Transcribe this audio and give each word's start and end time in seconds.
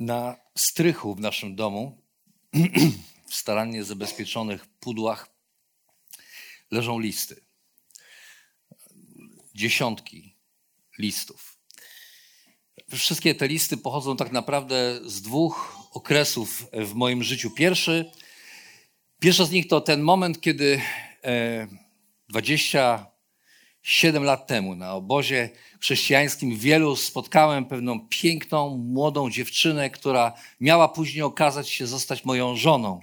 Na 0.00 0.36
strychu 0.58 1.14
w 1.14 1.20
naszym 1.20 1.56
domu, 1.56 2.02
w 3.30 3.34
starannie 3.34 3.84
zabezpieczonych 3.84 4.66
pudłach, 4.66 5.30
leżą 6.70 6.98
listy. 6.98 7.44
Dziesiątki 9.54 10.36
listów. 10.98 11.58
Wszystkie 12.96 13.34
te 13.34 13.48
listy 13.48 13.76
pochodzą 13.76 14.16
tak 14.16 14.32
naprawdę 14.32 15.00
z 15.04 15.22
dwóch 15.22 15.76
okresów 15.92 16.66
w 16.72 16.94
moim 16.94 17.22
życiu. 17.22 17.50
Pierwszy, 17.50 18.12
pierwszy 19.18 19.46
z 19.46 19.50
nich 19.50 19.68
to 19.68 19.80
ten 19.80 20.02
moment, 20.02 20.40
kiedy 20.40 20.80
e, 21.24 21.66
27 22.28 24.24
lat 24.24 24.46
temu 24.46 24.74
na 24.74 24.94
obozie 24.94 25.50
chrześcijańskim 25.80 26.56
wielu 26.56 26.96
spotkałem 26.96 27.64
pewną 27.64 28.00
piękną, 28.08 28.76
młodą 28.76 29.30
dziewczynę, 29.30 29.90
która 29.90 30.32
miała 30.60 30.88
później 30.88 31.22
okazać 31.22 31.68
się 31.68 31.86
zostać 31.86 32.24
moją 32.24 32.56
żoną. 32.56 33.00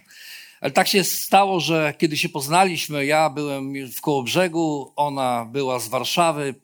Ale 0.62 0.72
tak 0.72 0.88
się 0.88 1.04
stało, 1.04 1.60
że 1.60 1.94
kiedy 1.98 2.18
się 2.18 2.30
poznaliśmy, 2.30 3.06
ja 3.06 3.30
byłem 3.30 3.74
w 3.92 4.02
Kołobrzegu, 4.02 4.94
ona 4.96 5.46
była 5.52 5.80
z 5.80 5.88
Warszawy, 5.88 6.56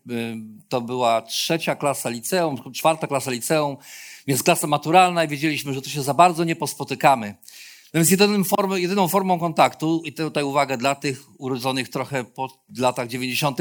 to 0.69 0.81
była 0.81 1.21
trzecia 1.21 1.75
klasa 1.75 2.09
liceum, 2.09 2.73
czwarta 2.73 3.07
klasa 3.07 3.31
liceum, 3.31 3.77
więc 4.27 4.43
klasa 4.43 4.67
maturalna 4.67 5.23
i 5.23 5.27
wiedzieliśmy, 5.27 5.73
że 5.73 5.81
tu 5.81 5.89
się 5.89 6.03
za 6.03 6.13
bardzo 6.13 6.43
nie 6.43 6.55
pospotykamy. 6.55 7.35
Więc 7.93 8.11
jedyną 8.11 8.43
formą, 8.43 8.75
jedyną 8.75 9.07
formą 9.07 9.39
kontaktu, 9.39 10.01
i 10.05 10.13
tutaj 10.13 10.43
uwaga 10.43 10.77
dla 10.77 10.95
tych 10.95 11.21
urodzonych 11.37 11.89
trochę 11.89 12.23
po 12.23 12.63
latach 12.77 13.07
90., 13.07 13.59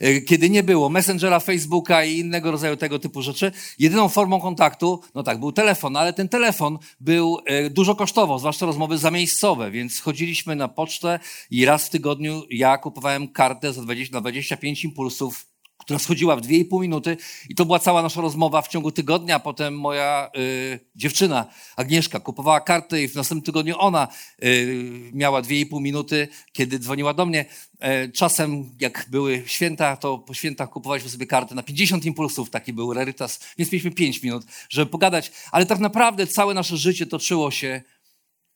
e, 0.00 0.20
kiedy 0.20 0.50
nie 0.50 0.62
było 0.62 0.88
Messengera, 0.88 1.40
Facebooka 1.40 2.04
i 2.04 2.18
innego 2.18 2.50
rodzaju 2.50 2.76
tego 2.76 2.98
typu 2.98 3.22
rzeczy, 3.22 3.52
jedyną 3.78 4.08
formą 4.08 4.40
kontaktu, 4.40 5.00
no 5.14 5.22
tak, 5.22 5.40
był 5.40 5.52
telefon, 5.52 5.96
ale 5.96 6.12
ten 6.12 6.28
telefon 6.28 6.78
był 7.00 7.38
e, 7.46 7.70
dużo 7.70 7.94
kosztował, 7.94 8.38
zwłaszcza 8.38 8.66
rozmowy 8.66 8.98
zamiejscowe, 8.98 9.70
więc 9.70 10.00
chodziliśmy 10.00 10.56
na 10.56 10.68
pocztę 10.68 11.18
i 11.50 11.64
raz 11.64 11.86
w 11.86 11.90
tygodniu 11.90 12.42
ja 12.50 12.78
kupowałem 12.78 13.28
kartę 13.28 13.72
za 13.72 13.82
20, 13.82 14.14
na 14.14 14.20
25 14.20 14.84
impulsów 14.84 15.53
która 15.84 15.98
schodziła 15.98 16.36
w 16.36 16.40
2,5 16.40 16.80
minuty 16.80 17.16
i 17.48 17.54
to 17.54 17.64
była 17.64 17.78
cała 17.78 18.02
nasza 18.02 18.20
rozmowa 18.20 18.62
w 18.62 18.68
ciągu 18.68 18.92
tygodnia. 18.92 19.38
Potem 19.38 19.78
moja 19.78 20.30
y, 20.36 20.80
dziewczyna 20.96 21.46
Agnieszka 21.76 22.20
kupowała 22.20 22.60
kartę 22.60 23.02
i 23.02 23.08
w 23.08 23.14
następnym 23.14 23.44
tygodniu 23.44 23.74
ona 23.78 24.08
y, 24.44 25.10
miała 25.12 25.42
2,5 25.42 25.80
minuty, 25.80 26.28
kiedy 26.52 26.78
dzwoniła 26.78 27.14
do 27.14 27.26
mnie. 27.26 27.44
E, 27.78 28.08
czasem, 28.08 28.70
jak 28.80 29.06
były 29.10 29.42
święta, 29.46 29.96
to 29.96 30.18
po 30.18 30.34
świętach 30.34 30.70
kupowaliśmy 30.70 31.10
sobie 31.10 31.26
kartę 31.26 31.54
na 31.54 31.62
50 31.62 32.04
impulsów, 32.04 32.50
taki 32.50 32.72
był 32.72 32.92
rarytas, 32.92 33.40
więc 33.58 33.72
mieliśmy 33.72 33.90
5 33.90 34.22
minut, 34.22 34.44
żeby 34.68 34.90
pogadać. 34.90 35.32
Ale 35.52 35.66
tak 35.66 35.78
naprawdę 35.78 36.26
całe 36.26 36.54
nasze 36.54 36.76
życie 36.76 37.06
toczyło 37.06 37.50
się 37.50 37.82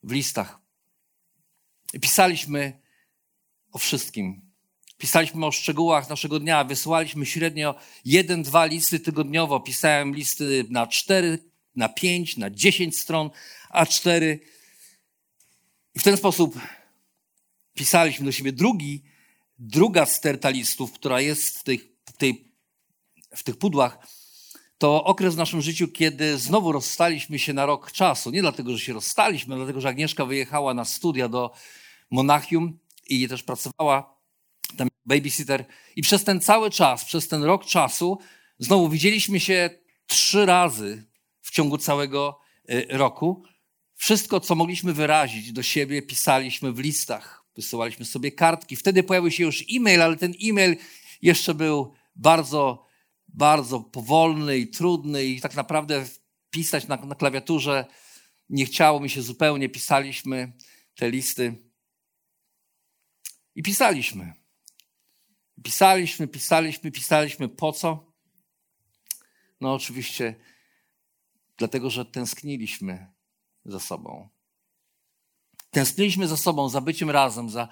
w 0.03 0.13
listach. 0.13 0.61
Pisaliśmy 2.01 2.81
o 3.73 3.79
wszystkim, 3.79 4.48
Pisaliśmy 4.99 5.47
o 5.47 5.53
szczegółach 5.53 6.09
naszego 6.09 6.41
dnia, 6.41 6.65
wysyłaliśmy 6.65 7.27
średnio 7.27 7.75
jeden, 8.05 8.43
dwa 8.43 8.67
listy 8.67 9.01
tygodniowo. 9.01 9.61
Pisałem 9.61 10.15
listy 10.15 10.65
na 10.71 10.87
cztery, 10.87 11.39
na 11.77 11.89
pięć, 11.89 12.37
na 12.37 12.51
dziesięć 12.51 12.99
stron 12.99 13.31
A4. 13.75 14.39
I 15.95 15.99
w 15.99 16.03
ten 16.03 16.17
sposób 16.17 16.59
pisaliśmy 17.75 18.27
do 18.27 18.33
siebie. 18.33 18.53
Drugi, 18.53 19.03
druga 19.59 20.07
sterta 20.07 20.51
listów, 20.51 20.93
która 20.93 21.21
jest 21.21 21.59
w 21.59 21.65
tych, 21.65 21.81
w, 22.07 22.13
tej, 22.13 22.53
w 23.37 23.43
tych 23.43 23.57
pudłach, 23.57 23.99
to 24.79 25.05
okres 25.05 25.35
w 25.35 25.39
naszym 25.39 25.63
życiu, 25.63 25.89
kiedy 25.89 26.39
znowu 26.39 26.73
rozstaliśmy 26.73 27.39
się 27.39 27.53
na 27.53 27.67
rok 27.67 27.93
czasu. 27.93 28.31
Nie 28.31 28.41
dlatego, 28.41 28.73
że 28.73 28.85
się 28.85 28.93
rozstaliśmy, 28.93 29.55
ale 29.55 29.65
dlatego, 29.65 29.81
że 29.81 29.89
Agnieszka 29.89 30.25
wyjechała 30.25 30.75
na 30.75 30.85
studia 30.85 31.29
do 31.29 31.53
Monachium 32.11 32.79
i 33.07 33.29
też 33.29 33.43
pracowała 33.43 34.18
babysitter. 35.09 35.65
I 35.97 36.03
przez 36.03 36.25
ten 36.25 36.41
cały 36.41 36.71
czas, 36.71 37.05
przez 37.05 37.29
ten 37.29 37.43
rok 37.43 37.67
czasu, 37.67 38.19
znowu 38.59 38.89
widzieliśmy 38.89 39.41
się 39.41 39.71
trzy 40.07 40.47
razy 40.47 41.05
w 41.41 41.51
ciągu 41.51 41.79
całego 41.79 42.41
y, 42.71 42.87
roku. 42.91 43.45
Wszystko, 43.95 44.41
co 44.41 44.55
mogliśmy 44.55 44.93
wyrazić 44.93 45.53
do 45.53 45.63
siebie, 45.63 46.03
pisaliśmy 46.03 46.73
w 46.73 46.79
listach, 46.79 47.45
wysyłaliśmy 47.57 48.05
sobie 48.05 48.33
kartki. 48.33 48.77
Wtedy 48.77 49.03
pojawił 49.03 49.31
się 49.31 49.45
już 49.45 49.65
e-mail, 49.73 50.03
ale 50.03 50.17
ten 50.17 50.35
e-mail 50.43 50.77
jeszcze 51.23 51.55
był 51.55 51.93
bardzo, 52.17 52.87
bardzo 53.29 53.81
powolny 53.81 54.59
i 54.59 54.69
trudny, 54.69 55.25
i 55.25 55.41
tak 55.41 55.55
naprawdę 55.55 56.07
pisać 56.51 56.89
na, 56.89 56.97
na 56.97 57.15
klawiaturze 57.15 57.87
nie 58.49 58.67
chciało 58.67 59.01
mi 59.01 59.11
się 59.11 59.23
zupełnie. 59.23 59.69
Pisaliśmy 59.69 60.53
te 60.95 61.11
listy 61.11 61.55
i 63.55 63.63
pisaliśmy. 63.63 64.38
Pisaliśmy, 65.63 66.29
pisaliśmy, 66.29 66.91
pisaliśmy. 66.91 67.49
Po 67.49 67.73
co? 67.73 68.13
No, 69.61 69.75
oczywiście, 69.75 70.35
dlatego, 71.57 71.91
że 71.91 72.05
tęskniliśmy 72.05 73.07
za 73.65 73.81
sobą. 73.81 74.29
Tęskniliśmy 75.71 76.29
za 76.29 76.37
sobą, 76.37 76.69
za 76.69 76.81
byciem 76.81 77.11
razem, 77.11 77.51
za, 77.51 77.69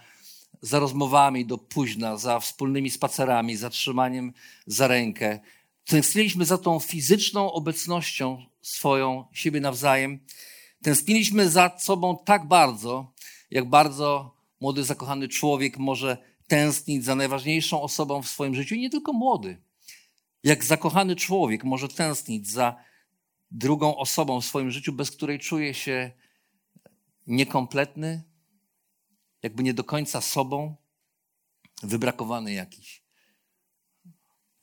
za 0.60 0.78
rozmowami 0.78 1.46
do 1.46 1.58
późna, 1.58 2.16
za 2.16 2.40
wspólnymi 2.40 2.90
spacerami, 2.90 3.56
za 3.56 3.70
trzymaniem 3.70 4.32
za 4.66 4.86
rękę. 4.86 5.40
Tęskniliśmy 5.84 6.44
za 6.44 6.58
tą 6.58 6.80
fizyczną 6.80 7.52
obecnością 7.52 8.46
swoją, 8.62 9.24
siebie 9.32 9.60
nawzajem. 9.60 10.20
Tęskniliśmy 10.82 11.50
za 11.50 11.78
sobą 11.78 12.18
tak 12.24 12.48
bardzo, 12.48 13.12
jak 13.50 13.68
bardzo 13.68 14.36
młody, 14.60 14.84
zakochany 14.84 15.28
człowiek 15.28 15.78
może 15.78 16.35
tęsknić 16.46 17.04
za 17.04 17.14
najważniejszą 17.14 17.82
osobą 17.82 18.22
w 18.22 18.28
swoim 18.28 18.54
życiu 18.54 18.74
i 18.74 18.80
nie 18.80 18.90
tylko 18.90 19.12
młody. 19.12 19.62
Jak 20.42 20.64
zakochany 20.64 21.16
człowiek 21.16 21.64
może 21.64 21.88
tęsknić 21.88 22.50
za 22.50 22.76
drugą 23.50 23.96
osobą 23.96 24.40
w 24.40 24.44
swoim 24.44 24.70
życiu, 24.70 24.92
bez 24.92 25.10
której 25.10 25.38
czuje 25.38 25.74
się 25.74 26.12
niekompletny, 27.26 28.22
jakby 29.42 29.62
nie 29.62 29.74
do 29.74 29.84
końca 29.84 30.20
sobą, 30.20 30.76
wybrakowany 31.82 32.52
jakiś. 32.52 33.02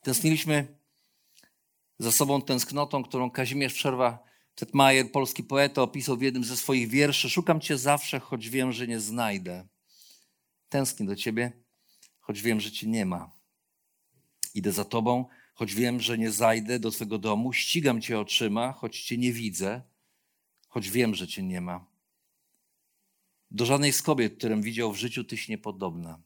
Tęskniliśmy 0.02 0.78
za 1.98 2.12
sobą 2.12 2.42
tęsknotą, 2.42 3.04
którą 3.04 3.30
Kazimierz 3.30 3.74
Przerwa 3.74 4.24
Tetmajer, 4.54 5.12
polski 5.12 5.42
poeta, 5.44 5.82
opisał 5.82 6.16
w 6.16 6.22
jednym 6.22 6.44
ze 6.44 6.56
swoich 6.56 6.88
wierszy. 6.88 7.30
Szukam 7.30 7.60
cię 7.60 7.78
zawsze, 7.78 8.20
choć 8.20 8.48
wiem, 8.48 8.72
że 8.72 8.86
nie 8.86 9.00
znajdę. 9.00 9.68
Tęsknię 10.68 11.06
do 11.06 11.16
ciebie 11.16 11.63
choć 12.24 12.42
wiem, 12.42 12.60
że 12.60 12.70
cię 12.70 12.86
nie 12.86 13.06
ma. 13.06 13.32
Idę 14.54 14.72
za 14.72 14.84
tobą, 14.84 15.26
choć 15.54 15.74
wiem, 15.74 16.00
że 16.00 16.18
nie 16.18 16.30
zajdę 16.30 16.78
do 16.78 16.90
twego 16.90 17.18
domu. 17.18 17.52
Ścigam 17.52 18.00
cię 18.00 18.20
oczyma, 18.20 18.72
choć 18.72 19.00
cię 19.00 19.18
nie 19.18 19.32
widzę, 19.32 19.82
choć 20.68 20.90
wiem, 20.90 21.14
że 21.14 21.28
cię 21.28 21.42
nie 21.42 21.60
ma. 21.60 21.86
Do 23.50 23.66
żadnej 23.66 23.92
z 23.92 24.02
kobiet, 24.02 24.36
którym 24.38 24.62
widział 24.62 24.92
w 24.92 24.96
życiu, 24.96 25.24
tyś 25.24 25.48
niepodobna. 25.48 26.22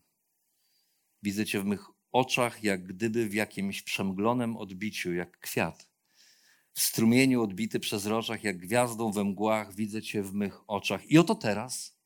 Widzę 1.23 1.47
cię 1.47 1.61
w 1.61 1.65
mych 1.65 1.85
oczach, 2.12 2.65
jak 2.65 2.87
gdyby 2.87 3.29
w 3.29 3.35
jakimś 3.35 3.83
przemglonym 3.83 4.56
odbiciu, 4.56 5.12
jak 5.15 5.39
kwiat. 5.39 5.89
W 6.73 6.81
strumieniu 6.81 7.43
odbity 7.43 7.81
przez 7.81 8.06
roczach, 8.06 8.45
jak 8.45 8.59
gwiazdą 8.59 9.12
we 9.12 9.25
mgłach, 9.25 9.75
widzę 9.75 10.03
cię 10.03 10.23
w 10.23 10.35
mych 10.35 10.71
oczach. 10.71 11.11
I 11.11 11.19
oto 11.19 11.35
teraz 11.35 11.98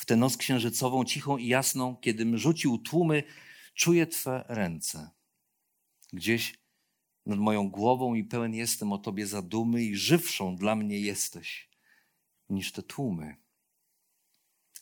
w 0.00 0.06
tę 0.06 0.16
noc 0.16 0.36
księżycową, 0.36 1.04
cichą 1.04 1.36
i 1.36 1.46
jasną, 1.46 1.96
kiedym 1.96 2.38
rzucił 2.38 2.78
tłumy, 2.78 3.22
czuję 3.74 4.06
Twe 4.06 4.44
ręce. 4.48 5.10
Gdzieś 6.12 6.54
nad 7.26 7.38
moją 7.38 7.70
głową 7.70 8.14
i 8.14 8.24
pełen 8.24 8.54
jestem 8.54 8.92
o 8.92 8.98
Tobie 8.98 9.26
zadumy 9.26 9.84
i 9.84 9.96
żywszą 9.96 10.56
dla 10.56 10.76
mnie 10.76 11.00
jesteś 11.00 11.70
niż 12.48 12.72
te 12.72 12.82
tłumy. 12.82 13.36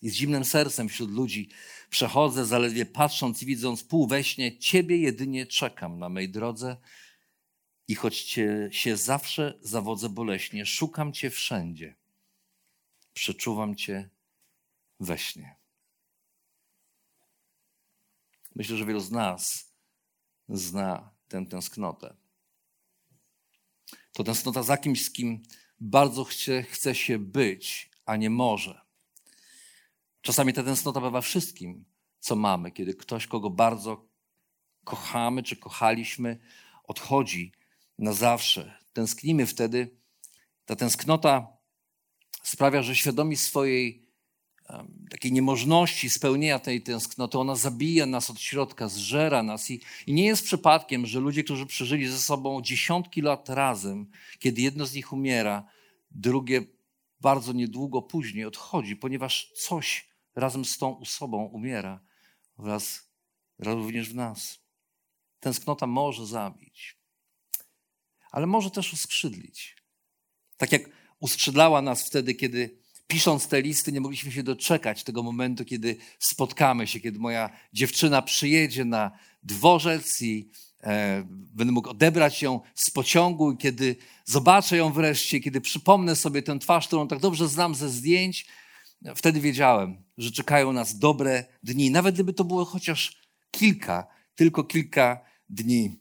I 0.03 0.11
z 0.11 0.15
zimnym 0.15 0.45
sercem 0.45 0.89
wśród 0.89 1.11
ludzi 1.11 1.49
przechodzę, 1.91 2.47
zaledwie 2.47 2.87
patrząc 2.87 3.43
i 3.43 3.47
widząc 3.47 3.85
pół 3.85 4.07
we 4.07 4.25
śnie, 4.25 4.59
Ciebie 4.59 4.99
jedynie 4.99 5.47
czekam 5.47 5.99
na 5.99 6.09
mej 6.09 6.29
drodze 6.29 6.77
i 7.89 7.95
choć 7.95 8.23
Cię 8.23 8.69
się 8.73 8.97
zawsze 8.97 9.59
zawodzę 9.63 10.09
boleśnie, 10.09 10.67
szukam 10.67 11.13
Cię 11.13 11.31
wszędzie. 11.31 11.97
Przeczuwam 13.13 13.77
Cię 13.77 14.18
we 15.01 15.19
śnie. 15.19 15.57
Myślę, 18.55 18.77
że 18.77 18.87
wielu 18.87 19.01
z 19.01 19.11
nas 19.11 19.73
zna 20.49 21.11
tę 21.29 21.47
tęsknotę. 21.47 22.17
To 24.13 24.25
tęsknota 24.25 24.63
za 24.63 24.77
kimś, 24.77 25.05
z 25.05 25.11
kim 25.11 25.43
bardzo 25.81 26.25
chce, 26.25 26.63
chce 26.63 26.95
się 26.95 27.19
być, 27.19 27.91
a 28.05 28.17
nie 28.17 28.31
może. 28.31 28.81
Czasami 30.21 30.53
ta 30.53 30.63
tęsknota 30.63 31.01
bywa 31.01 31.21
wszystkim, 31.21 31.85
co 32.21 32.37
mamy, 32.37 32.73
kiedy 32.73 32.95
ktoś, 32.95 33.27
kogo 33.27 33.51
bardzo 33.51 34.09
kochamy 34.85 35.43
czy 35.43 35.57
kochaliśmy, 35.57 36.39
odchodzi 36.85 37.53
na 37.99 38.13
zawsze. 38.13 38.79
Tęsknimy 38.93 39.47
wtedy. 39.47 39.97
Ta 40.65 40.77
tęsknota 40.77 41.47
sprawia, 42.43 42.83
że 42.83 42.97
świadomi 42.97 43.37
swojej 43.37 44.08
takiej 45.11 45.33
niemożności 45.33 46.11
spełnienia 46.11 46.59
tej 46.59 46.83
tęsknoty, 46.83 47.39
ona 47.39 47.55
zabija 47.55 48.07
nas 48.07 48.31
od 48.31 48.41
środka, 48.41 48.89
zżera 48.89 49.43
nas. 49.43 49.71
I, 49.71 49.81
I, 50.07 50.13
nie 50.13 50.27
jest 50.27 50.45
przypadkiem, 50.45 51.07
że 51.07 51.21
ludzie, 51.21 51.45
którzy 51.45 51.67
przeżyli 51.67 52.07
ze 52.07 52.19
sobą 52.19 52.63
dziesiątki 52.63 53.23
lat 53.23 53.49
razem, 53.49 54.11
kiedy 54.39 54.63
jedno 54.63 54.87
z 54.87 54.95
nich 54.95 55.13
umiera, 55.13 55.65
drugie 56.11 56.63
bardzo 57.21 57.53
niedługo 57.53 58.03
później 58.03 58.45
odchodzi, 58.45 58.97
ponieważ 58.97 59.53
coś 59.57 60.09
razem 60.35 60.65
z 60.65 60.79
tą 60.79 60.99
osobą 60.99 61.45
umiera 61.45 62.01
wraz 62.59 63.11
również 63.59 64.11
w 64.11 64.15
nas. 64.15 64.59
Tęsknota 65.41 65.87
może 65.87 66.27
zabić, 66.27 66.97
ale 68.31 68.47
może 68.47 68.71
też 68.71 68.93
uskrzydlić. 68.93 69.77
Tak 70.57 70.73
jak 70.73 70.83
uskrzydlała 71.21 71.83
nas 71.83 72.07
wtedy, 72.07 72.35
kiedy 72.35 72.79
pisząc 73.09 73.49
te 73.49 73.63
listy, 73.63 73.93
nie 73.93 74.01
mogliśmy 74.01 74.33
się 74.33 74.43
doczekać 74.43 75.05
tego 75.05 75.23
momentu, 75.23 75.65
kiedy 75.65 75.97
spotkamy 76.19 76.87
się, 76.87 77.01
kiedy 77.01 77.19
moja 77.19 77.51
dziewczyna 77.73 78.23
przyjedzie 78.23 78.85
na 78.85 79.11
dworzec 79.43 80.23
i 80.23 80.51
e, 80.83 81.25
będę 81.29 81.73
mógł 81.73 81.91
odebrać 81.91 82.43
ją 82.43 82.61
z 82.75 82.91
pociągu, 82.91 83.57
kiedy 83.57 83.97
zobaczę 84.25 84.77
ją 84.77 84.93
wreszcie, 84.93 85.41
kiedy 85.41 85.61
przypomnę 85.61 86.17
sobie 86.17 86.43
tę 86.43 86.59
twarz, 86.59 86.87
którą 86.87 87.09
tak 87.09 87.21
dobrze 87.21 87.49
znam 87.49 87.75
ze 87.75 87.89
zdjęć, 87.89 88.47
wtedy 89.17 89.41
wiedziałem, 89.41 90.03
że 90.19 90.31
czekają 90.33 90.73
nas 90.73 90.99
dobre 90.99 91.45
dni, 91.63 91.91
nawet 91.91 92.15
gdyby 92.15 92.33
to 92.33 92.45
było 92.45 92.65
chociaż 92.65 93.23
kilka, 93.51 94.07
tylko 94.35 94.65
kilka 94.65 95.21
dni. 95.49 95.99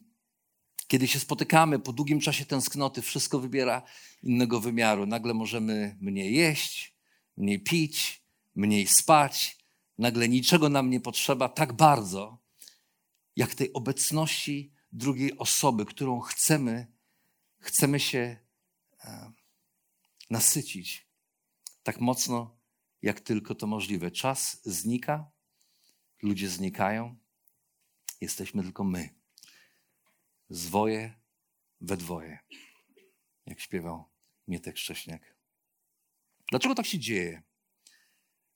Kiedy 0.88 1.08
się 1.08 1.18
spotykamy 1.18 1.78
po 1.78 1.92
długim 1.92 2.20
czasie 2.20 2.44
tęsknoty, 2.44 3.02
wszystko 3.02 3.40
wybiera 3.40 3.82
innego 4.22 4.60
wymiaru. 4.60 5.06
Nagle 5.06 5.34
możemy 5.34 5.96
mniej 6.00 6.34
jeść, 6.34 6.97
mniej 7.38 7.60
pić, 7.60 8.22
mniej 8.54 8.86
spać. 8.86 9.58
Nagle 9.98 10.28
niczego 10.28 10.68
nam 10.68 10.90
nie 10.90 11.00
potrzeba 11.00 11.48
tak 11.48 11.72
bardzo, 11.72 12.38
jak 13.36 13.54
tej 13.54 13.72
obecności 13.72 14.72
drugiej 14.92 15.38
osoby, 15.38 15.86
którą 15.86 16.20
chcemy, 16.20 16.86
chcemy 17.58 18.00
się 18.00 18.36
e, 19.04 19.32
nasycić 20.30 21.08
tak 21.82 22.00
mocno, 22.00 22.58
jak 23.02 23.20
tylko 23.20 23.54
to 23.54 23.66
możliwe. 23.66 24.10
Czas 24.10 24.60
znika, 24.64 25.30
ludzie 26.22 26.48
znikają, 26.48 27.16
jesteśmy 28.20 28.62
tylko 28.62 28.84
my. 28.84 29.14
Zwoje 30.50 31.14
we 31.80 31.96
dwoje, 31.96 32.38
jak 33.46 33.60
śpiewał 33.60 34.04
Mietek 34.48 34.78
Szcześniak. 34.78 35.37
Dlaczego 36.50 36.74
tak 36.74 36.86
się 36.86 36.98
dzieje? 36.98 37.42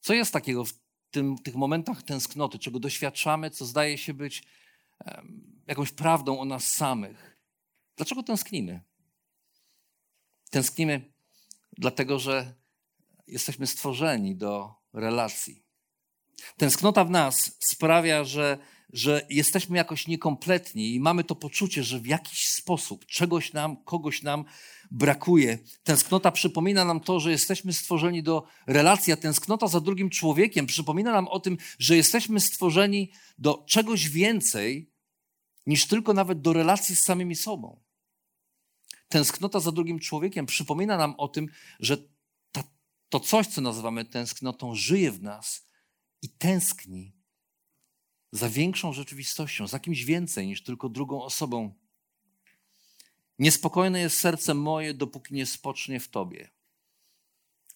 Co 0.01 0.15
jest 0.15 0.33
takiego 0.33 0.65
w 0.65 0.73
tym, 1.11 1.39
tych 1.39 1.55
momentach 1.55 2.03
tęsknoty, 2.03 2.59
czego 2.59 2.81
doświadczamy, 2.81 3.51
co 3.51 3.67
zdaje 3.67 3.99
się 3.99 4.15
być 4.15 4.43
jakąś 5.67 5.93
prawdą 5.93 6.41
o 6.41 6.45
nas 6.45 6.73
samych? 6.73 7.39
Dlaczego 7.97 8.23
tęsknimy? 8.23 8.81
Tęsknimy 10.51 11.13
dlatego, 11.79 12.19
że 12.19 12.55
jesteśmy 13.27 13.67
stworzeni 13.67 14.37
do 14.37 14.75
relacji. 14.93 15.62
Tęsknota 16.57 17.05
w 17.05 17.11
nas 17.11 17.57
sprawia, 17.61 18.25
że, 18.25 18.59
że 18.93 19.27
jesteśmy 19.31 19.77
jakoś 19.77 20.07
niekompletni 20.07 20.95
i 20.95 21.01
mamy 21.01 21.25
to 21.25 21.35
poczucie, 21.35 21.83
że 21.83 22.01
w 22.01 22.07
jakiś 22.07 22.49
sposób 22.49 23.07
czegoś 23.07 23.53
nam, 23.53 23.85
kogoś 23.85 24.23
nam 24.23 24.45
brakuje. 24.91 25.59
Tęsknota 25.83 26.31
przypomina 26.31 26.85
nam 26.85 27.01
to, 27.01 27.21
że 27.21 27.31
jesteśmy 27.31 27.73
stworzeni 27.73 28.23
do 28.23 28.47
relacji, 28.67 29.13
a 29.13 29.17
tęsknota 29.17 29.67
za 29.67 29.81
drugim 29.81 30.11
człowiekiem 30.11 30.67
przypomina 30.67 31.13
nam 31.13 31.29
o 31.29 31.41
tym, 31.41 31.59
że 31.79 31.97
jesteśmy 31.97 32.41
stworzeni 32.41 33.11
do 33.39 33.65
czegoś 33.69 34.09
więcej 34.09 34.93
niż 35.67 35.87
tylko 35.87 36.15
nawet 36.15 36.41
do 36.41 36.53
relacji 36.53 36.97
z 36.97 37.03
samymi 37.03 37.37
sobą. 37.37 37.81
Tęsknota 39.09 39.61
za 39.61 39.73
drugim 39.73 39.99
człowiekiem 39.99 40.47
przypomina 40.47 40.97
nam 40.97 41.15
o 41.19 41.29
tym, 41.29 41.47
że 41.81 41.97
ta, 42.53 42.65
to 43.09 43.21
coś, 43.21 43.47
co 43.47 43.61
nazywamy 43.61 44.05
tęsknotą, 44.05 44.75
żyje 44.75 45.13
w 45.13 45.23
nas 45.23 45.72
i 46.23 46.29
tęskni 46.29 47.13
za 48.33 48.49
większą 48.49 48.93
rzeczywistością, 48.93 49.67
za 49.67 49.81
kimś 49.81 50.05
więcej 50.05 50.47
niż 50.47 50.63
tylko 50.63 50.89
drugą 50.89 51.23
osobą. 51.23 51.75
Niespokojne 53.39 54.01
jest 54.01 54.19
serce 54.19 54.55
moje, 54.55 54.95
dopóki 54.95 55.35
nie 55.35 55.47
spocznie 55.47 56.01
w 56.01 56.09
Tobie. 56.09 56.51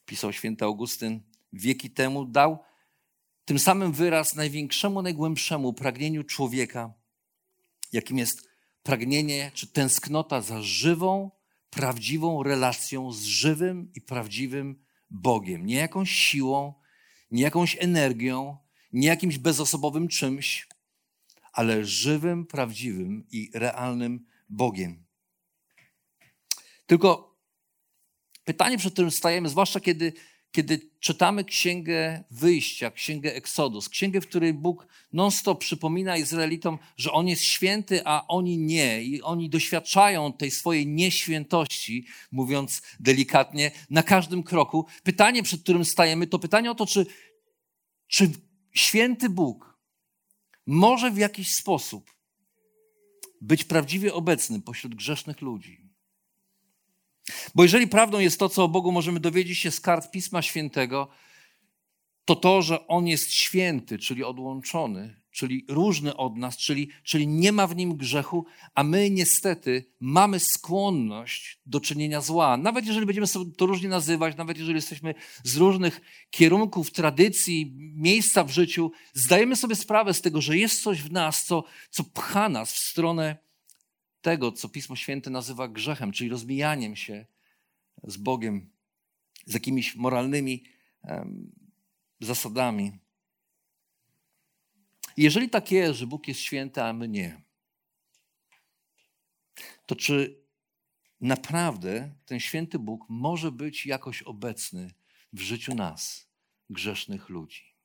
Pisał 0.07 0.33
święty 0.33 0.65
Augustyn 0.65 1.21
wieki 1.53 1.91
temu, 1.91 2.25
dał 2.25 2.59
tym 3.45 3.59
samym 3.59 3.93
wyraz 3.93 4.35
największemu, 4.35 5.03
najgłębszemu 5.03 5.73
pragnieniu 5.73 6.25
człowieka, 6.25 6.95
jakim 7.93 8.19
jest 8.19 8.49
pragnienie 8.83 9.51
czy 9.55 9.67
tęsknota 9.67 10.41
za 10.41 10.63
żywą, 10.63 11.31
prawdziwą 11.71 12.43
relacją 12.43 13.13
z 13.13 13.23
żywym 13.23 13.93
i 13.95 14.01
prawdziwym 14.01 14.85
Bogiem. 15.11 15.67
Nie 15.67 15.77
jakąś 15.77 16.11
siłą, 16.11 16.75
nie 17.31 17.43
jakąś 17.43 17.77
energią, 17.81 18.57
nie 18.93 19.09
jakimś 19.09 19.39
bezosobowym 19.39 20.09
czymś, 20.09 20.69
ale 21.53 21.85
żywym, 21.85 22.47
prawdziwym 22.47 23.27
i 23.31 23.51
realnym 23.55 24.27
Bogiem. 24.49 25.05
Tylko 26.87 27.37
pytanie, 28.45 28.79
przed 28.79 28.93
którym 28.93 29.11
stajemy, 29.11 29.49
zwłaszcza 29.49 29.81
kiedy, 29.81 30.13
kiedy 30.57 30.81
czytamy 31.01 31.45
Księgę 31.45 32.25
Wyjścia, 32.31 32.91
Księgę 32.91 33.35
Eksodus, 33.35 33.89
księgę, 33.89 34.21
w 34.21 34.27
której 34.27 34.55
Bóg 34.55 34.87
non-stop 35.13 35.61
przypomina 35.61 36.17
Izraelitom, 36.17 36.79
że 36.97 37.13
On 37.13 37.29
jest 37.29 37.43
święty, 37.43 38.01
a 38.05 38.27
oni 38.29 38.59
nie. 38.59 39.03
I 39.03 39.23
oni 39.23 39.51
doświadczają 39.51 40.33
tej 40.33 40.51
swojej 40.51 40.87
nieświętości, 40.87 42.07
mówiąc 42.33 42.83
delikatnie, 43.01 43.71
na 43.91 44.03
każdym 44.03 44.43
kroku. 44.43 44.87
Pytanie, 45.03 45.43
przed 45.43 45.63
którym 45.63 45.85
stajemy, 45.85 46.27
to 46.27 46.39
pytanie 46.39 46.71
o 46.71 46.75
to, 46.75 46.87
czy, 46.87 47.07
czy 48.09 48.31
święty 48.75 49.29
Bóg 49.29 49.79
może 50.67 51.11
w 51.11 51.19
jakiś 51.19 51.55
sposób 51.55 52.11
być 53.41 53.65
prawdziwie 53.65 54.15
obecny 54.15 54.61
pośród 54.61 54.95
grzesznych 54.95 55.41
ludzi. 55.41 55.86
Bo 57.55 57.63
jeżeli 57.63 57.87
prawdą 57.87 58.19
jest 58.19 58.39
to, 58.39 58.49
co 58.49 58.65
o 58.65 58.69
Bogu 58.69 58.93
możemy 58.93 59.21
dowiedzieć 59.21 59.59
się 59.59 59.71
z 59.71 59.81
kart 59.81 60.11
Pisma 60.11 60.43
Świętego, 60.43 61.09
to 62.25 62.37
to, 62.37 62.63
że 62.63 62.87
On 62.87 63.07
jest 63.07 63.33
święty, 63.33 63.99
czyli 63.99 64.25
odłączony, 64.25 65.21
czyli 65.31 65.65
różny 65.69 66.17
od 66.17 66.37
nas, 66.37 66.57
czyli, 66.57 66.91
czyli 67.03 67.29
nie 67.29 67.53
ma 67.53 67.67
w 67.67 67.77
nim 67.77 67.97
grzechu, 67.97 68.47
a 68.75 68.85
my 68.85 69.11
niestety 69.11 69.85
mamy 70.01 70.41
skłonność 70.41 71.61
do 71.67 71.81
czynienia 71.81 72.21
zła. 72.21 72.57
Nawet 72.57 72.87
jeżeli 72.87 73.07
będziemy 73.07 73.27
sobie 73.27 73.53
to 73.57 73.67
różnie 73.67 73.89
nazywać, 73.89 74.37
nawet 74.37 74.59
jeżeli 74.59 74.77
jesteśmy 74.77 75.15
z 75.45 75.57
różnych 75.57 76.01
kierunków, 76.31 76.91
tradycji, 76.91 77.73
miejsca 77.95 78.45
w 78.45 78.51
życiu, 78.51 78.93
zdajemy 79.15 79.57
sobie 79.57 79.75
sprawę 79.75 80.15
z 80.15 80.21
tego, 80.21 80.41
że 80.41 80.59
jest 80.59 80.83
coś 80.83 81.03
w 81.03 81.13
nas, 81.13 81.45
co, 81.45 81.65
co 81.91 82.05
pcha 82.05 82.49
nas 82.49 82.73
w 82.73 82.79
stronę 82.79 83.46
tego, 84.27 84.53
co 84.53 84.69
Pismo 84.69 84.97
Święte 84.97 85.31
nazywa 85.31 85.69
grzechem, 85.69 86.13
czyli 86.13 86.31
rozmijaniem 86.31 86.97
się 86.97 87.27
z 88.03 88.17
Bogiem, 88.17 88.71
z 89.45 89.55
jakimiś 89.55 89.97
moralnymi 89.97 90.65
zasadami. 92.21 92.99
Jeżeli 95.17 95.51
tak 95.51 95.73
jest, 95.73 95.99
że 95.99 96.07
Bóg 96.07 96.29
jest 96.29 96.41
święty, 96.41 96.83
a 96.83 96.93
my 96.93 97.09
nie, 97.09 97.43
to 99.87 99.97
czy 99.97 100.45
naprawdę 101.21 102.15
ten 102.25 102.41
święty 102.41 102.79
Bóg 102.79 103.05
może 103.09 103.53
być 103.53 103.87
jakoś 103.87 104.23
obecny 104.23 104.95
w 105.33 105.41
życiu 105.41 105.75
nas, 105.75 106.29
grzesznych 106.71 107.29
ludzi. 107.29 107.76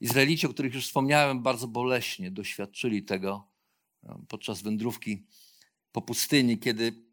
Izraelici, 0.00 0.46
o 0.46 0.50
których 0.50 0.74
już 0.74 0.86
wspomniałem, 0.86 1.42
bardzo 1.42 1.68
boleśnie 1.68 2.30
doświadczyli 2.30 3.02
tego 3.02 3.48
e, 4.04 4.24
podczas 4.28 4.62
wędrówki 4.62 5.26
po 5.92 6.02
pustyni, 6.02 6.58
kiedy 6.58 7.04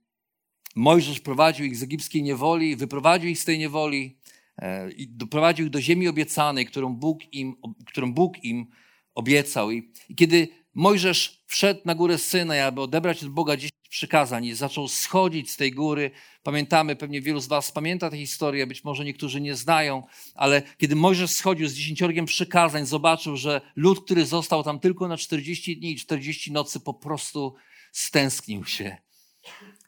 Mojżesz 0.75 1.19
prowadził 1.19 1.65
ich 1.65 1.77
z 1.77 1.83
egipskiej 1.83 2.23
niewoli, 2.23 2.75
wyprowadził 2.75 3.29
ich 3.29 3.39
z 3.39 3.45
tej 3.45 3.59
niewoli 3.59 4.17
e, 4.57 4.91
i 4.91 5.07
doprowadził 5.07 5.65
ich 5.65 5.71
do 5.71 5.81
ziemi 5.81 6.07
obiecanej, 6.07 6.65
którą 6.65 6.95
Bóg 6.95 7.33
im, 7.33 7.55
którą 7.87 8.13
Bóg 8.13 8.43
im 8.43 8.67
obiecał. 9.15 9.71
I, 9.71 9.91
kiedy 10.17 10.47
Mojżesz 10.73 11.43
wszedł 11.47 11.81
na 11.85 11.95
górę 11.95 12.17
Synaj, 12.17 12.61
aby 12.61 12.81
odebrać 12.81 13.23
od 13.23 13.29
Boga 13.29 13.57
dziesięć 13.57 13.80
przykazań 13.91 14.45
i 14.45 14.53
zaczął 14.53 14.87
schodzić 14.87 15.51
z 15.51 15.57
tej 15.57 15.71
góry. 15.71 16.11
Pamiętamy, 16.43 16.95
pewnie 16.95 17.21
wielu 17.21 17.39
z 17.39 17.47
was 17.47 17.71
pamięta 17.71 18.09
tę 18.09 18.17
historię, 18.17 18.67
być 18.67 18.83
może 18.83 19.05
niektórzy 19.05 19.41
nie 19.41 19.55
znają, 19.55 20.03
ale 20.35 20.61
kiedy 20.77 20.95
Mojżesz 20.95 21.31
schodził 21.31 21.67
z 21.67 21.73
dziesięciorgiem 21.73 22.25
przykazań, 22.25 22.85
zobaczył, 22.85 23.37
że 23.37 23.61
lud, 23.75 24.05
który 24.05 24.25
został 24.25 24.63
tam 24.63 24.79
tylko 24.79 25.07
na 25.07 25.17
40 25.17 25.77
dni 25.77 25.91
i 25.91 25.95
40 25.95 26.51
nocy, 26.51 26.79
po 26.79 26.93
prostu 26.93 27.55
stęsknił 27.91 28.65
się. 28.65 28.97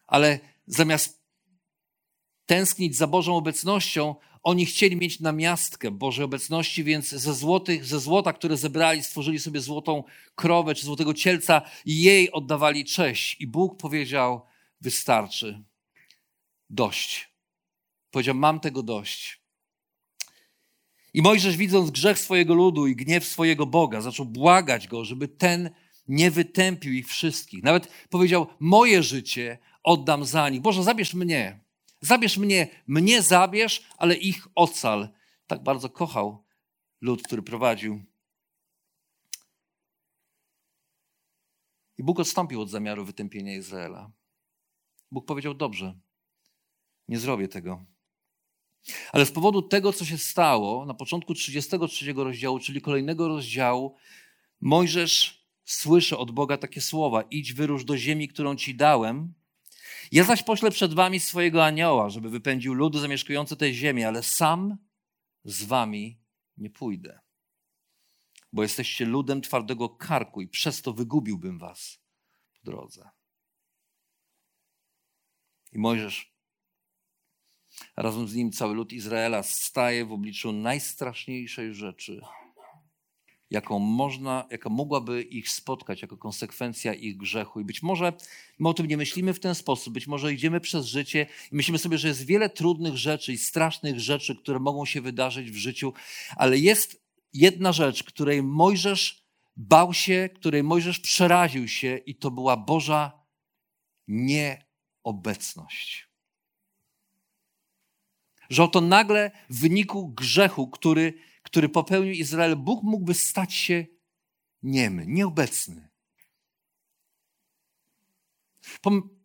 Ale 0.08 0.40
zamiast 0.68 1.24
tęsknić 2.46 2.96
za 2.96 3.08
Bożą 3.08 3.36
obecnością, 3.36 4.16
oni 4.44 4.66
chcieli 4.66 4.96
mieć 4.96 5.20
namiastkę 5.20 5.92
Bożej 5.92 6.26
obecności, 6.26 6.84
więc 6.84 7.10
ze, 7.10 7.34
złotych, 7.34 7.86
ze 7.86 8.00
złota, 8.00 8.34
które 8.34 8.58
zebrali, 8.58 9.04
stworzyli 9.04 9.40
sobie 9.40 9.62
złotą 9.62 10.04
krowę 10.36 10.76
czy 10.76 10.86
złotego 10.86 11.14
cielca 11.14 11.62
i 11.86 12.02
jej 12.02 12.32
oddawali 12.32 12.86
cześć. 12.86 13.42
I 13.42 13.48
Bóg 13.48 13.78
powiedział: 13.78 14.46
Wystarczy. 14.82 15.64
Dość. 16.70 17.30
Powiedział: 18.12 18.36
Mam 18.36 18.60
tego 18.60 18.84
dość. 18.84 19.44
I 21.14 21.22
Mojżesz, 21.22 21.58
widząc 21.58 21.92
grzech 21.92 22.20
swojego 22.20 22.54
ludu 22.54 22.88
i 22.88 22.96
gniew 22.96 23.26
swojego 23.26 23.66
Boga, 23.66 24.02
zaczął 24.02 24.26
błagać 24.26 24.88
go, 24.88 25.06
żeby 25.06 25.28
ten 25.28 25.70
nie 26.08 26.32
wytępił 26.32 26.94
ich 26.94 27.08
wszystkich. 27.08 27.64
Nawet 27.64 27.88
powiedział: 28.10 28.48
Moje 28.60 29.04
życie 29.04 29.58
oddam 29.84 30.26
za 30.26 30.50
nich. 30.50 30.62
Boże, 30.62 30.84
zabierz 30.84 31.14
mnie. 31.14 31.63
Zabierz 32.04 32.38
mnie, 32.38 32.68
mnie 32.88 33.22
zabierz, 33.22 33.88
ale 33.98 34.16
ich 34.16 34.48
ocal. 34.56 35.10
Tak 35.48 35.64
bardzo 35.64 35.90
kochał 35.90 36.44
lud, 37.02 37.24
który 37.24 37.44
prowadził. 37.44 38.04
I 41.98 42.04
Bóg 42.04 42.20
odstąpił 42.20 42.62
od 42.62 42.70
zamiaru 42.70 43.06
wytępienia 43.06 43.56
Izraela. 43.56 44.12
Bóg 45.12 45.26
powiedział: 45.26 45.54
Dobrze, 45.54 46.00
nie 47.08 47.20
zrobię 47.20 47.48
tego. 47.48 47.86
Ale 49.12 49.26
z 49.26 49.32
powodu 49.32 49.62
tego, 49.62 49.94
co 49.94 50.06
się 50.06 50.18
stało 50.18 50.86
na 50.86 50.94
początku 50.94 51.34
33 51.34 52.14
rozdziału, 52.14 52.60
czyli 52.60 52.82
kolejnego 52.82 53.28
rozdziału, 53.28 53.96
Mojżesz 54.62 55.48
słyszy 55.66 56.18
od 56.18 56.32
Boga 56.32 56.58
takie 56.58 56.82
słowa: 56.82 57.22
Idź, 57.22 57.54
wyrusz 57.54 57.86
do 57.86 57.98
ziemi, 57.98 58.28
którą 58.28 58.56
ci 58.56 58.76
dałem, 58.76 59.34
ja 60.12 60.24
zaś 60.24 60.44
poślę 60.44 60.72
przed 60.72 60.94
wami 60.94 61.20
swojego 61.20 61.66
anioła, 61.66 62.10
żeby 62.10 62.30
wypędził 62.30 62.74
ludy 62.74 63.00
zamieszkujące 63.00 63.56
tej 63.56 63.74
ziemi, 63.74 64.04
ale 64.04 64.24
sam 64.24 64.78
z 65.44 65.64
wami 65.64 66.20
nie 66.58 66.70
pójdę. 66.70 67.20
Bo 68.54 68.64
jesteście 68.64 69.06
ludem 69.06 69.42
twardego 69.42 69.90
karku 69.90 70.42
i 70.42 70.48
przez 70.48 70.82
to 70.82 70.94
wygubiłbym 70.94 71.60
was 71.60 72.00
po 72.54 72.72
drodze. 72.72 73.10
I 75.72 75.80
Mojżesz, 75.80 76.34
razem 77.98 78.28
z 78.28 78.36
nim 78.36 78.52
cały 78.52 78.76
lud 78.76 78.94
Izraela 78.94 79.44
staje 79.44 80.06
w 80.06 80.12
obliczu 80.12 80.52
najstraszniejszej 80.52 81.74
rzeczy, 81.74 82.22
jaką 83.54 83.80
można, 83.80 84.46
jaka 84.50 84.70
mogłaby 84.70 85.22
ich 85.22 85.50
spotkać 85.50 86.02
jako 86.02 86.18
konsekwencja 86.18 86.94
ich 86.94 87.18
grzechu. 87.18 87.60
I 87.60 87.66
być 87.66 87.84
może 87.84 88.14
my 88.60 88.70
o 88.70 88.74
tym 88.74 88.86
nie 88.86 88.98
myślimy 88.98 89.34
w 89.34 89.40
ten 89.40 89.56
sposób, 89.56 89.94
być 89.94 90.08
może 90.08 90.34
idziemy 90.34 90.60
przez 90.60 90.86
życie 90.86 91.26
i 91.52 91.56
myślimy 91.56 91.78
sobie, 91.78 91.98
że 91.98 92.08
jest 92.08 92.26
wiele 92.26 92.50
trudnych 92.50 92.98
rzeczy 92.98 93.34
i 93.34 93.38
strasznych 93.38 94.00
rzeczy, 94.00 94.36
które 94.36 94.60
mogą 94.60 94.86
się 94.86 95.02
wydarzyć 95.02 95.52
w 95.52 95.56
życiu, 95.56 95.94
ale 96.36 96.58
jest 96.58 97.04
jedna 97.34 97.72
rzecz, 97.72 98.04
której 98.04 98.44
Mojżesz 98.44 99.24
bał 99.56 99.94
się, 99.94 100.30
której 100.36 100.64
Mojżesz 100.64 101.00
przeraził 101.00 101.68
się 101.68 101.98
i 101.98 102.16
to 102.16 102.32
była 102.32 102.58
Boża 102.58 103.12
nieobecność. 104.08 106.10
Że 108.50 108.64
oto 108.64 108.82
nagle 108.82 109.32
w 109.50 109.60
wyniku 109.60 110.08
grzechu, 110.08 110.68
który 110.68 111.14
który 111.54 111.70
popełnił 111.70 112.14
Izrael, 112.14 112.56
Bóg 112.56 112.84
mógłby 112.84 113.14
stać 113.14 113.54
się 113.54 113.86
niemy, 114.64 115.06
nieobecny. 115.08 115.90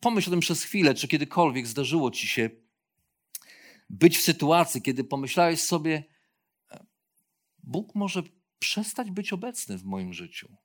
Pomyśl 0.01 0.31
o 0.31 0.33
tym 0.33 0.41
przez 0.41 0.63
chwilę, 0.63 0.95
czy 0.95 1.09
kiedykolwiek 1.09 1.67
zdarzyło 1.67 2.11
ci 2.11 2.27
się 2.29 2.51
być 3.91 4.19
w 4.19 4.23
sytuacji, 4.23 4.83
kiedy 4.83 5.05
pomyślałeś 5.05 5.61
sobie, 5.61 6.05
Bóg 7.59 7.95
może 7.95 8.23
przestać 8.59 9.11
być 9.11 9.33
obecny 9.33 9.79
w 9.79 9.85
moim 9.85 10.13
życiu. 10.13 10.57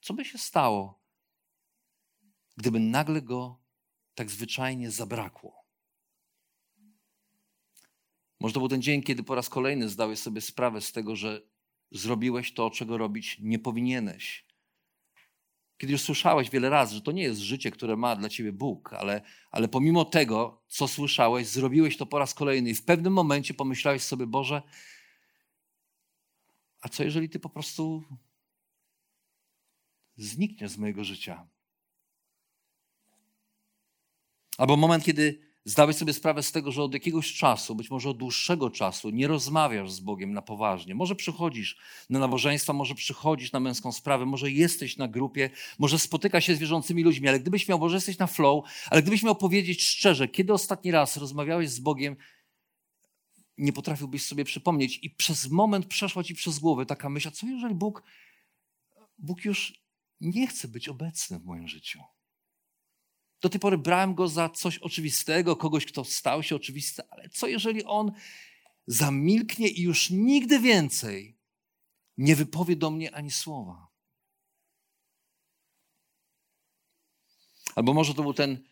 Co 0.00 0.14
by 0.14 0.24
się 0.24 0.38
stało, 0.38 1.02
gdyby 2.56 2.80
nagle 2.80 3.22
go 3.22 3.62
tak 4.14 4.30
zwyczajnie 4.30 4.90
zabrakło? 4.90 5.63
Może 8.44 8.54
to 8.54 8.60
był 8.60 8.68
ten 8.68 8.82
dzień, 8.82 9.02
kiedy 9.02 9.22
po 9.22 9.34
raz 9.34 9.48
kolejny 9.48 9.88
zdałeś 9.88 10.18
sobie 10.18 10.40
sprawę 10.40 10.80
z 10.80 10.92
tego, 10.92 11.16
że 11.16 11.42
zrobiłeś 11.90 12.54
to, 12.54 12.70
czego 12.70 12.98
robić 12.98 13.38
nie 13.40 13.58
powinieneś. 13.58 14.46
Kiedy 15.78 15.92
już 15.92 16.02
słyszałeś 16.02 16.50
wiele 16.50 16.70
razy, 16.70 16.94
że 16.94 17.00
to 17.00 17.12
nie 17.12 17.22
jest 17.22 17.40
życie, 17.40 17.70
które 17.70 17.96
ma 17.96 18.16
dla 18.16 18.28
ciebie 18.28 18.52
Bóg, 18.52 18.92
ale, 18.92 19.22
ale 19.50 19.68
pomimo 19.68 20.04
tego, 20.04 20.62
co 20.68 20.88
słyszałeś, 20.88 21.46
zrobiłeś 21.46 21.96
to 21.96 22.06
po 22.06 22.18
raz 22.18 22.34
kolejny 22.34 22.70
i 22.70 22.74
w 22.74 22.84
pewnym 22.84 23.12
momencie 23.12 23.54
pomyślałeś 23.54 24.02
sobie, 24.02 24.26
Boże, 24.26 24.62
a 26.80 26.88
co 26.88 27.04
jeżeli 27.04 27.28
Ty 27.28 27.40
po 27.40 27.48
prostu 27.48 28.04
znikniesz 30.16 30.70
z 30.70 30.78
mojego 30.78 31.04
życia? 31.04 31.46
Albo 34.58 34.76
moment, 34.76 35.04
kiedy 35.04 35.53
zdałeś 35.64 35.96
sobie 35.96 36.12
sprawę 36.12 36.42
z 36.42 36.52
tego, 36.52 36.72
że 36.72 36.82
od 36.82 36.94
jakiegoś 36.94 37.34
czasu, 37.34 37.74
być 37.74 37.90
może 37.90 38.10
od 38.10 38.16
dłuższego 38.16 38.70
czasu, 38.70 39.10
nie 39.10 39.26
rozmawiasz 39.26 39.92
z 39.92 40.00
Bogiem 40.00 40.32
na 40.32 40.42
poważnie. 40.42 40.94
Może 40.94 41.14
przychodzisz 41.14 41.76
na 42.10 42.18
nabożeństwa, 42.18 42.72
może 42.72 42.94
przychodzisz 42.94 43.52
na 43.52 43.60
męską 43.60 43.92
sprawę, 43.92 44.26
może 44.26 44.50
jesteś 44.50 44.96
na 44.96 45.08
grupie, 45.08 45.50
może 45.78 45.98
spotyka 45.98 46.40
się 46.40 46.54
z 46.54 46.58
wierzącymi 46.58 47.04
ludźmi, 47.04 47.28
ale 47.28 47.40
gdybyś 47.40 47.68
miał, 47.68 47.78
może 47.78 47.96
jesteś 47.96 48.18
na 48.18 48.26
flow, 48.26 48.64
ale 48.90 49.02
gdybyś 49.02 49.22
miał 49.22 49.36
powiedzieć 49.36 49.82
szczerze, 49.82 50.28
kiedy 50.28 50.52
ostatni 50.52 50.90
raz 50.90 51.16
rozmawiałeś 51.16 51.70
z 51.70 51.80
Bogiem, 51.80 52.16
nie 53.58 53.72
potrafiłbyś 53.72 54.22
sobie 54.22 54.44
przypomnieć 54.44 54.98
i 55.02 55.10
przez 55.10 55.50
moment 55.50 55.86
przeszła 55.86 56.24
ci 56.24 56.34
przez 56.34 56.58
głowę 56.58 56.86
taka 56.86 57.08
myśl, 57.08 57.30
co 57.30 57.46
jeżeli 57.46 57.74
Bóg, 57.74 58.02
Bóg 59.18 59.44
już 59.44 59.84
nie 60.20 60.46
chce 60.46 60.68
być 60.68 60.88
obecny 60.88 61.38
w 61.38 61.44
moim 61.44 61.68
życiu? 61.68 62.00
Do 63.40 63.48
tej 63.48 63.60
pory 63.60 63.78
brałem 63.78 64.14
go 64.14 64.28
za 64.28 64.48
coś 64.48 64.78
oczywistego, 64.78 65.56
kogoś, 65.56 65.86
kto 65.86 66.04
stał 66.04 66.42
się 66.42 66.56
oczywisty, 66.56 67.02
ale 67.10 67.28
co 67.28 67.46
jeżeli 67.46 67.84
on 67.84 68.12
zamilknie 68.86 69.68
i 69.68 69.82
już 69.82 70.10
nigdy 70.10 70.60
więcej 70.60 71.38
nie 72.16 72.36
wypowie 72.36 72.76
do 72.76 72.90
mnie 72.90 73.14
ani 73.14 73.30
słowa? 73.30 73.88
Albo 77.74 77.94
może 77.94 78.14
to 78.14 78.22
był 78.22 78.34
ten 78.34 78.64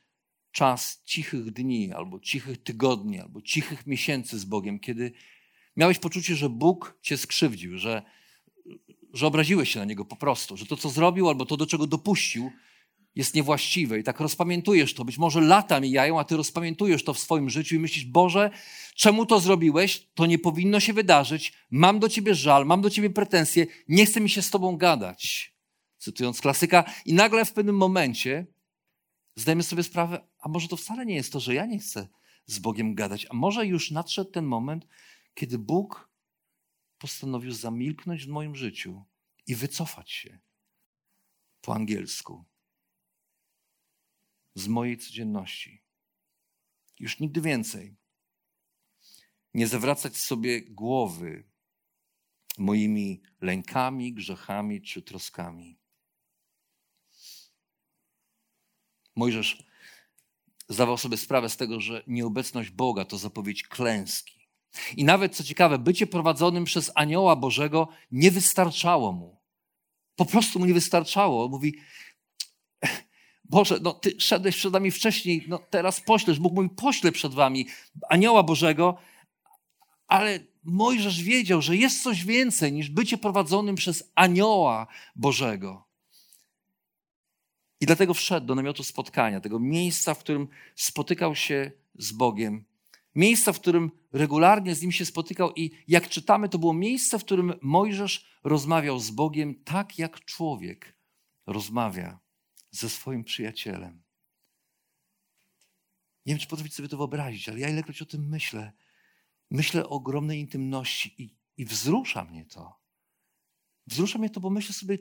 czas 0.52 1.02
cichych 1.04 1.50
dni, 1.50 1.92
albo 1.92 2.20
cichych 2.20 2.62
tygodni, 2.62 3.20
albo 3.20 3.42
cichych 3.42 3.86
miesięcy 3.86 4.38
z 4.38 4.44
Bogiem, 4.44 4.80
kiedy 4.80 5.12
miałeś 5.76 5.98
poczucie, 5.98 6.36
że 6.36 6.48
Bóg 6.48 6.98
cię 7.02 7.18
skrzywdził, 7.18 7.78
że, 7.78 8.02
że 9.12 9.26
obraziłeś 9.26 9.72
się 9.72 9.78
na 9.78 9.84
niego 9.84 10.04
po 10.04 10.16
prostu, 10.16 10.56
że 10.56 10.66
to, 10.66 10.76
co 10.76 10.90
zrobił, 10.90 11.28
albo 11.28 11.46
to, 11.46 11.56
do 11.56 11.66
czego 11.66 11.86
dopuścił, 11.86 12.50
jest 13.14 13.34
niewłaściwe 13.34 13.98
i 13.98 14.02
tak 14.02 14.20
rozpamiętujesz 14.20 14.94
to. 14.94 15.04
Być 15.04 15.18
może 15.18 15.40
lata 15.40 15.80
mijają, 15.80 16.20
a 16.20 16.24
ty 16.24 16.36
rozpamiętujesz 16.36 17.04
to 17.04 17.14
w 17.14 17.18
swoim 17.18 17.50
życiu 17.50 17.76
i 17.76 17.78
myślisz, 17.78 18.04
Boże, 18.04 18.50
czemu 18.94 19.26
to 19.26 19.40
zrobiłeś? 19.40 20.06
To 20.14 20.26
nie 20.26 20.38
powinno 20.38 20.80
się 20.80 20.92
wydarzyć. 20.92 21.52
Mam 21.70 21.98
do 21.98 22.08
ciebie 22.08 22.34
żal, 22.34 22.66
mam 22.66 22.80
do 22.80 22.90
ciebie 22.90 23.10
pretensje, 23.10 23.66
nie 23.88 24.06
chce 24.06 24.20
mi 24.20 24.30
się 24.30 24.42
z 24.42 24.50
tobą 24.50 24.76
gadać. 24.76 25.52
Cytując 25.98 26.40
klasyka. 26.40 26.84
I 27.06 27.14
nagle 27.14 27.44
w 27.44 27.52
pewnym 27.52 27.76
momencie 27.76 28.46
zdajemy 29.36 29.62
sobie 29.62 29.82
sprawę, 29.82 30.20
a 30.38 30.48
może 30.48 30.68
to 30.68 30.76
wcale 30.76 31.06
nie 31.06 31.14
jest 31.14 31.32
to, 31.32 31.40
że 31.40 31.54
ja 31.54 31.66
nie 31.66 31.78
chcę 31.78 32.08
z 32.46 32.58
Bogiem 32.58 32.94
gadać, 32.94 33.26
a 33.30 33.34
może 33.34 33.66
już 33.66 33.90
nadszedł 33.90 34.30
ten 34.30 34.44
moment, 34.44 34.86
kiedy 35.34 35.58
Bóg 35.58 36.10
postanowił 36.98 37.52
zamilknąć 37.52 38.24
w 38.24 38.28
moim 38.28 38.56
życiu 38.56 39.04
i 39.46 39.54
wycofać 39.54 40.10
się 40.10 40.38
po 41.60 41.74
angielsku 41.74 42.44
z 44.54 44.68
mojej 44.68 44.98
codzienności 44.98 45.82
już 46.98 47.20
nigdy 47.20 47.40
więcej 47.40 47.96
nie 49.54 49.66
zawracać 49.66 50.16
sobie 50.16 50.60
głowy 50.60 51.44
moimi 52.58 53.22
lękami, 53.40 54.12
grzechami 54.12 54.82
czy 54.82 55.02
troskami. 55.02 55.78
Mojżesz 59.16 59.64
zdawał 60.68 60.98
sobie 60.98 61.16
sprawę 61.16 61.48
z 61.48 61.56
tego, 61.56 61.80
że 61.80 62.04
nieobecność 62.06 62.70
Boga 62.70 63.04
to 63.04 63.18
zapowiedź 63.18 63.62
klęski. 63.62 64.48
I 64.96 65.04
nawet, 65.04 65.36
co 65.36 65.44
ciekawe, 65.44 65.78
bycie 65.78 66.06
prowadzonym 66.06 66.64
przez 66.64 66.90
anioła 66.94 67.36
Bożego 67.36 67.88
nie 68.10 68.30
wystarczało 68.30 69.12
mu. 69.12 69.42
Po 70.16 70.24
prostu 70.24 70.58
mu 70.58 70.66
nie 70.66 70.74
wystarczało. 70.74 71.48
Mówi, 71.48 71.78
Boże, 73.52 73.78
no 73.82 73.92
ty 73.92 74.14
szedłeś 74.18 74.56
przed 74.56 74.72
nami 74.72 74.90
wcześniej, 74.90 75.44
no 75.48 75.58
teraz 75.58 76.00
poślesz. 76.00 76.38
Bóg 76.38 76.54
mówi, 76.54 76.68
poślę 76.68 77.12
przed 77.12 77.34
wami 77.34 77.66
anioła 78.08 78.42
Bożego, 78.42 78.96
ale 80.08 80.40
Mojżesz 80.64 81.22
wiedział, 81.22 81.62
że 81.62 81.76
jest 81.76 82.02
coś 82.02 82.24
więcej 82.24 82.72
niż 82.72 82.90
bycie 82.90 83.18
prowadzonym 83.18 83.74
przez 83.74 84.12
anioła 84.14 84.86
Bożego. 85.16 85.84
I 87.80 87.86
dlatego 87.86 88.14
wszedł 88.14 88.46
do 88.46 88.54
namiotu 88.54 88.84
spotkania, 88.84 89.40
tego 89.40 89.60
miejsca, 89.60 90.14
w 90.14 90.18
którym 90.18 90.48
spotykał 90.74 91.34
się 91.34 91.72
z 91.94 92.12
Bogiem. 92.12 92.64
Miejsca, 93.14 93.52
w 93.52 93.60
którym 93.60 93.90
regularnie 94.12 94.74
z 94.74 94.82
nim 94.82 94.92
się 94.92 95.06
spotykał, 95.06 95.52
i 95.56 95.70
jak 95.88 96.08
czytamy, 96.08 96.48
to 96.48 96.58
było 96.58 96.74
miejsce, 96.74 97.18
w 97.18 97.24
którym 97.24 97.54
Mojżesz 97.62 98.26
rozmawiał 98.44 98.98
z 98.98 99.10
Bogiem 99.10 99.54
tak, 99.64 99.98
jak 99.98 100.24
człowiek 100.24 100.96
rozmawia 101.46 102.21
swoim 102.72 103.24
przyjacielem. 103.24 104.02
Nie 106.26 106.34
wiem, 106.34 106.38
czy 106.38 106.46
potraficie 106.46 106.76
sobie 106.76 106.88
to 106.88 106.96
wyobrazić, 106.96 107.48
ale 107.48 107.58
ja 107.58 107.68
ilekroć 107.68 108.02
o 108.02 108.06
tym 108.06 108.28
myślę, 108.28 108.72
myślę 109.50 109.84
o 109.86 109.88
ogromnej 109.88 110.40
intymności 110.40 111.22
i, 111.22 111.36
i 111.56 111.64
wzrusza 111.64 112.24
mnie 112.24 112.44
to. 112.44 112.80
Wzrusza 113.86 114.18
mnie 114.18 114.30
to, 114.30 114.40
bo 114.40 114.50
myślę 114.50 114.74
sobie, 114.74 114.98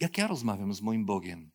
jak 0.00 0.18
ja 0.18 0.26
rozmawiam 0.26 0.74
z 0.74 0.80
moim 0.80 1.06
Bogiem. 1.06 1.50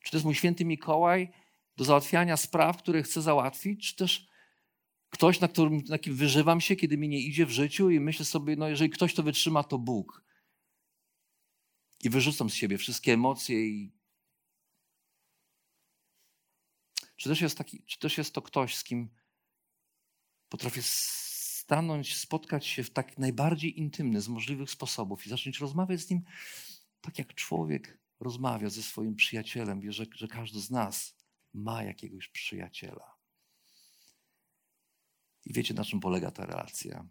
Czy 0.00 0.10
to 0.10 0.16
jest 0.16 0.24
mój 0.24 0.34
święty 0.34 0.64
Mikołaj 0.64 1.32
do 1.76 1.84
załatwiania 1.84 2.36
spraw, 2.36 2.76
które 2.76 3.02
chcę 3.02 3.22
załatwić, 3.22 3.88
czy 3.88 3.96
też 3.96 4.26
ktoś, 5.10 5.40
na, 5.40 5.48
którym, 5.48 5.82
na 5.88 5.98
kim 5.98 6.14
wyżywam 6.14 6.60
się, 6.60 6.76
kiedy 6.76 6.98
mi 6.98 7.08
nie 7.08 7.20
idzie 7.20 7.46
w 7.46 7.50
życiu 7.50 7.90
i 7.90 8.00
myślę 8.00 8.24
sobie, 8.24 8.56
no 8.56 8.68
jeżeli 8.68 8.90
ktoś 8.90 9.14
to 9.14 9.22
wytrzyma, 9.22 9.64
to 9.64 9.78
Bóg. 9.78 10.23
I 12.04 12.10
wyrzucam 12.10 12.50
z 12.50 12.54
siebie 12.54 12.78
wszystkie 12.78 13.12
emocje 13.12 13.66
i 13.66 13.92
czy 17.16 17.28
też 17.28 17.40
jest, 17.40 17.58
taki, 17.58 17.82
czy 17.82 17.98
też 17.98 18.18
jest 18.18 18.34
to 18.34 18.42
ktoś, 18.42 18.76
z 18.76 18.84
kim 18.84 19.08
potrafię 20.48 20.80
stanąć, 20.82 22.16
spotkać 22.16 22.66
się 22.66 22.82
w 22.84 22.90
tak 22.90 23.18
najbardziej 23.18 23.78
intymny 23.78 24.20
z 24.20 24.28
możliwych 24.28 24.70
sposobów 24.70 25.26
i 25.26 25.28
zacząć 25.28 25.58
rozmawiać 25.58 26.00
z 26.00 26.10
nim 26.10 26.22
tak, 27.00 27.18
jak 27.18 27.34
człowiek 27.34 27.98
rozmawia 28.20 28.70
ze 28.70 28.82
swoim 28.82 29.16
przyjacielem. 29.16 29.80
Wie, 29.80 29.92
że, 29.92 30.04
że 30.14 30.28
każdy 30.28 30.60
z 30.60 30.70
nas 30.70 31.16
ma 31.54 31.82
jakiegoś 31.82 32.28
przyjaciela. 32.28 33.16
I 35.44 35.52
wiecie, 35.52 35.74
na 35.74 35.84
czym 35.84 36.00
polega 36.00 36.30
ta 36.30 36.46
relacja? 36.46 37.08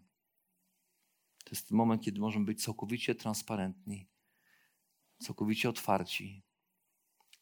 To 1.44 1.50
jest 1.50 1.70
moment, 1.70 2.02
kiedy 2.02 2.20
możemy 2.20 2.44
być 2.44 2.64
całkowicie 2.64 3.14
transparentni, 3.14 4.08
całkowicie 5.24 5.68
otwarci 5.68 6.42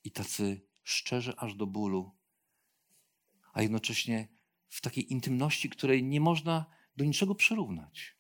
i 0.05 0.11
tacy 0.11 0.67
szczerzy 0.83 1.37
aż 1.37 1.55
do 1.55 1.67
bólu, 1.67 2.17
a 3.53 3.63
jednocześnie 3.63 4.29
w 4.69 4.81
takiej 4.81 5.13
intymności, 5.13 5.71
której 5.71 6.05
nie 6.05 6.21
można 6.21 6.67
do 6.97 7.05
niczego 7.05 7.35
przyrównać. 7.35 8.17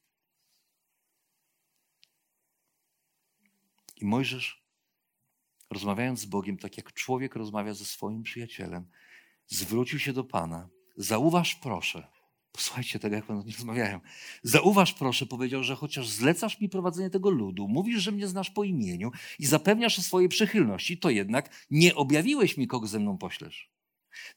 I 3.96 4.04
Mojżesz, 4.04 4.64
rozmawiając 5.70 6.20
z 6.20 6.26
Bogiem, 6.26 6.58
tak 6.58 6.76
jak 6.76 6.92
człowiek 6.92 7.36
rozmawia 7.36 7.74
ze 7.74 7.84
swoim 7.84 8.22
przyjacielem, 8.22 8.90
zwrócił 9.46 9.98
się 9.98 10.12
do 10.12 10.24
Pana. 10.24 10.68
Zauważ 10.96 11.54
proszę, 11.54 12.11
posłuchajcie 12.52 12.98
tego, 12.98 13.16
jak 13.16 13.30
oni 13.30 13.52
rozmawiają. 13.58 14.00
Zauważ 14.42 14.92
proszę, 14.92 15.26
powiedział, 15.26 15.62
że 15.62 15.76
chociaż 15.76 16.08
zlecasz 16.08 16.60
mi 16.60 16.68
prowadzenie 16.68 17.10
tego 17.10 17.30
ludu, 17.30 17.68
mówisz, 17.68 18.02
że 18.02 18.12
mnie 18.12 18.28
znasz 18.28 18.50
po 18.50 18.64
imieniu 18.64 19.10
i 19.38 19.46
zapewniasz 19.46 19.98
o 19.98 20.02
swojej 20.02 20.28
przychylności, 20.28 20.98
to 20.98 21.10
jednak 21.10 21.66
nie 21.70 21.94
objawiłeś 21.94 22.56
mi, 22.56 22.66
kogo 22.66 22.86
ze 22.86 22.98
mną 22.98 23.18
poślesz. 23.18 23.72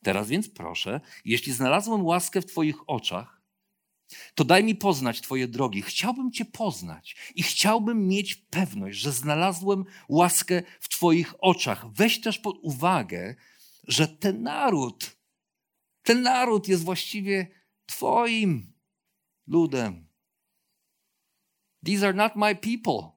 Teraz 0.03 0.29
więc 0.29 0.49
proszę, 0.49 1.01
jeśli 1.25 1.53
znalazłem 1.53 2.05
łaskę 2.05 2.41
w 2.41 2.45
Twoich 2.45 2.89
oczach, 2.89 3.41
to 4.35 4.43
daj 4.43 4.63
mi 4.63 4.75
poznać 4.75 5.21
Twoje 5.21 5.47
drogi. 5.47 5.81
Chciałbym 5.81 6.31
Cię 6.31 6.45
poznać 6.45 7.15
i 7.35 7.43
chciałbym 7.43 8.07
mieć 8.07 8.35
pewność, 8.35 8.99
że 8.99 9.11
znalazłem 9.11 9.85
łaskę 10.09 10.63
w 10.79 10.89
Twoich 10.89 11.33
oczach. 11.39 11.85
Weź 11.93 12.21
też 12.21 12.39
pod 12.39 12.57
uwagę, 12.61 13.35
że 13.87 14.07
ten 14.07 14.43
naród, 14.43 15.17
ten 16.03 16.21
naród 16.21 16.67
jest 16.67 16.83
właściwie 16.83 17.47
Twoim 17.85 18.73
ludem. 19.47 20.07
These 21.85 22.07
are 22.07 22.13
not 22.13 22.35
my 22.35 22.55
people. 22.55 23.11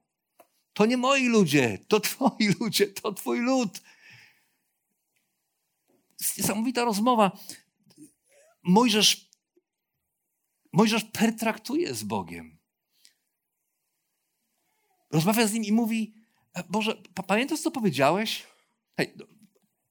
To 0.73 0.85
nie 0.85 0.97
moi 0.97 1.27
ludzie, 1.27 1.77
to 1.87 1.99
Twoi 1.99 2.47
ludzie, 2.59 2.87
to 2.87 3.13
Twój 3.13 3.39
lud 3.39 3.81
niesamowita 6.37 6.85
rozmowa. 6.85 7.31
Mojżesz, 8.63 9.29
Mojżesz 10.73 11.03
pertraktuje 11.03 11.93
z 11.93 12.03
Bogiem. 12.03 12.57
Rozmawia 15.11 15.47
z 15.47 15.53
nim 15.53 15.63
i 15.63 15.71
mówi: 15.71 16.13
e, 16.53 16.63
Boże, 16.63 17.01
pamiętasz, 17.27 17.59
co 17.59 17.71
powiedziałeś? 17.71 18.47
Hej, 18.97 19.13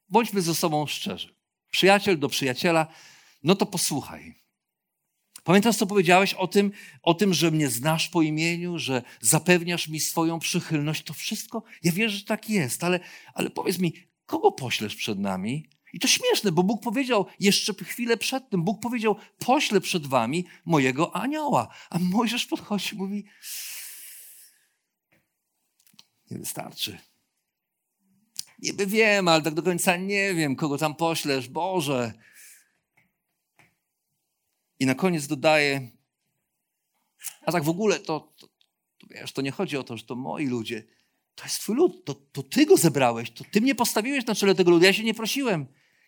bądźmy 0.08 0.42
ze 0.42 0.54
sobą 0.54 0.86
szczerzy. 0.86 1.34
Przyjaciel 1.70 2.18
do 2.18 2.28
przyjaciela, 2.28 2.86
no 3.42 3.54
to 3.54 3.66
posłuchaj. 3.66 4.34
Pamiętasz, 5.48 5.76
co 5.76 5.86
powiedziałeś 5.86 6.34
o 6.34 6.46
tym, 6.46 6.72
o 7.02 7.14
tym, 7.14 7.34
że 7.34 7.50
mnie 7.50 7.68
znasz 7.68 8.08
po 8.08 8.22
imieniu, 8.22 8.78
że 8.78 9.02
zapewniasz 9.20 9.88
mi 9.88 10.00
swoją 10.00 10.38
przychylność? 10.38 11.02
To 11.02 11.14
wszystko, 11.14 11.62
ja 11.82 11.92
wierzę, 11.92 12.16
że 12.16 12.24
tak 12.24 12.50
jest, 12.50 12.84
ale, 12.84 13.00
ale 13.34 13.50
powiedz 13.50 13.78
mi, 13.78 13.94
kogo 14.26 14.52
poślesz 14.52 14.96
przed 14.96 15.18
nami? 15.18 15.68
I 15.92 15.98
to 15.98 16.08
śmieszne, 16.08 16.52
bo 16.52 16.62
Bóg 16.62 16.82
powiedział 16.82 17.26
jeszcze 17.40 17.74
chwilę 17.74 18.16
przed 18.16 18.50
tym, 18.50 18.64
Bóg 18.64 18.80
powiedział, 18.82 19.16
poślę 19.38 19.80
przed 19.80 20.06
wami 20.06 20.44
mojego 20.64 21.16
anioła. 21.16 21.68
A 21.90 21.98
Mojżesz 21.98 22.46
podchodzi 22.46 22.94
i 22.94 22.98
mówi, 22.98 23.24
nie 26.30 26.38
wystarczy. 26.38 26.98
Niby 28.58 28.86
wiem, 28.86 29.28
ale 29.28 29.42
tak 29.42 29.54
do 29.54 29.62
końca 29.62 29.96
nie 29.96 30.34
wiem, 30.34 30.56
kogo 30.56 30.78
tam 30.78 30.94
poślesz, 30.94 31.48
Boże. 31.48 32.12
I 34.78 34.86
na 34.86 34.94
koniec 34.94 35.26
dodaje, 35.26 35.90
a 37.42 37.52
tak 37.52 37.64
w 37.64 37.68
ogóle 37.68 38.00
to, 38.00 38.32
to, 38.36 38.48
to 38.98 39.06
wiesz, 39.10 39.32
to 39.32 39.42
nie 39.42 39.50
chodzi 39.50 39.76
o 39.76 39.84
to, 39.84 39.96
że 39.96 40.04
to 40.04 40.14
moi 40.14 40.46
ludzie. 40.46 40.84
To 41.34 41.44
jest 41.44 41.60
twój 41.60 41.76
lud, 41.76 42.04
to, 42.04 42.14
to 42.14 42.42
ty 42.42 42.66
go 42.66 42.76
zebrałeś, 42.76 43.30
to 43.30 43.44
ty 43.50 43.60
mnie 43.60 43.74
postawiłeś 43.74 44.26
na 44.26 44.34
czele 44.34 44.54
tego 44.54 44.70
ludu, 44.70 44.84
ja 44.84 44.92
się 44.92 45.04
nie 45.04 45.14
prosiłem. 45.14 45.66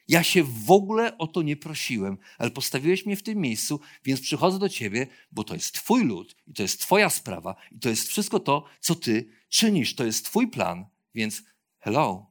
Ja 0.09 0.22
się 0.22 0.42
w 0.44 0.70
ogóle 0.70 1.18
o 1.18 1.26
to 1.26 1.42
nie 1.42 1.56
prosiłem, 1.56 2.18
ale 2.38 2.50
postawiłeś 2.50 3.06
mnie 3.06 3.16
w 3.16 3.22
tym 3.22 3.38
miejscu, 3.38 3.80
więc 4.04 4.20
przychodzę 4.20 4.59
do 4.59 4.68
ciebie, 4.68 5.06
bo 5.33 5.44
to 5.44 5.54
jest 5.54 5.74
twój 5.74 6.04
lud 6.04 6.37
i 6.46 6.54
to 6.54 6.62
jest 6.62 6.80
twoja 6.80 7.11
sprawa 7.11 7.56
i 7.72 7.78
to 7.78 7.88
jest 7.88 8.09
wszystko 8.09 8.40
to, 8.40 8.64
co 8.80 8.94
ty 8.94 9.28
czynisz. 9.48 9.94
To 9.94 10.04
jest 10.04 10.24
twój 10.24 10.48
plan, 10.48 10.87
więc 11.14 11.42
hello. 11.78 12.30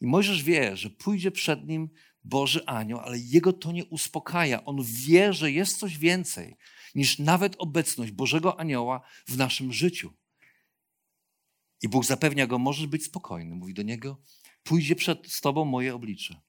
I 0.00 0.06
Mojżesz 0.06 0.42
wie, 0.42 0.76
że 0.76 0.90
pójdzie 0.90 1.30
przed 1.30 1.68
nim 1.68 1.90
Boży 2.24 2.66
anioł, 2.66 3.00
ale 3.00 3.18
jego 3.18 3.52
to 3.52 3.72
nie 3.72 3.84
uspokaja. 3.84 4.64
On 4.64 4.78
wie, 4.82 5.32
że 5.32 5.52
jest 5.52 5.78
coś 5.78 5.98
więcej 5.98 6.56
niż 6.94 7.18
nawet 7.18 7.54
obecność 7.58 8.12
Bożego 8.12 8.60
anioła 8.60 9.00
w 9.26 9.36
naszym 9.36 9.72
życiu. 9.72 10.12
I 11.82 11.88
Bóg 11.88 12.04
zapewnia 12.04 12.46
go, 12.46 12.58
możesz 12.58 12.86
być 12.86 13.04
spokojny. 13.04 13.54
Mówi 13.54 13.74
do 13.74 13.82
niego, 13.82 14.20
pójdzie 14.62 14.96
przed 14.96 15.40
tobą 15.40 15.64
moje 15.64 15.94
oblicze. 15.94 16.40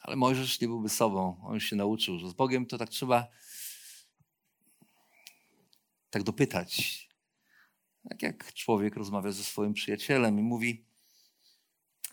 Ale 0.00 0.16
Mojżesz 0.16 0.60
nie 0.60 0.68
byłby 0.68 0.88
sobą. 0.88 1.40
On 1.44 1.60
się 1.60 1.76
nauczył, 1.76 2.18
że 2.18 2.28
z 2.28 2.32
Bogiem 2.32 2.66
to 2.66 2.78
tak 2.78 2.88
trzeba 2.88 3.28
tak 6.10 6.22
dopytać. 6.22 7.08
Tak 8.08 8.22
jak 8.22 8.52
człowiek 8.52 8.96
rozmawia 8.96 9.32
ze 9.32 9.44
swoim 9.44 9.74
przyjacielem 9.74 10.38
i 10.38 10.42
mówi, 10.42 10.87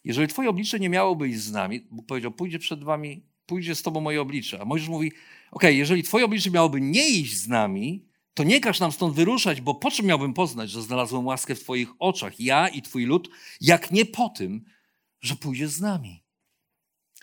jeżeli 0.05 0.27
twoje 0.27 0.49
oblicze 0.49 0.79
nie 0.79 0.89
miałoby 0.89 1.29
iść 1.29 1.39
z 1.39 1.51
nami, 1.51 1.81
Bóg 1.91 2.05
powiedział, 2.05 2.31
pójdzie 2.31 2.59
przed 2.59 2.83
wami, 2.83 3.23
pójdzie 3.45 3.75
z 3.75 3.81
tobą 3.81 4.01
moje 4.01 4.21
oblicze. 4.21 4.61
A 4.61 4.65
Mojżesz 4.65 4.89
mówi, 4.89 5.11
ok, 5.51 5.63
jeżeli 5.63 6.03
twoje 6.03 6.25
oblicze 6.25 6.51
miałoby 6.51 6.81
nie 6.81 7.09
iść 7.09 7.37
z 7.37 7.47
nami, 7.47 8.05
to 8.33 8.43
nie 8.43 8.59
każ 8.59 8.79
nam 8.79 8.91
stąd 8.91 9.15
wyruszać, 9.15 9.61
bo 9.61 9.75
po 9.75 9.91
czym 9.91 10.05
miałbym 10.05 10.33
poznać, 10.33 10.69
że 10.69 10.81
znalazłem 10.81 11.25
łaskę 11.25 11.55
w 11.55 11.59
Twoich 11.59 11.89
oczach, 11.99 12.39
ja 12.39 12.67
i 12.67 12.81
Twój 12.81 13.05
lud, 13.05 13.29
jak 13.61 13.91
nie 13.91 14.05
po 14.05 14.29
tym, 14.29 14.65
że 15.21 15.35
pójdziesz 15.35 15.69
z 15.69 15.81
nami. 15.81 16.23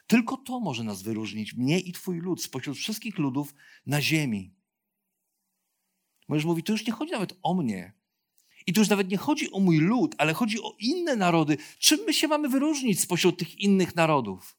Tylko 0.06 0.36
to 0.36 0.60
może 0.60 0.84
nas 0.84 1.02
wyróżnić, 1.02 1.54
mnie 1.54 1.80
i 1.80 1.92
Twój 1.92 2.20
lud, 2.20 2.42
spośród 2.42 2.76
wszystkich 2.76 3.18
ludów 3.18 3.54
na 3.86 4.02
ziemi. 4.02 4.54
Możesz 6.28 6.44
mówić, 6.44 6.66
to 6.66 6.72
już 6.72 6.86
nie 6.86 6.92
chodzi 6.92 7.12
nawet 7.12 7.38
o 7.42 7.54
mnie. 7.54 7.92
I 8.66 8.72
tu 8.72 8.80
już 8.80 8.88
nawet 8.88 9.10
nie 9.10 9.16
chodzi 9.16 9.52
o 9.52 9.60
mój 9.60 9.78
lud, 9.78 10.14
ale 10.18 10.34
chodzi 10.34 10.62
o 10.62 10.76
inne 10.78 11.16
narody. 11.16 11.56
Czym 11.78 12.00
my 12.06 12.14
się 12.14 12.28
mamy 12.28 12.48
wyróżnić 12.48 13.00
spośród 13.00 13.38
tych 13.38 13.60
innych 13.60 13.96
narodów? 13.96 14.56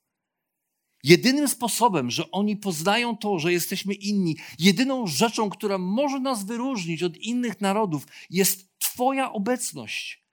Jedynym 1.03 1.47
sposobem, 1.47 2.11
że 2.11 2.31
oni 2.31 2.57
poznają 2.57 3.17
to, 3.17 3.39
że 3.39 3.53
jesteśmy 3.53 3.93
inni, 3.93 4.37
jedyną 4.59 5.07
rzeczą, 5.07 5.49
która 5.49 5.77
może 5.77 6.19
nas 6.19 6.45
wyróżnić 6.45 7.03
od 7.03 7.17
innych 7.17 7.61
narodów, 7.61 8.07
jest 8.29 8.73
Twoja 8.79 9.31
obecność. 9.31 10.23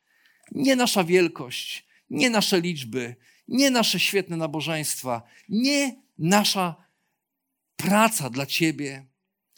Nie 0.52 0.76
nasza 0.76 1.04
wielkość, 1.04 1.86
nie 2.10 2.30
nasze 2.30 2.60
liczby, 2.60 3.16
nie 3.48 3.70
nasze 3.70 4.00
świetne 4.00 4.36
nabożeństwa, 4.36 5.22
nie 5.48 5.96
nasza 6.18 6.74
praca 7.76 8.30
dla 8.30 8.46
Ciebie, 8.46 9.06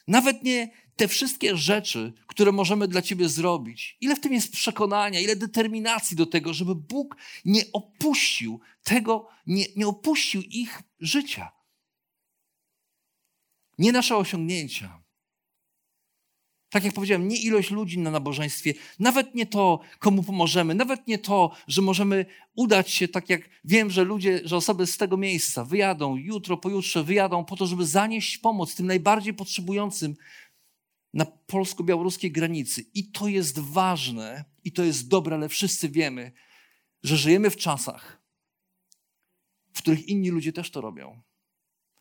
nawet 0.08 0.42
nie 0.42 0.70
te 0.96 1.08
wszystkie 1.08 1.56
rzeczy, 1.56 2.12
które 2.26 2.52
możemy 2.52 2.88
dla 2.88 3.02
Ciebie 3.02 3.28
zrobić. 3.28 3.96
Ile 4.00 4.16
w 4.16 4.20
tym 4.20 4.32
jest 4.32 4.52
przekonania, 4.52 5.20
ile 5.20 5.36
determinacji 5.36 6.16
do 6.16 6.26
tego, 6.26 6.54
żeby 6.54 6.74
Bóg 6.74 7.16
nie 7.44 7.62
opuścił 7.72 8.60
tego, 8.82 9.28
nie, 9.46 9.64
nie 9.76 9.86
opuścił 9.86 10.42
ich 10.42 10.82
życia. 11.00 11.52
Nie 13.78 13.92
nasze 13.92 14.16
osiągnięcia, 14.16 15.02
tak 16.72 16.84
jak 16.84 16.94
powiedziałem, 16.94 17.28
nie 17.28 17.36
ilość 17.36 17.70
ludzi 17.70 17.98
na 17.98 18.10
nabożeństwie, 18.10 18.74
nawet 18.98 19.34
nie 19.34 19.46
to, 19.46 19.80
komu 19.98 20.22
pomożemy, 20.22 20.74
nawet 20.74 21.06
nie 21.06 21.18
to, 21.18 21.50
że 21.68 21.82
możemy 21.82 22.26
udać 22.54 22.90
się, 22.90 23.08
tak 23.08 23.30
jak 23.30 23.42
wiem, 23.64 23.90
że 23.90 24.04
ludzie, 24.04 24.40
że 24.44 24.56
osoby 24.56 24.86
z 24.86 24.96
tego 24.96 25.16
miejsca 25.16 25.64
wyjadą 25.64 26.16
jutro, 26.16 26.56
pojutrze, 26.56 27.04
wyjadą 27.04 27.44
po 27.44 27.56
to, 27.56 27.66
żeby 27.66 27.86
zanieść 27.86 28.38
pomoc 28.38 28.74
tym 28.74 28.86
najbardziej 28.86 29.34
potrzebującym 29.34 30.16
na 31.12 31.24
polsko-białoruskiej 31.24 32.32
granicy. 32.32 32.84
I 32.94 33.10
to 33.10 33.28
jest 33.28 33.58
ważne, 33.58 34.44
i 34.64 34.72
to 34.72 34.84
jest 34.84 35.08
dobre, 35.08 35.36
ale 35.36 35.48
wszyscy 35.48 35.88
wiemy, 35.88 36.32
że 37.02 37.16
żyjemy 37.16 37.50
w 37.50 37.56
czasach, 37.56 38.22
w 39.72 39.78
których 39.78 40.08
inni 40.08 40.30
ludzie 40.30 40.52
też 40.52 40.70
to 40.70 40.80
robią. 40.80 41.22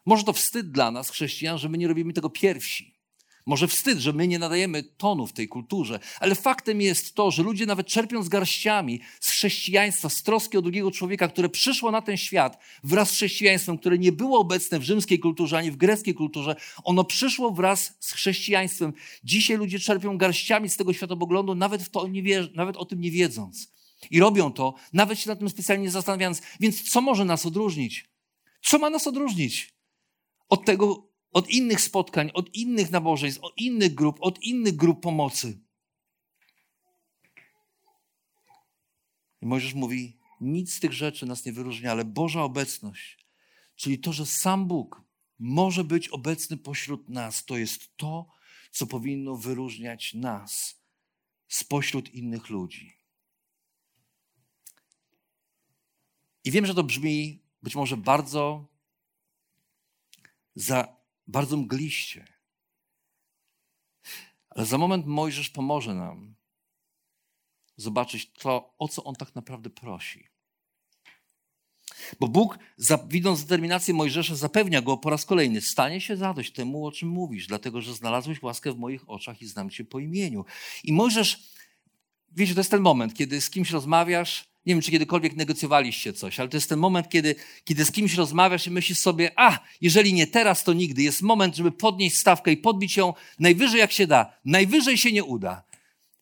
Może 0.05 0.23
to 0.23 0.33
wstyd 0.33 0.71
dla 0.71 0.91
nas, 0.91 1.09
chrześcijan, 1.09 1.57
że 1.57 1.69
my 1.69 1.77
nie 1.77 1.87
robimy 1.87 2.13
tego 2.13 2.29
pierwsi. 2.29 3.00
Może 3.45 3.67
wstyd, 3.67 3.99
że 3.99 4.13
my 4.13 4.27
nie 4.27 4.39
nadajemy 4.39 4.83
tonu 4.83 5.27
w 5.27 5.33
tej 5.33 5.47
kulturze, 5.47 5.99
ale 6.19 6.35
faktem 6.35 6.81
jest 6.81 7.15
to, 7.15 7.31
że 7.31 7.43
ludzie 7.43 7.65
nawet 7.65 7.87
czerpią 7.87 8.23
z 8.23 8.29
garściami 8.29 9.01
z 9.19 9.29
chrześcijaństwa, 9.29 10.09
z 10.09 10.23
troski 10.23 10.57
o 10.57 10.61
drugiego 10.61 10.91
człowieka, 10.91 11.27
które 11.27 11.49
przyszło 11.49 11.91
na 11.91 12.01
ten 12.01 12.17
świat 12.17 12.59
wraz 12.83 13.09
z 13.09 13.13
chrześcijaństwem, 13.13 13.77
które 13.77 13.97
nie 13.97 14.11
było 14.11 14.39
obecne 14.39 14.79
w 14.79 14.83
rzymskiej 14.83 15.19
kulturze 15.19 15.57
ani 15.57 15.71
w 15.71 15.77
greckiej 15.77 16.13
kulturze, 16.13 16.55
ono 16.83 17.03
przyszło 17.03 17.51
wraz 17.51 17.97
z 17.99 18.11
chrześcijaństwem. 18.11 18.93
Dzisiaj 19.23 19.57
ludzie 19.57 19.79
czerpią 19.79 20.17
garściami 20.17 20.69
z 20.69 20.77
tego 20.77 20.93
światopoglądu, 20.93 21.55
nawet, 21.55 21.83
w 21.83 21.89
to 21.89 22.07
nie 22.07 22.47
nawet 22.55 22.77
o 22.77 22.85
tym 22.85 23.01
nie 23.01 23.11
wiedząc. 23.11 23.71
I 24.11 24.19
robią 24.19 24.53
to, 24.53 24.73
nawet 24.93 25.19
się 25.19 25.29
nad 25.29 25.39
tym 25.39 25.49
specjalnie 25.49 25.91
zastanawiając. 25.91 26.41
Więc 26.59 26.91
co 26.91 27.01
może 27.01 27.25
nas 27.25 27.45
odróżnić? 27.45 28.09
Co 28.63 28.79
ma 28.79 28.89
nas 28.89 29.07
odróżnić 29.07 29.73
od 30.49 30.65
tego 30.65 31.10
od 31.31 31.49
innych 31.49 31.81
spotkań, 31.81 32.31
od 32.33 32.55
innych 32.55 32.91
nabożeństw, 32.91 33.41
od 33.41 33.57
innych 33.57 33.93
grup, 33.93 34.17
od 34.21 34.43
innych 34.43 34.75
grup 34.75 35.01
pomocy. 35.01 35.59
I 39.41 39.45
Mojżesz 39.45 39.73
mówi, 39.73 40.17
nic 40.41 40.73
z 40.73 40.79
tych 40.79 40.93
rzeczy 40.93 41.25
nas 41.25 41.45
nie 41.45 41.53
wyróżnia, 41.53 41.91
ale 41.91 42.05
Boża 42.05 42.43
obecność, 42.43 43.25
czyli 43.75 43.99
to, 43.99 44.13
że 44.13 44.25
sam 44.25 44.67
Bóg 44.67 45.01
może 45.39 45.83
być 45.83 46.09
obecny 46.09 46.57
pośród 46.57 47.09
nas, 47.09 47.45
to 47.45 47.57
jest 47.57 47.97
to, 47.97 48.27
co 48.71 48.87
powinno 48.87 49.35
wyróżniać 49.35 50.13
nas 50.13 50.81
spośród 51.47 52.13
innych 52.13 52.49
ludzi. 52.49 52.97
I 56.43 56.51
wiem, 56.51 56.65
że 56.65 56.75
to 56.75 56.83
brzmi 56.83 57.43
być 57.63 57.75
może 57.75 57.97
bardzo 57.97 58.67
za 60.55 61.00
bardzo 61.27 61.57
mgliście. 61.57 62.27
Ale 64.49 64.65
za 64.65 64.77
moment 64.77 65.05
Mojżesz 65.05 65.49
pomoże 65.49 65.95
nam 65.95 66.35
zobaczyć 67.75 68.31
to, 68.31 68.75
o 68.77 68.87
co 68.87 69.03
on 69.03 69.15
tak 69.15 69.35
naprawdę 69.35 69.69
prosi. 69.69 70.27
Bo 72.19 72.27
Bóg, 72.27 72.59
widząc 73.07 73.43
determinację 73.43 73.93
Mojżesza, 73.93 74.35
zapewnia 74.35 74.81
go 74.81 74.97
po 74.97 75.09
raz 75.09 75.25
kolejny: 75.25 75.61
stanie 75.61 76.01
się 76.01 76.17
zadość 76.17 76.53
temu, 76.53 76.85
o 76.85 76.91
czym 76.91 77.09
mówisz, 77.09 77.47
dlatego 77.47 77.81
że 77.81 77.93
znalazłeś 77.93 78.41
łaskę 78.41 78.73
w 78.73 78.77
moich 78.77 79.09
oczach 79.09 79.41
i 79.41 79.47
znam 79.47 79.69
cię 79.69 79.83
po 79.83 79.99
imieniu. 79.99 80.45
I 80.83 80.93
Mojżesz, 80.93 81.43
wiecie, 82.31 82.53
to 82.53 82.59
jest 82.59 82.71
ten 82.71 82.81
moment, 82.81 83.13
kiedy 83.13 83.41
z 83.41 83.49
kimś 83.49 83.71
rozmawiasz 83.71 84.50
nie 84.65 84.73
wiem, 84.73 84.81
czy 84.81 84.91
kiedykolwiek 84.91 85.35
negocjowaliście 85.35 86.13
coś, 86.13 86.39
ale 86.39 86.49
to 86.49 86.57
jest 86.57 86.69
ten 86.69 86.79
moment, 86.79 87.09
kiedy, 87.09 87.35
kiedy 87.63 87.85
z 87.85 87.91
kimś 87.91 88.13
rozmawiasz 88.13 88.67
i 88.67 88.71
myślisz 88.71 88.97
sobie, 88.97 89.31
a, 89.35 89.59
jeżeli 89.81 90.13
nie 90.13 90.27
teraz, 90.27 90.63
to 90.63 90.73
nigdy. 90.73 91.01
Jest 91.01 91.21
moment, 91.21 91.55
żeby 91.55 91.71
podnieść 91.71 92.17
stawkę 92.17 92.51
i 92.51 92.57
podbić 92.57 92.97
ją 92.97 93.13
najwyżej 93.39 93.79
jak 93.79 93.91
się 93.91 94.07
da. 94.07 94.33
Najwyżej 94.45 94.97
się 94.97 95.11
nie 95.11 95.23
uda. 95.23 95.63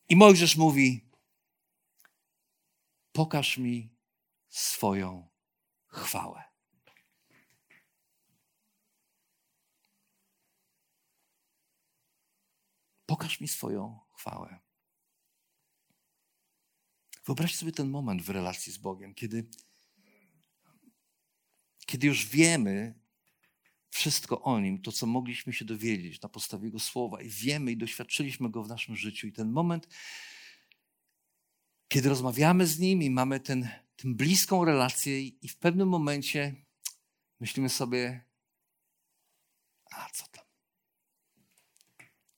I 0.09 0.15
Mojżesz 0.15 0.55
mówi, 0.55 1.05
pokaż 3.11 3.57
mi 3.57 3.89
swoją 4.49 5.27
chwałę. 5.87 6.43
Pokaż 13.05 13.41
mi 13.41 13.47
swoją 13.47 13.99
chwałę. 14.11 14.68
Wyobraźcie 17.29 17.57
sobie 17.57 17.71
ten 17.71 17.89
moment 17.89 18.21
w 18.21 18.29
relacji 18.29 18.73
z 18.73 18.77
Bogiem, 18.77 19.13
kiedy, 19.13 19.47
kiedy 21.85 22.07
już 22.07 22.25
wiemy 22.25 22.99
wszystko 23.89 24.41
o 24.41 24.59
Nim, 24.59 24.81
to 24.81 24.91
co 24.91 25.05
mogliśmy 25.05 25.53
się 25.53 25.65
dowiedzieć 25.65 26.21
na 26.21 26.29
podstawie 26.29 26.65
Jego 26.65 26.79
słowa 26.79 27.21
i 27.21 27.29
wiemy 27.29 27.71
i 27.71 27.77
doświadczyliśmy 27.77 28.49
Go 28.49 28.63
w 28.63 28.67
naszym 28.67 28.95
życiu. 28.95 29.27
I 29.27 29.31
ten 29.31 29.51
moment, 29.51 29.87
kiedy 31.87 32.09
rozmawiamy 32.09 32.67
z 32.67 32.79
Nim 32.79 33.01
i 33.03 33.09
mamy 33.09 33.39
ten, 33.39 33.69
tę 33.95 34.13
bliską 34.13 34.65
relację 34.65 35.21
i 35.21 35.47
w 35.47 35.57
pewnym 35.57 35.89
momencie 35.89 36.55
myślimy 37.39 37.69
sobie, 37.69 38.25
a 39.91 40.09
co 40.13 40.27
tam? 40.27 40.45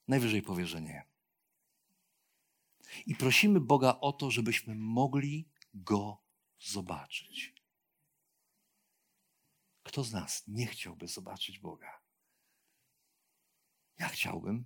Najwyżej 0.07 0.41
powie, 0.41 0.65
że 0.65 0.81
nie. 0.81 1.10
I 3.05 3.15
prosimy 3.15 3.59
Boga 3.59 3.99
o 3.99 4.13
to, 4.13 4.31
żebyśmy 4.31 4.75
mogli 4.75 5.49
Go 5.73 6.23
zobaczyć. 6.59 7.53
Kto 9.83 10.03
z 10.03 10.13
nas 10.13 10.43
nie 10.47 10.67
chciałby 10.67 11.07
zobaczyć 11.07 11.59
Boga? 11.59 12.01
Ja 13.99 14.07
chciałbym. 14.07 14.65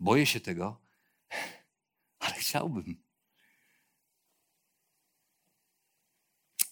Boję 0.00 0.26
się 0.26 0.40
tego, 0.40 0.80
ale 2.18 2.34
chciałbym. 2.34 3.05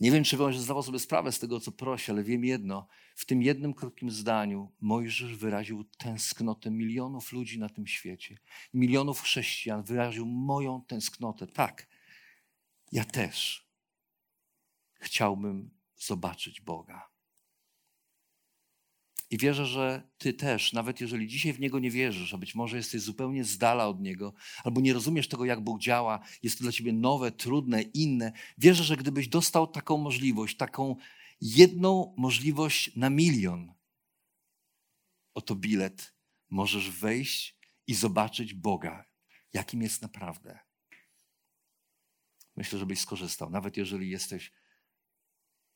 Nie 0.00 0.11
wiem, 0.11 0.24
czy 0.24 0.37
Mojżesz 0.37 0.62
zdawał 0.62 0.83
sobie 0.83 0.98
sprawę 0.98 1.33
z 1.33 1.38
tego, 1.38 1.61
co 1.61 1.72
prosi, 1.72 2.11
ale 2.11 2.24
wiem 2.24 2.44
jedno. 2.44 2.87
W 3.14 3.26
tym 3.26 3.42
jednym 3.42 3.74
krótkim 3.74 4.11
zdaniu 4.11 4.72
Mojżesz 4.80 5.37
wyraził 5.37 5.85
tęsknotę 5.85 6.70
milionów 6.70 7.33
ludzi 7.33 7.59
na 7.59 7.68
tym 7.68 7.87
świecie. 7.87 8.38
Milionów 8.74 9.20
chrześcijan 9.20 9.83
wyraził 9.83 10.26
moją 10.26 10.85
tęsknotę. 10.85 11.46
Tak, 11.46 11.88
ja 12.92 13.04
też 13.04 13.68
chciałbym 15.00 15.70
zobaczyć 15.96 16.61
Boga. 16.61 17.13
I 19.35 19.38
wierzę, 19.38 19.66
że 19.66 20.09
Ty 20.18 20.33
też, 20.33 20.73
nawet 20.73 21.01
jeżeli 21.01 21.27
dzisiaj 21.27 21.53
w 21.53 21.61
Niego 21.61 21.79
nie 21.79 21.90
wierzysz, 21.90 22.35
a 22.35 22.38
być 22.38 22.55
może 22.55 22.77
jesteś 22.77 23.01
zupełnie 23.01 23.44
z 23.44 23.59
dala 23.59 23.88
od 23.88 24.01
Niego, 24.01 24.35
albo 24.64 24.81
nie 24.81 24.92
rozumiesz 24.92 25.29
tego, 25.29 25.44
jak 25.44 25.61
Bóg 25.61 25.81
działa, 25.81 26.20
jest 26.42 26.59
to 26.59 26.62
dla 26.62 26.73
Ciebie 26.73 26.92
nowe, 26.92 27.33
trudne, 27.33 27.83
inne, 27.83 28.33
wierzę, 28.59 28.85
że 28.85 28.97
gdybyś 28.97 29.29
dostał 29.29 29.66
taką 29.66 29.97
możliwość, 29.97 30.57
taką 30.57 30.97
jedną 31.40 32.14
możliwość 32.18 32.97
na 32.97 33.11
milion, 33.11 33.75
oto 35.35 35.55
bilet, 35.55 36.14
możesz 36.51 36.90
wejść 36.90 37.59
i 37.87 37.94
zobaczyć 37.94 38.55
Boga, 38.55 39.05
jakim 39.53 39.83
jest 39.83 40.03
naprawdę. 40.03 40.59
Myślę, 42.57 42.79
żebyś 42.79 43.01
skorzystał, 43.01 43.51
nawet 43.51 43.77
jeżeli 43.77 44.11
jesteś 44.11 44.53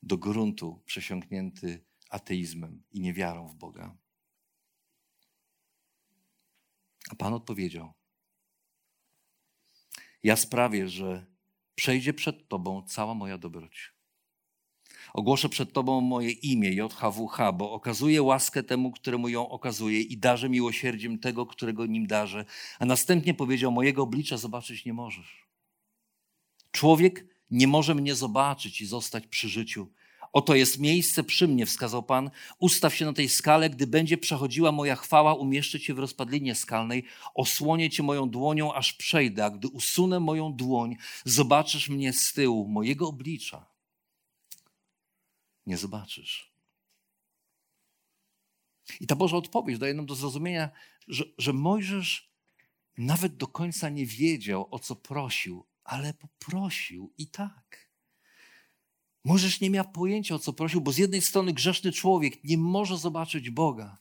do 0.03 0.18
gruntu 0.18 0.83
przesiąknięty 0.87 1.88
ateizmem 2.09 2.83
i 2.90 3.01
niewiarą 3.01 3.49
w 3.49 3.55
Boga. 3.55 3.97
A 7.11 7.14
Pan 7.14 7.35
odpowiedział: 7.35 7.92
Ja 10.23 10.37
sprawię, 10.37 10.88
że 10.88 11.27
przejdzie 11.75 12.14
przed 12.14 12.49
Tobą 12.49 12.83
cała 12.83 13.14
moja 13.14 13.38
dobroć. 13.38 13.99
Ogłoszę 15.12 15.49
przed 15.49 15.73
Tobą 15.73 16.01
moje 16.01 16.31
imię, 16.31 16.71
JHWH, 16.71 17.53
bo 17.55 17.73
okazuję 17.73 18.23
łaskę 18.23 18.62
temu, 18.62 18.92
któremu 18.92 19.29
ją 19.29 19.49
okazuję 19.49 20.01
i 20.01 20.18
darzę 20.18 20.49
miłosierdziem 20.49 21.18
tego, 21.18 21.47
którego 21.47 21.87
nim 21.87 22.07
darzę. 22.07 22.44
A 22.79 22.85
następnie 22.85 23.35
powiedział, 23.35 23.73
mojego 23.73 24.03
oblicza 24.03 24.37
zobaczyć 24.37 24.85
nie 24.85 24.92
możesz. 24.92 25.49
Człowiek 26.71 27.27
nie 27.51 27.66
może 27.66 27.94
mnie 27.94 28.14
zobaczyć 28.14 28.81
i 28.81 28.87
zostać 28.87 29.27
przy 29.27 29.49
życiu. 29.49 29.92
Oto 30.33 30.55
jest 30.55 30.79
miejsce 30.79 31.25
przy 31.25 31.49
mnie, 31.49 31.67
wskazał 31.67 32.03
Pan. 32.03 32.31
Ustaw 32.59 32.95
się 32.95 33.05
na 33.05 33.12
tej 33.12 33.29
skale, 33.29 33.71
gdy 33.71 33.87
będzie 33.87 34.19
przechodziła 34.19 34.73
moja 34.73 34.97
chwała, 34.97 35.35
umieszczę 35.35 35.81
cię 35.81 35.95
w 35.95 35.99
rozpadlinie 35.99 36.55
skalnej, 36.55 37.05
osłonię 37.35 37.91
cię 37.91 38.03
moją 38.03 38.31
dłonią, 38.31 38.75
aż 38.75 38.93
przejdę, 38.93 39.45
a 39.45 39.51
gdy 39.51 39.69
usunę 39.69 40.21
moją 40.21 40.53
dłoń, 40.53 40.97
zobaczysz 41.25 41.88
mnie 41.88 42.12
z 42.12 42.33
tyłu, 42.33 42.69
mojego 42.69 43.09
oblicza. 43.09 43.67
Nie 45.67 45.77
zobaczysz. 45.77 46.53
I 49.01 49.07
ta 49.07 49.17
Boża 49.17 49.37
odpowiedź 49.37 49.79
daje 49.79 49.95
nam 49.95 50.07
do 50.07 50.14
zrozumienia, 50.14 50.71
że, 51.09 51.25
że 51.38 51.53
Mojżesz 51.53 52.31
nawet 52.99 53.37
do 53.37 53.47
końca 53.47 53.88
nie 53.88 54.07
wiedział, 54.07 54.69
o 54.71 54.79
co 54.79 54.97
prosił, 54.97 55.67
ale 55.85 56.14
poprosił 56.14 57.12
i 57.19 57.27
tak. 57.27 57.88
Możesz 59.29 59.61
nie 59.61 59.71
miał 59.71 59.85
pojęcia, 59.85 60.35
o 60.35 60.38
co 60.38 60.53
prosił, 60.53 60.81
bo 60.81 60.93
z 60.93 60.99
jednej 60.99 61.23
strony 61.23 61.53
grzeszny 61.53 61.93
człowiek 61.93 62.45
nie 62.45 62.59
może 62.59 62.99
zobaczyć 62.99 63.51
Boga. 63.51 63.99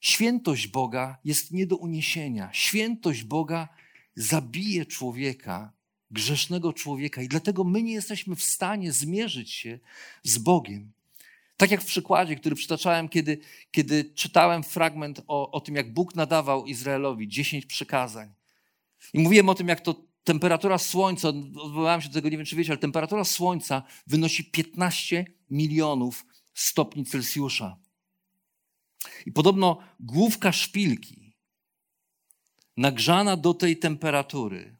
Świętość 0.00 0.68
Boga 0.68 1.18
jest 1.24 1.52
nie 1.52 1.66
do 1.66 1.76
uniesienia. 1.76 2.50
Świętość 2.52 3.24
Boga 3.24 3.68
zabije 4.14 4.86
człowieka, 4.86 5.72
grzesznego 6.10 6.72
człowieka, 6.72 7.22
i 7.22 7.28
dlatego 7.28 7.64
my 7.64 7.82
nie 7.82 7.92
jesteśmy 7.92 8.36
w 8.36 8.42
stanie 8.42 8.92
zmierzyć 8.92 9.52
się 9.52 9.78
z 10.22 10.38
Bogiem. 10.38 10.92
Tak 11.56 11.70
jak 11.70 11.82
w 11.82 11.86
przykładzie, 11.86 12.36
który 12.36 12.56
przytaczałem, 12.56 13.08
kiedy, 13.08 13.38
kiedy 13.70 14.04
czytałem 14.04 14.62
fragment 14.62 15.22
o, 15.26 15.50
o 15.50 15.60
tym, 15.60 15.74
jak 15.74 15.92
Bóg 15.92 16.14
nadawał 16.14 16.66
Izraelowi 16.66 17.28
dziesięć 17.28 17.66
przykazań. 17.66 18.34
I 19.12 19.18
mówiłem 19.18 19.48
o 19.48 19.54
tym, 19.54 19.68
jak 19.68 19.80
to 19.80 20.13
temperatura 20.24 20.78
Słońca, 20.78 21.28
odwołałem 21.28 22.00
się 22.00 22.08
do 22.08 22.14
tego, 22.14 22.28
nie 22.28 22.36
wiem 22.36 22.46
czy 22.46 22.56
wiecie, 22.56 22.72
ale 22.72 22.78
temperatura 22.78 23.24
Słońca 23.24 23.82
wynosi 24.06 24.44
15 24.44 25.24
milionów 25.50 26.26
stopni 26.54 27.04
Celsjusza. 27.04 27.76
I 29.26 29.32
podobno 29.32 29.78
główka 30.00 30.52
szpilki 30.52 31.34
nagrzana 32.76 33.36
do 33.36 33.54
tej 33.54 33.76
temperatury 33.76 34.76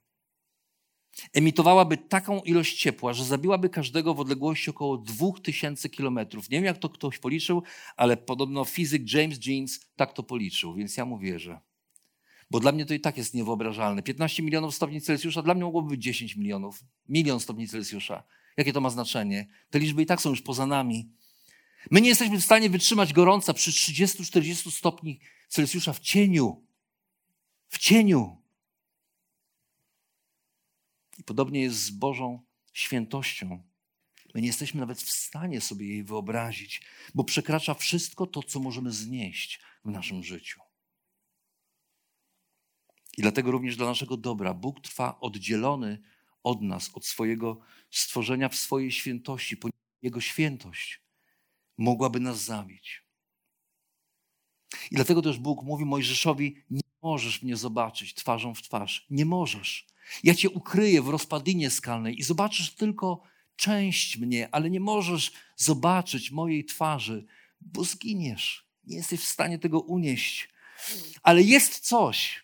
emitowałaby 1.33 1.97
taką 1.97 2.41
ilość 2.41 2.81
ciepła, 2.81 3.13
że 3.13 3.25
zabiłaby 3.25 3.69
każdego 3.69 4.15
w 4.15 4.21
odległości 4.21 4.71
około 4.71 4.99
2000 4.99 5.89
kilometrów. 5.89 6.51
Nie 6.51 6.59
wiem, 6.59 6.65
jak 6.65 6.79
to 6.79 6.89
ktoś 6.89 7.19
policzył, 7.19 7.63
ale 7.97 8.17
podobno 8.17 8.65
fizyk 8.65 9.13
James 9.13 9.47
Jeans 9.47 9.81
tak 9.97 10.13
to 10.13 10.23
policzył, 10.23 10.75
więc 10.75 10.97
ja 10.97 11.05
mu 11.05 11.19
wierzę. 11.19 11.61
Bo 12.55 12.61
dla 12.61 12.73
mnie 12.73 12.87
to 12.87 12.95
i 12.95 13.01
tak 13.01 13.17
jest 13.17 13.35
niewyobrażalne. 13.35 14.03
15 14.03 14.43
milionów 14.43 14.75
stopni 14.75 15.01
Celsjusza 15.01 15.43
dla 15.43 15.55
mnie 15.55 15.65
mogłoby 15.65 15.89
być 15.89 16.03
10 16.03 16.37
milionów. 16.37 16.85
Milion 17.09 17.41
stopni 17.41 17.69
Celsjusza. 17.69 18.23
Jakie 18.57 18.73
to 18.73 18.81
ma 18.81 18.91
znaczenie? 18.91 19.47
Te 19.71 19.79
liczby 19.79 20.03
i 20.03 20.07
tak 20.07 20.21
są 20.21 20.31
już 20.31 20.43
poza 20.43 20.67
nami. 20.67 21.11
My 21.91 22.01
nie 22.01 22.09
jesteśmy 22.09 22.39
w 22.39 22.45
stanie 22.45 22.71
wytrzymać 22.71 23.13
gorąca 23.13 23.55
przy 23.55 23.71
30-40 23.71 24.71
stopni 24.71 25.21
Celsjusza 25.49 25.93
w 25.93 26.01
cieniu. 26.01 26.67
W 27.69 27.79
cieniu. 27.79 28.43
I 31.19 31.25
podobnie 31.25 31.63
jest 31.63 31.77
z 31.77 31.91
Bożą 31.91 32.43
świętością. 32.73 33.63
My 34.35 34.41
nie 34.41 34.47
jesteśmy 34.47 34.81
nawet 34.81 35.03
w 35.03 35.11
stanie 35.11 35.61
sobie 35.61 35.89
jej 35.89 36.05
wyobrazić, 36.05 36.83
bo 37.15 37.25
przekracza 37.25 37.75
wszystko 37.75 38.27
to, 38.27 38.43
co 38.43 38.61
możemy 38.61 38.93
znieść 38.93 39.61
w 39.85 39.91
naszym 39.91 40.25
życiu. 40.25 40.64
I 43.19 43.23
dlatego 43.23 43.51
również 43.51 43.77
dla 43.77 43.87
naszego 43.87 44.17
dobra 44.17 44.55
Bóg 44.55 44.81
trwa 44.81 45.21
oddzielony 45.21 46.03
od 46.43 46.63
nas, 46.63 46.91
od 46.95 47.07
swojego 47.07 47.61
stworzenia 47.91 48.49
w 48.49 48.57
swojej 48.57 48.93
świętości, 48.93 49.57
ponieważ 49.57 49.81
Jego 50.03 50.21
świętość 50.21 51.01
mogłaby 51.79 52.21
nas 52.21 52.45
zabić. 52.45 53.05
I 54.91 54.95
dlatego 54.95 55.23
też 55.23 55.39
Bóg 55.39 55.63
mówi 55.63 55.85
Mojżeszowi: 55.85 56.57
Nie 56.71 56.81
możesz 57.03 57.43
mnie 57.43 57.57
zobaczyć 57.57 58.15
twarzą 58.15 58.55
w 58.55 58.63
twarz. 58.63 59.07
Nie 59.11 59.25
możesz. 59.25 59.87
Ja 60.25 60.35
cię 60.35 60.51
ukryję 60.51 61.03
w 61.03 61.09
rozpadinie 61.09 61.71
skalnej 61.71 62.19
i 62.19 62.23
zobaczysz 62.23 62.75
tylko 62.75 63.23
część 63.57 64.17
mnie, 64.17 64.49
ale 64.53 64.71
nie 64.71 64.81
możesz 64.81 65.33
zobaczyć 65.57 66.31
mojej 66.31 66.65
twarzy, 66.65 67.27
bo 67.61 67.85
zginiesz. 67.85 68.69
Nie 68.85 68.97
jesteś 68.97 69.21
w 69.21 69.25
stanie 69.25 69.59
tego 69.59 69.81
unieść. 69.81 70.49
Ale 71.23 71.43
jest 71.43 71.81
coś, 71.81 72.44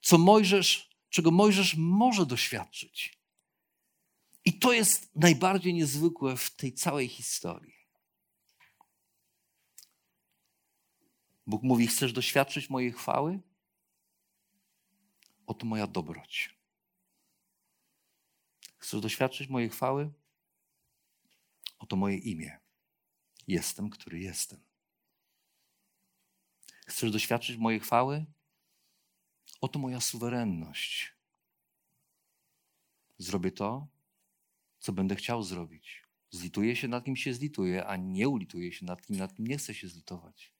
co 0.00 0.18
Mojżesz, 0.18 0.90
czego 1.08 1.30
Mojżesz 1.30 1.74
może 1.78 2.26
doświadczyć. 2.26 3.20
I 4.44 4.58
to 4.58 4.72
jest 4.72 5.16
najbardziej 5.16 5.74
niezwykłe 5.74 6.36
w 6.36 6.50
tej 6.50 6.72
całej 6.72 7.08
historii. 7.08 7.80
Bóg 11.46 11.62
mówi: 11.62 11.86
Chcesz 11.86 12.12
doświadczyć 12.12 12.70
mojej 12.70 12.92
chwały? 12.92 13.40
Oto 15.46 15.66
moja 15.66 15.86
dobroć. 15.86 16.60
Chcesz 18.78 19.00
doświadczyć 19.00 19.48
mojej 19.48 19.70
chwały? 19.70 20.12
Oto 21.78 21.96
moje 21.96 22.16
imię. 22.16 22.58
Jestem, 23.48 23.90
który 23.90 24.20
jestem. 24.20 24.60
Chcesz 26.86 27.10
doświadczyć 27.10 27.56
mojej 27.56 27.80
chwały? 27.80 28.26
Oto 29.60 29.78
moja 29.78 30.00
suwerenność. 30.00 31.12
Zrobię 33.18 33.52
to, 33.52 33.86
co 34.78 34.92
będę 34.92 35.16
chciał 35.16 35.42
zrobić. 35.42 36.02
Zlituję 36.30 36.76
się 36.76 36.88
nad 36.88 37.04
kim 37.04 37.16
się 37.16 37.34
zlituję, 37.34 37.86
a 37.86 37.96
nie 37.96 38.28
ulituję 38.28 38.72
się 38.72 38.86
nad 38.86 39.06
kim, 39.06 39.16
nad 39.16 39.34
kim 39.36 39.46
nie 39.46 39.58
chcę 39.58 39.74
się 39.74 39.88
zlitować. 39.88 40.54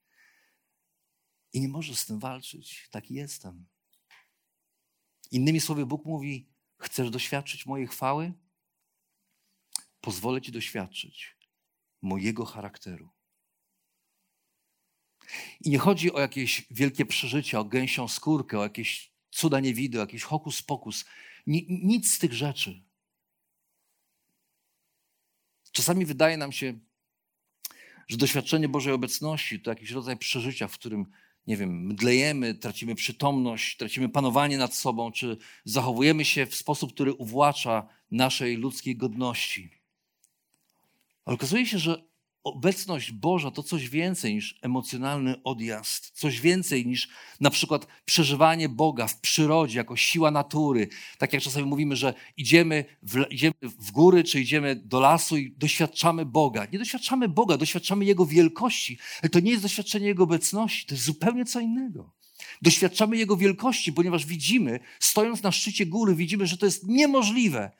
I 1.52 1.60
nie 1.60 1.68
możesz 1.68 1.98
z 1.98 2.06
tym 2.06 2.18
walczyć. 2.18 2.88
Taki 2.90 3.14
jestem. 3.14 3.66
Innymi 5.30 5.60
słowy, 5.60 5.86
Bóg 5.86 6.04
mówi: 6.04 6.48
Chcesz 6.78 7.10
doświadczyć 7.10 7.66
mojej 7.66 7.86
chwały? 7.86 8.32
Pozwolę 10.00 10.40
ci 10.40 10.52
doświadczyć 10.52 11.36
mojego 12.02 12.44
charakteru. 12.44 13.08
I 15.60 15.70
nie 15.70 15.78
chodzi 15.78 16.12
o 16.12 16.20
jakieś 16.20 16.66
wielkie 16.70 17.06
przeżycia, 17.06 17.60
o 17.60 17.64
gęsią 17.64 18.08
skórkę, 18.08 18.58
o 18.58 18.62
jakieś 18.62 19.12
cuda 19.30 19.60
niewidy, 19.60 19.98
o 19.98 20.00
jakiś 20.00 20.22
hokus 20.22 20.62
pokus. 20.62 21.04
Nic 21.46 22.12
z 22.12 22.18
tych 22.18 22.32
rzeczy. 22.32 22.82
Czasami 25.72 26.06
wydaje 26.06 26.36
nam 26.36 26.52
się, 26.52 26.78
że 28.08 28.16
doświadczenie 28.16 28.68
Bożej 28.68 28.92
obecności 28.92 29.60
to 29.60 29.70
jakiś 29.70 29.90
rodzaj 29.90 30.16
przeżycia, 30.16 30.68
w 30.68 30.74
którym 30.74 31.06
nie 31.46 31.56
wiem, 31.56 31.86
mdlejemy, 31.86 32.54
tracimy 32.54 32.94
przytomność, 32.94 33.76
tracimy 33.76 34.08
panowanie 34.08 34.58
nad 34.58 34.74
sobą, 34.74 35.12
czy 35.12 35.36
zachowujemy 35.64 36.24
się 36.24 36.46
w 36.46 36.54
sposób, 36.54 36.92
który 36.92 37.12
uwłacza 37.12 37.88
naszej 38.10 38.56
ludzkiej 38.56 38.96
godności. 38.96 39.70
Ale 41.24 41.34
okazuje 41.34 41.66
się, 41.66 41.78
że 41.78 42.09
obecność 42.44 43.12
Boża 43.12 43.50
to 43.50 43.62
coś 43.62 43.88
więcej 43.88 44.34
niż 44.34 44.58
emocjonalny 44.62 45.42
odjazd, 45.42 46.10
coś 46.14 46.40
więcej 46.40 46.86
niż 46.86 47.08
na 47.40 47.50
przykład 47.50 47.86
przeżywanie 48.04 48.68
Boga 48.68 49.06
w 49.06 49.20
przyrodzie 49.20 49.78
jako 49.78 49.96
siła 49.96 50.30
natury. 50.30 50.88
Tak 51.18 51.32
jak 51.32 51.42
czasami 51.42 51.66
mówimy, 51.66 51.96
że 51.96 52.14
idziemy 52.36 52.84
w, 53.02 53.24
idziemy 53.30 53.54
w 53.62 53.90
góry 53.90 54.24
czy 54.24 54.40
idziemy 54.40 54.76
do 54.76 55.00
lasu 55.00 55.36
i 55.36 55.54
doświadczamy 55.58 56.26
Boga. 56.26 56.66
Nie 56.72 56.78
doświadczamy 56.78 57.28
Boga, 57.28 57.56
doświadczamy 57.56 58.04
Jego 58.04 58.26
wielkości, 58.26 58.98
ale 59.22 59.30
to 59.30 59.40
nie 59.40 59.50
jest 59.50 59.62
doświadczenie 59.62 60.06
Jego 60.06 60.24
obecności, 60.24 60.86
to 60.86 60.94
jest 60.94 61.04
zupełnie 61.04 61.44
co 61.44 61.60
innego. 61.60 62.10
Doświadczamy 62.62 63.16
Jego 63.16 63.36
wielkości, 63.36 63.92
ponieważ 63.92 64.26
widzimy, 64.26 64.80
stojąc 65.00 65.42
na 65.42 65.52
szczycie 65.52 65.86
góry, 65.86 66.14
widzimy, 66.14 66.46
że 66.46 66.56
to 66.56 66.66
jest 66.66 66.88
niemożliwe, 66.88 67.70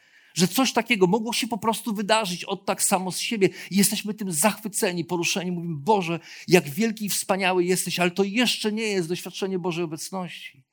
że 0.41 0.49
coś 0.49 0.73
takiego 0.73 1.07
mogło 1.07 1.33
się 1.33 1.49
po 1.49 1.59
prostu 1.59 1.95
wydarzyć 1.95 2.45
od 2.45 2.67
tak 2.67 2.83
samo 2.83 3.13
z 3.13 3.19
siebie. 3.19 3.49
I 3.71 3.77
jesteśmy 3.77 4.15
tym 4.15 4.33
zachwyceni, 4.33 5.05
poruszeni. 5.05 5.53
Mówimy, 5.53 5.77
Boże, 5.79 6.21
jak 6.49 6.69
wielki 6.69 7.05
i 7.05 7.09
wspaniały 7.09 7.65
jesteś, 7.65 7.99
ale 8.01 8.11
to 8.11 8.25
jeszcze 8.25 8.73
nie 8.73 8.83
jest 8.83 9.09
doświadczenie 9.09 9.59
Bożej 9.59 9.85
obecności. 9.85 10.65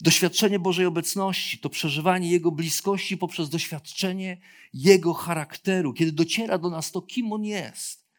Doświadczenie 0.00 0.58
Bożej 0.58 0.86
obecności 0.86 1.58
to 1.58 1.70
przeżywanie 1.70 2.30
Jego 2.30 2.50
bliskości 2.50 3.16
poprzez 3.16 3.48
doświadczenie 3.48 4.40
Jego 4.74 5.14
charakteru, 5.14 5.92
kiedy 5.92 6.12
dociera 6.12 6.58
do 6.58 6.70
nas 6.70 6.92
to, 6.92 7.02
kim 7.02 7.32
On 7.32 7.44
jest. 7.44 8.09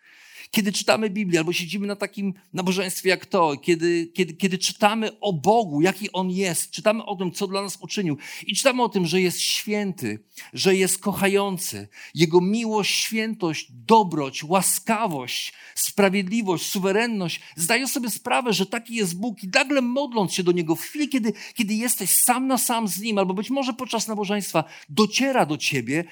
Kiedy 0.52 0.72
czytamy 0.72 1.10
Biblię 1.10 1.40
albo 1.40 1.54
siedzimy 1.54 1.88
na 1.88 1.96
takim 1.96 2.34
nabożeństwie 2.54 3.10
jak 3.10 3.26
to, 3.26 3.58
kiedy, 3.58 4.08
kiedy, 4.08 4.34
kiedy 4.34 4.58
czytamy 4.58 5.20
o 5.20 5.34
Bogu, 5.34 5.82
jaki 5.82 6.12
On 6.12 6.32
jest, 6.32 6.72
czytamy 6.72 7.06
o 7.06 7.16
tym, 7.16 7.32
co 7.32 7.48
dla 7.48 7.62
nas 7.62 7.78
uczynił 7.82 8.18
i 8.48 8.56
czytamy 8.56 8.84
o 8.84 8.90
tym, 8.90 9.06
że 9.06 9.22
jest 9.22 9.40
święty, 9.40 10.24
że 10.54 10.76
jest 10.76 11.00
kochający, 11.00 11.88
Jego 12.16 12.42
miłość, 12.42 12.96
świętość, 12.96 13.68
dobroć, 13.72 14.44
łaskawość, 14.44 15.54
sprawiedliwość, 15.76 16.66
suwerenność, 16.66 17.42
zdaję 17.56 17.88
sobie 17.88 18.10
sprawę, 18.10 18.54
że 18.54 18.66
taki 18.66 18.96
jest 18.96 19.20
Bóg 19.20 19.44
i 19.44 19.48
nagle 19.48 19.82
modląc 19.82 20.34
się 20.34 20.44
do 20.44 20.52
Niego 20.52 20.76
w 20.76 20.82
chwili, 20.82 21.10
kiedy, 21.10 21.34
kiedy 21.54 21.74
jesteś 21.74 22.16
sam 22.16 22.48
na 22.48 22.58
sam 22.58 22.88
z 22.88 23.00
Nim, 23.00 23.18
albo 23.18 23.34
być 23.34 23.50
może 23.50 23.74
podczas 23.74 24.08
nabożeństwa, 24.08 24.64
dociera 24.90 25.46
do 25.46 25.58
Ciebie, 25.58 26.04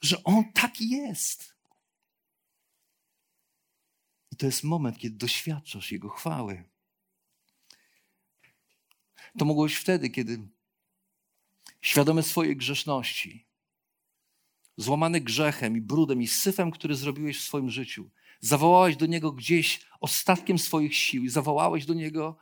że 0.00 0.24
On 0.24 0.44
taki 0.52 0.88
jest. 0.88 1.55
To 4.38 4.46
jest 4.46 4.64
moment, 4.64 4.98
kiedy 4.98 5.16
doświadczasz 5.16 5.92
Jego 5.92 6.08
chwały. 6.08 6.64
To 9.38 9.44
mogło 9.44 9.64
być 9.64 9.74
wtedy, 9.74 10.10
kiedy 10.10 10.48
świadomy 11.80 12.22
swojej 12.22 12.56
grzeszności, 12.56 13.46
złamany 14.76 15.20
grzechem 15.20 15.76
i 15.76 15.80
brudem 15.80 16.22
i 16.22 16.26
syfem, 16.26 16.70
który 16.70 16.94
zrobiłeś 16.94 17.38
w 17.38 17.44
swoim 17.44 17.70
życiu, 17.70 18.10
zawołałeś 18.40 18.96
do 18.96 19.06
Niego 19.06 19.32
gdzieś 19.32 19.86
ostatkiem 20.00 20.58
swoich 20.58 20.96
sił 20.96 21.24
i 21.24 21.28
zawołałeś 21.28 21.86
do 21.86 21.94
Niego 21.94 22.38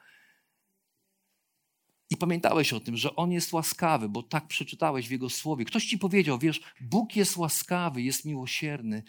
i 2.10 2.16
pamiętałeś 2.16 2.72
o 2.72 2.80
tym, 2.80 2.96
że 2.96 3.16
On 3.16 3.32
jest 3.32 3.52
łaskawy, 3.52 4.08
bo 4.08 4.22
tak 4.22 4.46
przeczytałeś 4.46 5.08
w 5.08 5.10
Jego 5.10 5.30
słowie. 5.30 5.64
Ktoś 5.64 5.86
ci 5.86 5.98
powiedział, 5.98 6.38
wiesz, 6.38 6.60
Bóg 6.80 7.16
jest 7.16 7.36
łaskawy, 7.36 8.02
jest 8.02 8.24
miłosierny. 8.24 9.02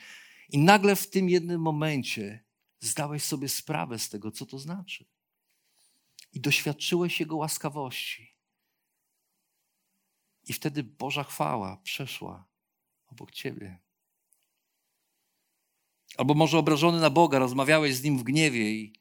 I 0.50 0.58
nagle 0.58 0.96
w 0.96 1.10
tym 1.10 1.30
jednym 1.30 1.62
momencie 1.62 2.45
zdałeś 2.80 3.24
sobie 3.24 3.50
sprawę 3.50 4.00
z 4.00 4.10
tego, 4.10 4.32
co 4.32 4.46
to 4.46 4.60
znaczy. 4.60 5.06
I 6.34 6.40
doświadczyłeś 6.40 7.20
Jego 7.20 7.36
łaskawości. 7.36 8.36
I 10.48 10.54
wtedy 10.54 10.84
Boża 10.84 11.24
chwała 11.24 11.78
przeszła 11.78 12.46
obok 13.08 13.32
ciebie. 13.32 13.80
Albo 16.18 16.34
może 16.34 16.58
obrażony 16.58 17.00
na 17.00 17.10
Boga, 17.10 17.40
rozmawiałeś 17.40 17.96
z 17.96 18.04
Nim 18.04 18.18
w 18.18 18.24
gniewie 18.24 18.72
i, 18.72 18.94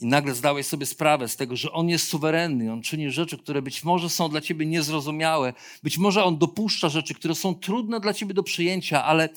i 0.00 0.06
nagle 0.06 0.34
zdałeś 0.34 0.66
sobie 0.66 0.86
sprawę 0.86 1.28
z 1.28 1.36
tego, 1.36 1.56
że 1.56 1.72
On 1.72 1.88
jest 1.88 2.08
suwerenny, 2.08 2.72
On 2.72 2.82
czyni 2.82 3.10
rzeczy, 3.10 3.38
które 3.38 3.62
być 3.62 3.84
może 3.84 4.10
są 4.10 4.28
dla 4.28 4.40
ciebie 4.40 4.66
niezrozumiałe, 4.66 5.52
być 5.82 5.98
może 5.98 6.24
On 6.24 6.38
dopuszcza 6.38 6.88
rzeczy, 6.88 7.14
które 7.14 7.34
są 7.34 7.54
trudne 7.54 8.00
dla 8.00 8.14
ciebie 8.14 8.34
do 8.34 8.42
przyjęcia, 8.42 9.04
ale 9.04 9.28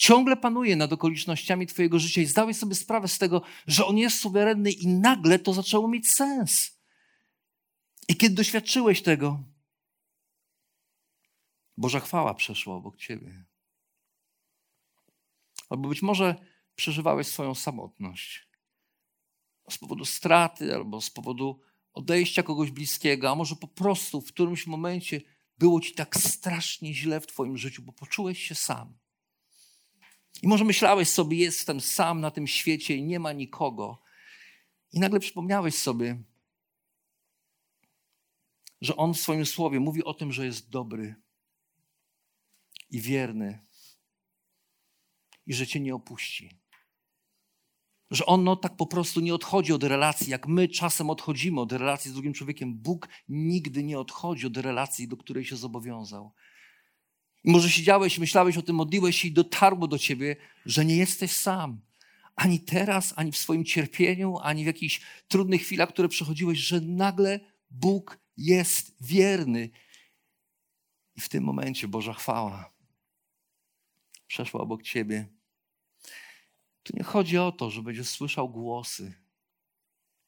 ciągle 0.00 0.36
panuje 0.36 0.76
nad 0.76 0.92
okolicznościami 0.92 1.66
Twojego 1.66 1.98
życia 1.98 2.20
i 2.20 2.26
zdałeś 2.26 2.56
sobie 2.56 2.74
sprawę 2.74 3.08
z 3.08 3.18
tego, 3.18 3.42
że 3.66 3.86
On 3.86 3.98
jest 3.98 4.18
suwerenny 4.18 4.72
i 4.72 4.88
nagle 4.88 5.38
to 5.38 5.52
zaczęło 5.52 5.88
mieć 5.88 6.10
sens. 6.10 6.80
I 8.08 8.16
kiedy 8.16 8.34
doświadczyłeś 8.34 9.02
tego, 9.02 9.44
Boża 11.76 12.00
chwała 12.00 12.34
przeszła 12.34 12.74
obok 12.74 12.96
Ciebie. 12.96 13.44
Albo 15.70 15.88
być 15.88 16.02
może 16.02 16.34
przeżywałeś 16.76 17.26
swoją 17.26 17.54
samotność 17.54 18.48
z 19.70 19.78
powodu 19.78 20.04
straty 20.04 20.74
albo 20.74 21.00
z 21.00 21.10
powodu 21.10 21.60
odejścia 21.92 22.42
kogoś 22.42 22.70
bliskiego, 22.70 23.30
a 23.30 23.34
może 23.34 23.56
po 23.56 23.68
prostu 23.68 24.20
w 24.20 24.32
którymś 24.32 24.66
momencie 24.66 25.20
było 25.58 25.80
Ci 25.80 25.94
tak 25.94 26.16
strasznie 26.16 26.94
źle 26.94 27.20
w 27.20 27.26
Twoim 27.26 27.56
życiu, 27.56 27.82
bo 27.82 27.92
poczułeś 27.92 28.42
się 28.42 28.54
sam. 28.54 28.99
I 30.42 30.48
może 30.48 30.64
myślałeś 30.64 31.08
sobie, 31.08 31.36
jestem 31.36 31.80
sam 31.80 32.20
na 32.20 32.30
tym 32.30 32.46
świecie 32.46 32.96
i 32.96 33.02
nie 33.02 33.20
ma 33.20 33.32
nikogo. 33.32 34.02
I 34.92 35.00
nagle 35.00 35.20
przypomniałeś 35.20 35.74
sobie, 35.74 36.22
że 38.80 38.96
On 38.96 39.14
w 39.14 39.20
swoim 39.20 39.46
słowie 39.46 39.80
mówi 39.80 40.04
o 40.04 40.14
tym, 40.14 40.32
że 40.32 40.46
jest 40.46 40.70
dobry 40.70 41.14
i 42.90 43.00
wierny 43.00 43.66
i 45.46 45.54
że 45.54 45.66
Cię 45.66 45.80
nie 45.80 45.94
opuści. 45.94 46.60
Że 48.10 48.26
On 48.26 48.44
no, 48.44 48.56
tak 48.56 48.76
po 48.76 48.86
prostu 48.86 49.20
nie 49.20 49.34
odchodzi 49.34 49.72
od 49.72 49.84
relacji, 49.84 50.30
jak 50.30 50.46
my 50.46 50.68
czasem 50.68 51.10
odchodzimy 51.10 51.60
od 51.60 51.72
relacji 51.72 52.10
z 52.10 52.14
drugim 52.14 52.32
człowiekiem. 52.32 52.74
Bóg 52.74 53.08
nigdy 53.28 53.84
nie 53.84 53.98
odchodzi 53.98 54.46
od 54.46 54.56
relacji, 54.56 55.08
do 55.08 55.16
której 55.16 55.44
się 55.44 55.56
zobowiązał. 55.56 56.32
Może 57.44 57.70
siedziałeś, 57.70 58.18
myślałeś 58.18 58.56
o 58.56 58.62
tym, 58.62 58.76
modliłeś 58.76 59.20
się 59.20 59.28
i 59.28 59.32
dotarło 59.32 59.88
do 59.88 59.98
ciebie, 59.98 60.36
że 60.66 60.84
nie 60.84 60.96
jesteś 60.96 61.32
sam. 61.32 61.80
Ani 62.36 62.60
teraz, 62.60 63.14
ani 63.16 63.32
w 63.32 63.36
swoim 63.36 63.64
cierpieniu, 63.64 64.38
ani 64.42 64.64
w 64.64 64.66
jakichś 64.66 65.00
trudnych 65.28 65.62
chwilach, 65.62 65.88
które 65.88 66.08
przechodziłeś, 66.08 66.58
że 66.58 66.80
nagle 66.80 67.40
Bóg 67.70 68.18
jest 68.36 68.96
wierny. 69.00 69.70
I 71.16 71.20
w 71.20 71.28
tym 71.28 71.44
momencie 71.44 71.88
Boża 71.88 72.12
chwała 72.12 72.80
przeszła 74.30 74.60
obok 74.60 74.82
ciebie. 74.82 75.28
Tu 76.82 76.96
nie 76.96 77.02
chodzi 77.02 77.38
o 77.38 77.52
to, 77.52 77.70
że 77.70 77.82
będziesz 77.82 78.08
słyszał 78.08 78.48
głosy. 78.48 79.14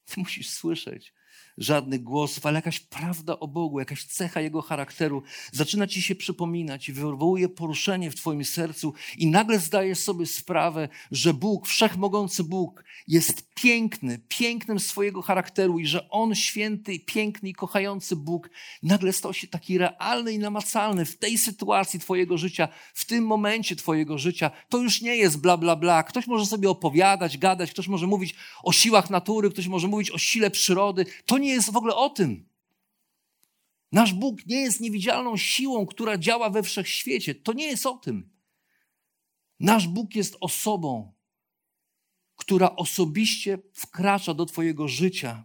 Ty 0.04 0.20
musisz 0.20 0.50
słyszeć 0.50 1.12
żadnych 1.58 2.02
głosów, 2.02 2.46
ale 2.46 2.58
jakaś 2.58 2.80
prawda 2.80 3.38
o 3.38 3.48
Bogu, 3.48 3.78
jakaś 3.78 4.04
cecha 4.04 4.40
Jego 4.40 4.62
charakteru 4.62 5.22
zaczyna 5.52 5.86
ci 5.86 6.02
się 6.02 6.14
przypominać 6.14 6.88
i 6.88 6.92
wywołuje 6.92 7.48
poruszenie 7.48 8.10
w 8.10 8.14
Twoim 8.14 8.44
sercu, 8.44 8.94
i 9.18 9.26
nagle 9.26 9.58
zdajesz 9.58 9.98
sobie 9.98 10.26
sprawę, 10.26 10.88
że 11.10 11.34
Bóg, 11.34 11.66
wszechmogący 11.66 12.44
Bóg, 12.44 12.84
jest 13.08 13.54
piękny, 13.54 14.20
pięknym 14.28 14.80
swojego 14.80 15.22
charakteru 15.22 15.78
i 15.78 15.86
że 15.86 16.08
On, 16.10 16.34
święty, 16.34 17.00
piękny 17.00 17.48
i 17.48 17.52
kochający 17.54 18.16
Bóg, 18.16 18.50
nagle 18.82 19.12
stał 19.12 19.34
się 19.34 19.46
taki 19.46 19.78
realny 19.78 20.32
i 20.32 20.38
namacalny 20.38 21.04
w 21.04 21.18
tej 21.18 21.38
sytuacji 21.38 22.00
Twojego 22.00 22.38
życia, 22.38 22.68
w 22.94 23.04
tym 23.04 23.26
momencie 23.26 23.76
Twojego 23.76 24.18
życia. 24.18 24.50
To 24.68 24.78
już 24.78 25.02
nie 25.02 25.16
jest 25.16 25.40
bla, 25.40 25.56
bla, 25.56 25.76
bla. 25.76 26.02
Ktoś 26.02 26.26
może 26.26 26.46
sobie 26.46 26.70
opowiadać, 26.70 27.38
gadać, 27.38 27.70
ktoś 27.70 27.88
może 27.88 28.06
mówić 28.06 28.34
o 28.62 28.72
siłach 28.72 29.10
natury, 29.10 29.50
ktoś 29.50 29.66
może 29.66 29.88
mówić 29.92 30.10
o 30.10 30.18
sile 30.18 30.50
przyrody. 30.50 31.06
To 31.26 31.38
nie 31.38 31.50
jest 31.50 31.72
w 31.72 31.76
ogóle 31.76 31.94
o 31.94 32.10
tym. 32.10 32.48
Nasz 33.92 34.12
Bóg 34.12 34.46
nie 34.46 34.60
jest 34.60 34.80
niewidzialną 34.80 35.36
siłą, 35.36 35.86
która 35.86 36.18
działa 36.18 36.50
we 36.50 36.62
wszechświecie. 36.62 37.34
To 37.34 37.52
nie 37.52 37.66
jest 37.66 37.86
o 37.86 37.96
tym. 37.96 38.30
Nasz 39.60 39.88
Bóg 39.88 40.14
jest 40.14 40.36
osobą, 40.40 41.12
która 42.36 42.76
osobiście 42.76 43.58
wkracza 43.72 44.34
do 44.34 44.46
Twojego 44.46 44.88
życia. 44.88 45.44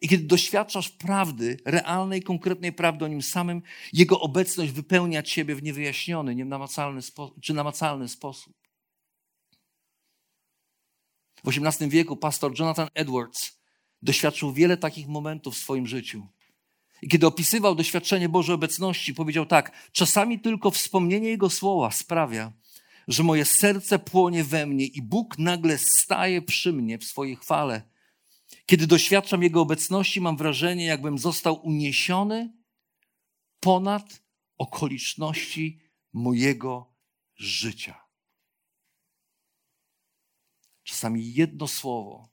I 0.00 0.08
kiedy 0.08 0.24
doświadczasz 0.24 0.90
prawdy, 0.90 1.56
realnej, 1.64 2.22
konkretnej 2.22 2.72
prawdy 2.72 3.04
o 3.04 3.08
Nim 3.08 3.22
samym, 3.22 3.62
Jego 3.92 4.20
obecność 4.20 4.72
wypełnia 4.72 5.22
Ciebie 5.22 5.54
w 5.54 5.62
niewyjaśniony, 5.62 6.34
nienamacalny 6.34 7.00
spo- 7.00 7.40
czy 7.40 7.54
namacalny 7.54 8.08
sposób. 8.08 8.63
W 11.44 11.48
XVIII 11.48 11.90
wieku 11.90 12.16
pastor 12.16 12.58
Jonathan 12.58 12.88
Edwards 12.94 13.58
doświadczył 14.02 14.52
wiele 14.52 14.76
takich 14.76 15.08
momentów 15.08 15.54
w 15.54 15.58
swoim 15.58 15.86
życiu. 15.86 16.26
I 17.02 17.08
kiedy 17.08 17.26
opisywał 17.26 17.74
doświadczenie 17.74 18.28
Bożej 18.28 18.54
obecności, 18.54 19.14
powiedział 19.14 19.46
tak: 19.46 19.90
Czasami 19.92 20.40
tylko 20.40 20.70
wspomnienie 20.70 21.28
Jego 21.28 21.50
słowa 21.50 21.90
sprawia, 21.90 22.52
że 23.08 23.22
moje 23.22 23.44
serce 23.44 23.98
płonie 23.98 24.44
we 24.44 24.66
mnie 24.66 24.86
i 24.86 25.02
Bóg 25.02 25.38
nagle 25.38 25.78
staje 25.78 26.42
przy 26.42 26.72
mnie 26.72 26.98
w 26.98 27.04
swojej 27.04 27.36
chwale. 27.36 27.82
Kiedy 28.66 28.86
doświadczam 28.86 29.42
Jego 29.42 29.60
obecności, 29.60 30.20
mam 30.20 30.36
wrażenie, 30.36 30.84
jakbym 30.84 31.18
został 31.18 31.66
uniesiony 31.66 32.52
ponad 33.60 34.22
okoliczności 34.58 35.80
mojego 36.12 36.94
życia. 37.36 38.03
Czasami 40.84 41.34
jedno 41.34 41.68
słowo 41.68 42.28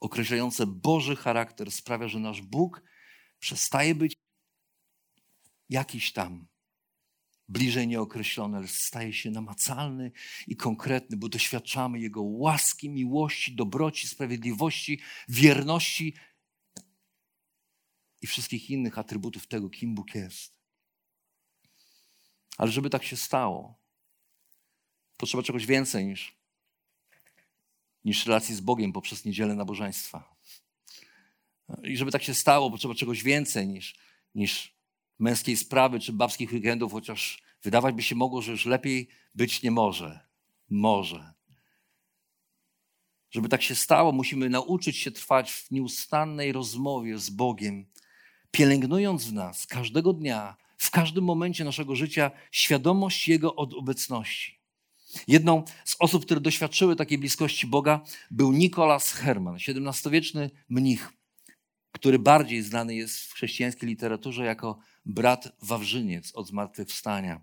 określające 0.00 0.66
Boży 0.66 1.16
charakter 1.16 1.72
sprawia, 1.72 2.08
że 2.08 2.18
nasz 2.18 2.42
Bóg 2.42 2.82
przestaje 3.38 3.94
być 3.94 4.16
jakiś 5.68 6.12
tam 6.12 6.46
bliżej 7.48 7.88
nieokreślony, 7.88 8.56
ale 8.56 8.68
staje 8.68 9.12
się 9.12 9.30
namacalny 9.30 10.12
i 10.46 10.56
konkretny, 10.56 11.16
bo 11.16 11.28
doświadczamy 11.28 12.00
Jego 12.00 12.22
łaski, 12.22 12.90
miłości, 12.90 13.54
dobroci, 13.54 14.08
sprawiedliwości, 14.08 15.00
wierności 15.28 16.14
i 18.20 18.26
wszystkich 18.26 18.70
innych 18.70 18.98
atrybutów 18.98 19.46
tego, 19.46 19.70
kim 19.70 19.94
Bóg 19.94 20.14
jest. 20.14 20.58
Ale 22.58 22.72
żeby 22.72 22.90
tak 22.90 23.04
się 23.04 23.16
stało, 23.16 23.82
potrzeba 25.16 25.42
czegoś 25.42 25.66
więcej 25.66 26.06
niż 26.06 26.41
niż 28.04 28.26
relacji 28.26 28.54
z 28.54 28.60
Bogiem 28.60 28.92
poprzez 28.92 29.24
niedzielę 29.24 29.54
nabożeństwa. 29.54 30.34
I 31.82 31.96
żeby 31.96 32.10
tak 32.10 32.22
się 32.22 32.34
stało, 32.34 32.70
potrzeba 32.70 32.94
czegoś 32.94 33.22
więcej 33.22 33.68
niż, 33.68 33.94
niż 34.34 34.74
męskiej 35.18 35.56
sprawy 35.56 36.00
czy 36.00 36.12
babskich 36.12 36.52
weekendów, 36.52 36.92
chociaż 36.92 37.42
wydawać 37.62 37.94
by 37.94 38.02
się 38.02 38.14
mogło, 38.14 38.42
że 38.42 38.52
już 38.52 38.66
lepiej 38.66 39.08
być 39.34 39.62
nie 39.62 39.70
może. 39.70 40.20
Może. 40.70 41.32
Żeby 43.30 43.48
tak 43.48 43.62
się 43.62 43.74
stało, 43.74 44.12
musimy 44.12 44.50
nauczyć 44.50 44.96
się 44.96 45.10
trwać 45.10 45.52
w 45.52 45.70
nieustannej 45.70 46.52
rozmowie 46.52 47.18
z 47.18 47.30
Bogiem, 47.30 47.86
pielęgnując 48.50 49.24
w 49.24 49.32
nas 49.32 49.66
każdego 49.66 50.12
dnia, 50.12 50.56
w 50.76 50.90
każdym 50.90 51.24
momencie 51.24 51.64
naszego 51.64 51.96
życia 51.96 52.30
świadomość 52.50 53.28
Jego 53.28 53.56
obecności. 53.56 54.61
Jedną 55.28 55.64
z 55.84 55.96
osób, 55.98 56.24
które 56.24 56.40
doświadczyły 56.40 56.96
takiej 56.96 57.18
bliskości 57.18 57.66
Boga, 57.66 58.00
był 58.30 58.52
Nikolas 58.52 59.12
Herman, 59.12 59.54
XVII-wieczny 59.54 60.50
mnich, 60.68 61.12
który 61.92 62.18
bardziej 62.18 62.62
znany 62.62 62.94
jest 62.94 63.16
w 63.20 63.32
chrześcijańskiej 63.32 63.88
literaturze 63.88 64.44
jako 64.44 64.78
brat 65.04 65.48
Wawrzyniec 65.62 66.34
od 66.34 66.46
zmartwychwstania. 66.46 67.40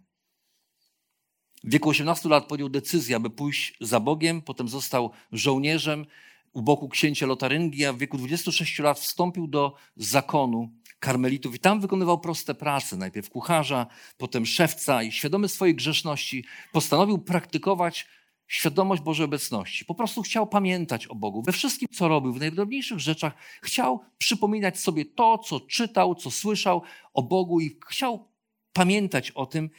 W 1.63 1.71
wieku 1.71 1.89
18 1.89 2.29
lat 2.29 2.47
podjął 2.47 2.69
decyzję, 2.69 3.15
aby 3.15 3.29
pójść 3.29 3.77
za 3.81 3.99
Bogiem, 3.99 4.41
potem 4.41 4.69
został 4.69 5.11
żołnierzem 5.31 6.05
u 6.53 6.61
boku 6.61 6.89
księcia 6.89 7.25
Lotaryngi, 7.25 7.85
a 7.85 7.93
w 7.93 7.97
wieku 7.97 8.17
26 8.17 8.79
lat 8.79 8.99
wstąpił 8.99 9.47
do 9.47 9.75
zakonu 9.95 10.71
karmelitów 10.99 11.55
i 11.55 11.59
tam 11.59 11.81
wykonywał 11.81 12.19
proste 12.19 12.55
prace. 12.55 12.97
Najpierw 12.97 13.29
kucharza, 13.29 13.87
potem 14.17 14.45
szewca 14.45 15.03
i 15.03 15.11
świadomy 15.11 15.49
swojej 15.49 15.75
grzeszności 15.75 16.45
postanowił 16.71 17.17
praktykować 17.17 18.07
świadomość 18.47 19.01
Bożej 19.01 19.25
obecności. 19.25 19.85
Po 19.85 19.95
prostu 19.95 20.21
chciał 20.21 20.47
pamiętać 20.47 21.07
o 21.07 21.15
Bogu. 21.15 21.41
We 21.41 21.51
wszystkim, 21.51 21.87
co 21.91 22.07
robił, 22.07 22.33
w 22.33 22.39
najdrobniejszych 22.39 22.99
rzeczach, 22.99 23.33
chciał 23.61 23.99
przypominać 24.17 24.79
sobie 24.79 25.05
to, 25.05 25.37
co 25.37 25.59
czytał, 25.59 26.15
co 26.15 26.31
słyszał 26.31 26.81
o 27.13 27.23
Bogu 27.23 27.59
i 27.59 27.77
chciał 27.87 28.27
pamiętać 28.73 29.31
o 29.31 29.45
tym. 29.45 29.69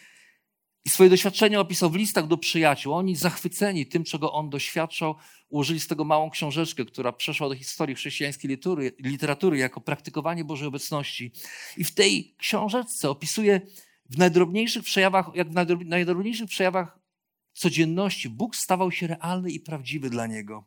I 0.85 0.89
swoje 0.89 1.11
doświadczenia 1.11 1.61
opisał 1.61 1.91
w 1.91 1.97
listach 1.97 2.27
do 2.27 2.39
przyjaciół. 2.39 2.95
Oni 2.95 3.17
zachwyceni 3.17 3.87
tym, 3.87 4.05
czego 4.05 4.33
on 4.33 4.51
doświadczał, 4.51 5.15
ułożyli 5.49 5.81
z 5.81 5.87
tego 5.87 6.05
małą 6.05 6.31
książeczkę, 6.31 6.85
która 6.85 7.13
przeszła 7.13 7.49
do 7.49 7.55
historii 7.55 7.97
chrześcijańskiej 7.97 8.59
literatury 8.99 9.59
jako 9.59 9.81
praktykowanie 9.81 10.45
Bożej 10.45 10.69
obecności. 10.69 11.33
I 11.77 11.85
w 11.85 11.95
tej 11.95 12.35
książeczce 12.39 13.11
opisuje 13.11 13.61
w 14.11 14.19
najdrobniejszych 14.19 14.85
przejawach, 14.85 15.31
jak 15.35 15.51
w 15.51 15.85
najdrobniejszych 15.85 16.49
przejawach 16.49 16.99
codzienności 17.53 18.29
Bóg 18.29 18.57
stawał 18.57 18.93
się 18.93 19.07
realny 19.07 19.51
i 19.51 19.61
prawdziwy 19.61 20.11
dla 20.11 20.27
niego. 20.27 20.65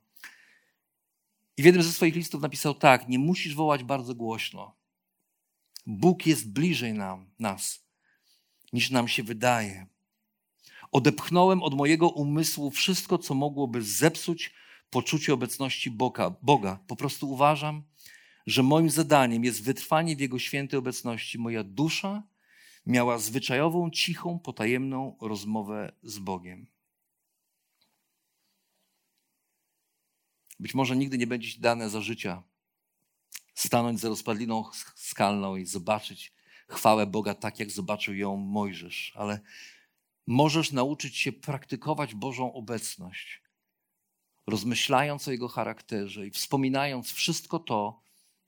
I 1.57 1.61
w 1.61 1.65
jednym 1.65 1.83
ze 1.83 1.91
swoich 1.91 2.15
listów 2.15 2.41
napisał 2.41 2.73
tak: 2.73 3.09
Nie 3.09 3.19
musisz 3.19 3.55
wołać 3.55 3.83
bardzo 3.83 4.15
głośno. 4.15 4.75
Bóg 5.85 6.25
jest 6.25 6.51
bliżej 6.51 6.93
nam, 6.93 7.29
nas, 7.39 7.85
niż 8.73 8.89
nam 8.91 9.07
się 9.07 9.23
wydaje. 9.23 9.92
Odepchnąłem 10.93 11.63
od 11.63 11.73
mojego 11.73 12.09
umysłu 12.09 12.71
wszystko, 12.71 13.17
co 13.17 13.33
mogłoby 13.33 13.81
zepsuć 13.81 14.53
poczucie 14.89 15.33
obecności 15.33 15.91
Boga. 15.91 16.35
Boga. 16.41 16.79
Po 16.87 16.95
prostu 16.95 17.31
uważam, 17.31 17.83
że 18.47 18.63
moim 18.63 18.89
zadaniem 18.89 19.43
jest 19.43 19.63
wytrwanie 19.63 20.15
w 20.15 20.19
Jego 20.19 20.39
świętej 20.39 20.79
obecności. 20.79 21.39
Moja 21.39 21.63
dusza 21.63 22.23
miała 22.85 23.17
zwyczajową, 23.17 23.89
cichą, 23.89 24.39
potajemną 24.39 25.17
rozmowę 25.21 25.91
z 26.03 26.19
Bogiem. 26.19 26.67
Być 30.59 30.73
może 30.73 30.95
nigdy 30.95 31.17
nie 31.17 31.27
będzie 31.27 31.51
ci 31.51 31.59
dane 31.59 31.89
za 31.89 32.01
życia 32.01 32.43
stanąć 33.55 33.99
za 33.99 34.09
rozpadliną 34.09 34.65
skalną 34.95 35.55
i 35.55 35.65
zobaczyć 35.65 36.33
chwałę 36.67 37.07
Boga 37.07 37.33
tak, 37.33 37.59
jak 37.59 37.71
zobaczył 37.71 38.15
ją 38.15 38.37
Mojżesz, 38.37 39.13
ale 39.15 39.39
możesz 40.27 40.71
nauczyć 40.71 41.17
się 41.17 41.31
praktykować 41.31 42.15
Bożą 42.15 42.53
obecność, 42.53 43.41
rozmyślając 44.47 45.27
o 45.27 45.31
Jego 45.31 45.47
charakterze 45.47 46.27
i 46.27 46.31
wspominając 46.31 47.11
wszystko 47.11 47.59
to, 47.59 48.01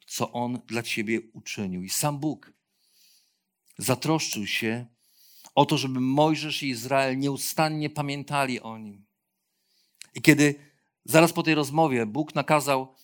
co 0.07 0.31
On 0.31 0.59
dla 0.67 0.83
ciebie 0.83 1.21
uczynił. 1.33 1.83
I 1.83 1.89
sam 1.89 2.19
Bóg 2.19 2.53
zatroszczył 3.77 4.47
się 4.47 4.85
o 5.55 5.65
to, 5.65 5.77
żeby 5.77 5.99
Mojżesz 5.99 6.63
i 6.63 6.69
Izrael 6.69 7.19
nieustannie 7.19 7.89
pamiętali 7.89 8.59
o 8.61 8.77
Nim. 8.77 9.05
I 10.15 10.21
kiedy 10.21 10.55
Zaraz 11.05 11.33
po 11.33 11.43
tej 11.43 11.55
rozmowie 11.55 12.05
Bóg 12.05 12.35
nakazał 12.35 12.95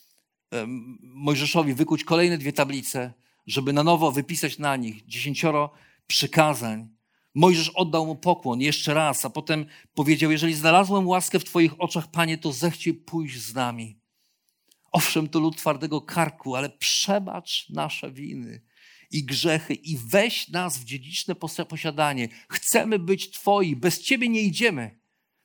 Mojżeszowi 1.02 1.74
wykuć 1.74 2.04
kolejne 2.04 2.38
dwie 2.38 2.54
tablice, 2.54 3.14
żeby 3.48 3.74
na 3.74 3.84
nowo 3.84 4.12
wypisać 4.12 4.60
na 4.60 4.76
nich 4.76 5.06
dziesięcioro 5.06 5.72
przykazań. 6.08 6.90
Mojżesz 7.36 7.70
oddał 7.70 8.06
mu 8.06 8.16
pokłon 8.16 8.62
jeszcze 8.62 8.94
raz, 8.94 9.26
a 9.26 9.30
potem 9.30 9.66
powiedział: 9.94 10.32
Jeżeli 10.32 10.54
znalazłem 10.54 11.08
łaskę 11.08 11.40
w 11.40 11.44
Twoich 11.44 11.82
oczach, 11.82 12.12
Panie, 12.12 12.38
to 12.38 12.52
zechciej 12.52 12.94
pójść 12.94 13.40
z 13.40 13.54
nami. 13.54 14.00
Owszem, 14.92 15.30
to 15.30 15.40
lud 15.40 15.58
twardego 15.58 16.02
karku, 16.02 16.56
ale 16.56 16.70
przebacz 16.70 17.70
nasze 17.70 18.12
winy 18.12 18.62
i 19.12 19.24
grzechy 19.24 19.74
i 19.74 19.98
weź 19.98 20.50
nas 20.50 20.78
w 20.78 20.84
dziedziczne 20.84 21.36
posiadanie. 21.70 22.30
Chcemy 22.50 23.00
być 23.00 23.32
Twoi, 23.32 23.76
bez 23.76 24.02
Ciebie 24.02 24.30
nie 24.30 24.42
idziemy. 24.42 25.01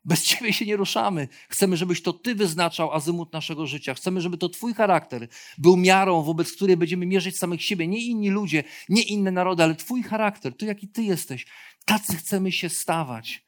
Bez 0.06 0.22
Ciebie 0.22 0.52
się 0.52 0.66
nie 0.66 0.76
ruszamy. 0.76 1.28
Chcemy, 1.48 1.76
żebyś 1.76 2.02
to 2.02 2.12
Ty 2.12 2.34
wyznaczał 2.34 2.92
azymut 2.92 3.32
naszego 3.32 3.66
życia. 3.66 3.94
Chcemy, 3.94 4.20
żeby 4.20 4.38
to 4.38 4.48
Twój 4.48 4.74
charakter 4.74 5.28
był 5.58 5.76
miarą, 5.76 6.22
wobec 6.22 6.52
której 6.52 6.76
będziemy 6.76 7.06
mierzyć 7.06 7.38
samych 7.38 7.62
siebie. 7.62 7.86
Nie 7.86 8.00
inni 8.00 8.30
ludzie, 8.30 8.64
nie 8.88 9.02
inne 9.02 9.30
narody, 9.30 9.62
ale 9.62 9.74
Twój 9.74 10.02
charakter, 10.02 10.56
to 10.56 10.66
jaki 10.66 10.88
Ty 10.88 11.02
jesteś. 11.02 11.46
Tacy 11.84 12.16
chcemy 12.16 12.52
się 12.52 12.68
stawać. 12.68 13.46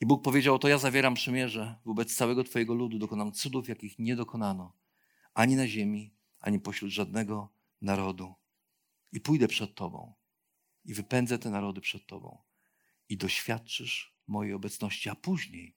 I 0.00 0.06
Bóg 0.06 0.24
powiedział: 0.24 0.58
To 0.58 0.68
ja 0.68 0.78
zawieram 0.78 1.14
przymierze 1.14 1.74
wobec 1.84 2.14
całego 2.14 2.44
Twojego 2.44 2.74
ludu, 2.74 2.98
dokonam 2.98 3.32
cudów, 3.32 3.68
jakich 3.68 3.98
nie 3.98 4.16
dokonano 4.16 4.72
ani 5.34 5.56
na 5.56 5.68
ziemi, 5.68 6.14
ani 6.40 6.60
pośród 6.60 6.90
żadnego 6.90 7.52
narodu. 7.82 8.34
I 9.12 9.20
pójdę 9.20 9.48
przed 9.48 9.74
Tobą 9.74 10.14
i 10.84 10.94
wypędzę 10.94 11.38
te 11.38 11.50
narody 11.50 11.80
przed 11.80 12.06
Tobą 12.06 12.45
i 13.08 13.16
doświadczysz 13.16 14.16
mojej 14.26 14.54
obecności. 14.54 15.08
A 15.08 15.14
później 15.14 15.76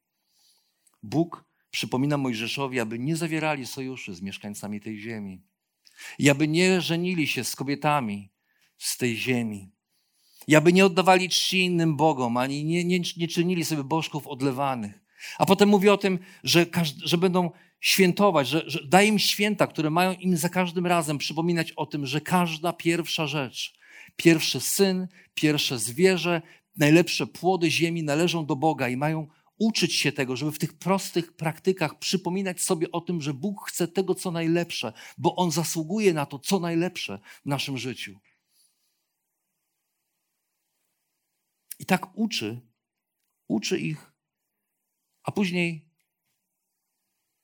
Bóg 1.03 1.45
przypomina 1.71 2.17
Mojżeszowi, 2.17 2.79
aby 2.79 2.99
nie 2.99 3.15
zawierali 3.15 3.65
sojuszy 3.65 4.15
z 4.15 4.21
mieszkańcami 4.21 4.81
tej 4.81 4.99
ziemi 4.99 5.43
i 6.19 6.29
aby 6.29 6.47
nie 6.47 6.81
żenili 6.81 7.27
się 7.27 7.43
z 7.43 7.55
kobietami 7.55 8.31
z 8.77 8.97
tej 8.97 9.17
ziemi. 9.17 9.71
I 10.47 10.55
aby 10.55 10.73
nie 10.73 10.85
oddawali 10.85 11.29
czci 11.29 11.65
innym 11.65 11.97
bogom, 11.97 12.37
ani 12.37 12.65
nie, 12.65 12.83
nie, 12.83 12.99
nie 13.17 13.27
czynili 13.27 13.65
sobie 13.65 13.83
bożków 13.83 14.27
odlewanych. 14.27 14.99
A 15.37 15.45
potem 15.45 15.69
mówi 15.69 15.89
o 15.89 15.97
tym, 15.97 16.19
że, 16.43 16.65
że 17.03 17.17
będą 17.17 17.51
świętować, 17.79 18.47
że, 18.47 18.63
że 18.67 19.05
im 19.05 19.19
święta, 19.19 19.67
które 19.67 19.89
mają 19.89 20.13
im 20.13 20.37
za 20.37 20.49
każdym 20.49 20.85
razem 20.85 21.17
przypominać 21.17 21.71
o 21.71 21.85
tym, 21.85 22.05
że 22.05 22.21
każda 22.21 22.73
pierwsza 22.73 23.27
rzecz, 23.27 23.73
pierwszy 24.15 24.59
syn, 24.59 25.07
pierwsze 25.33 25.79
zwierzę, 25.79 26.41
najlepsze 26.79 27.27
płody 27.27 27.71
ziemi 27.71 28.03
należą 28.03 28.45
do 28.45 28.55
Boga 28.55 28.89
i 28.89 28.97
mają 28.97 29.27
uczyć 29.57 29.95
się 29.95 30.11
tego, 30.11 30.35
żeby 30.35 30.51
w 30.51 30.59
tych 30.59 30.73
prostych 30.73 31.33
praktykach 31.33 31.99
przypominać 31.99 32.61
sobie 32.61 32.91
o 32.91 33.01
tym, 33.01 33.21
że 33.21 33.33
Bóg 33.33 33.69
chce 33.69 33.87
tego, 33.87 34.15
co 34.15 34.31
najlepsze, 34.31 34.93
bo 35.17 35.35
On 35.35 35.51
zasługuje 35.51 36.13
na 36.13 36.25
to, 36.25 36.39
co 36.39 36.59
najlepsze 36.59 37.19
w 37.45 37.45
naszym 37.45 37.77
życiu. 37.77 38.19
I 41.79 41.85
tak 41.85 42.17
uczy, 42.17 42.61
uczy 43.47 43.79
ich, 43.79 44.11
a 45.23 45.31
później 45.31 45.89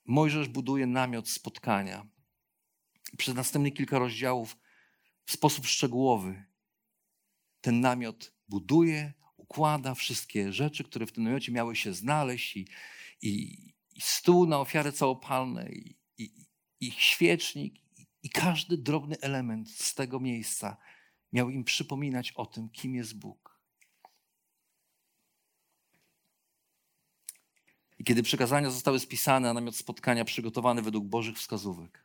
Mojżesz 0.04 0.48
buduje 0.48 0.86
namiot 0.86 1.28
spotkania. 1.28 2.06
Przez 3.18 3.34
następne 3.34 3.70
kilka 3.70 3.98
rozdziałów 3.98 4.56
w 5.24 5.32
sposób 5.32 5.66
szczegółowy 5.66 6.44
ten 7.60 7.80
namiot 7.80 8.32
buduje, 8.48 9.12
układa 9.48 9.94
wszystkie 9.94 10.52
rzeczy, 10.52 10.84
które 10.84 11.06
w 11.06 11.12
tym 11.12 11.24
namiocie 11.24 11.52
miały 11.52 11.76
się 11.76 11.94
znaleźć 11.94 12.56
i, 12.56 12.68
i, 13.22 13.56
i 13.94 14.00
stół 14.00 14.46
na 14.46 14.60
ofiarę 14.60 14.92
całopalne 14.92 15.68
i, 15.72 15.96
i, 16.18 16.46
i 16.80 16.90
świecznik 16.90 17.74
i 18.22 18.30
każdy 18.30 18.78
drobny 18.78 19.16
element 19.20 19.70
z 19.70 19.94
tego 19.94 20.20
miejsca 20.20 20.76
miał 21.32 21.50
im 21.50 21.64
przypominać 21.64 22.32
o 22.32 22.46
tym, 22.46 22.68
kim 22.68 22.94
jest 22.94 23.18
Bóg. 23.18 23.60
I 27.98 28.04
kiedy 28.04 28.22
przykazania 28.22 28.70
zostały 28.70 29.00
spisane, 29.00 29.50
a 29.50 29.54
namiot 29.54 29.76
spotkania 29.76 30.24
przygotowany 30.24 30.82
według 30.82 31.04
Bożych 31.04 31.36
wskazówek, 31.36 32.04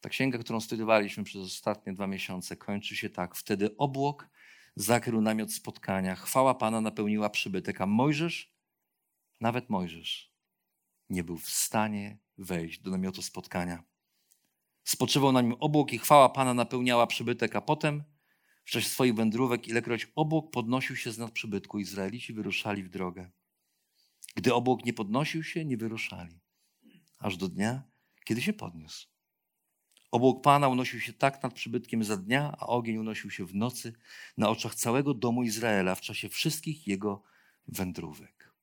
ta 0.00 0.08
księga, 0.08 0.38
którą 0.38 0.60
studiowaliśmy 0.60 1.24
przez 1.24 1.42
ostatnie 1.42 1.92
dwa 1.92 2.06
miesiące, 2.06 2.56
kończy 2.56 2.96
się 2.96 3.10
tak. 3.10 3.36
Wtedy 3.36 3.76
obłok 3.76 4.28
zakrył 4.76 5.20
namiot 5.20 5.52
spotkania. 5.52 6.14
Chwała 6.14 6.54
Pana 6.54 6.80
napełniła 6.80 7.30
przybytek, 7.30 7.80
a 7.80 7.86
Mojżesz, 7.86 8.56
nawet 9.40 9.70
Mojżesz, 9.70 10.32
nie 11.10 11.24
był 11.24 11.38
w 11.38 11.50
stanie 11.50 12.18
wejść 12.38 12.80
do 12.80 12.90
namiotu 12.90 13.22
spotkania. 13.22 13.82
Spoczywał 14.84 15.32
na 15.32 15.42
nim 15.42 15.54
obłok 15.60 15.92
i 15.92 15.98
chwała 15.98 16.28
Pana 16.28 16.54
napełniała 16.54 17.06
przybytek, 17.06 17.56
a 17.56 17.60
potem 17.60 18.04
w 18.64 18.70
czasie 18.70 18.88
swoich 18.88 19.14
wędrówek, 19.14 19.68
ilekroć 19.68 20.08
obłok 20.14 20.50
podnosił 20.50 20.96
się 20.96 21.12
z 21.12 21.18
nad 21.18 21.32
przybytku, 21.32 21.78
Izraelici 21.78 22.32
wyruszali 22.32 22.82
w 22.82 22.88
drogę. 22.88 23.30
Gdy 24.34 24.54
obłok 24.54 24.84
nie 24.84 24.92
podnosił 24.92 25.42
się, 25.44 25.64
nie 25.64 25.76
wyruszali. 25.76 26.40
Aż 27.18 27.36
do 27.36 27.48
dnia, 27.48 27.82
kiedy 28.24 28.42
się 28.42 28.52
podniósł. 28.52 29.15
Obłok 30.16 30.42
Pana 30.42 30.68
unosił 30.68 31.00
się 31.00 31.12
tak 31.12 31.42
nad 31.42 31.54
przybytkiem 31.54 32.04
za 32.04 32.16
dnia, 32.16 32.56
a 32.58 32.66
ogień 32.66 32.96
unosił 32.96 33.30
się 33.30 33.46
w 33.46 33.54
nocy 33.54 33.92
na 34.36 34.48
oczach 34.48 34.74
całego 34.74 35.14
domu 35.14 35.42
Izraela 35.42 35.94
w 35.94 36.00
czasie 36.00 36.28
wszystkich 36.28 36.86
jego 36.86 37.22
wędrówek. 37.68 38.54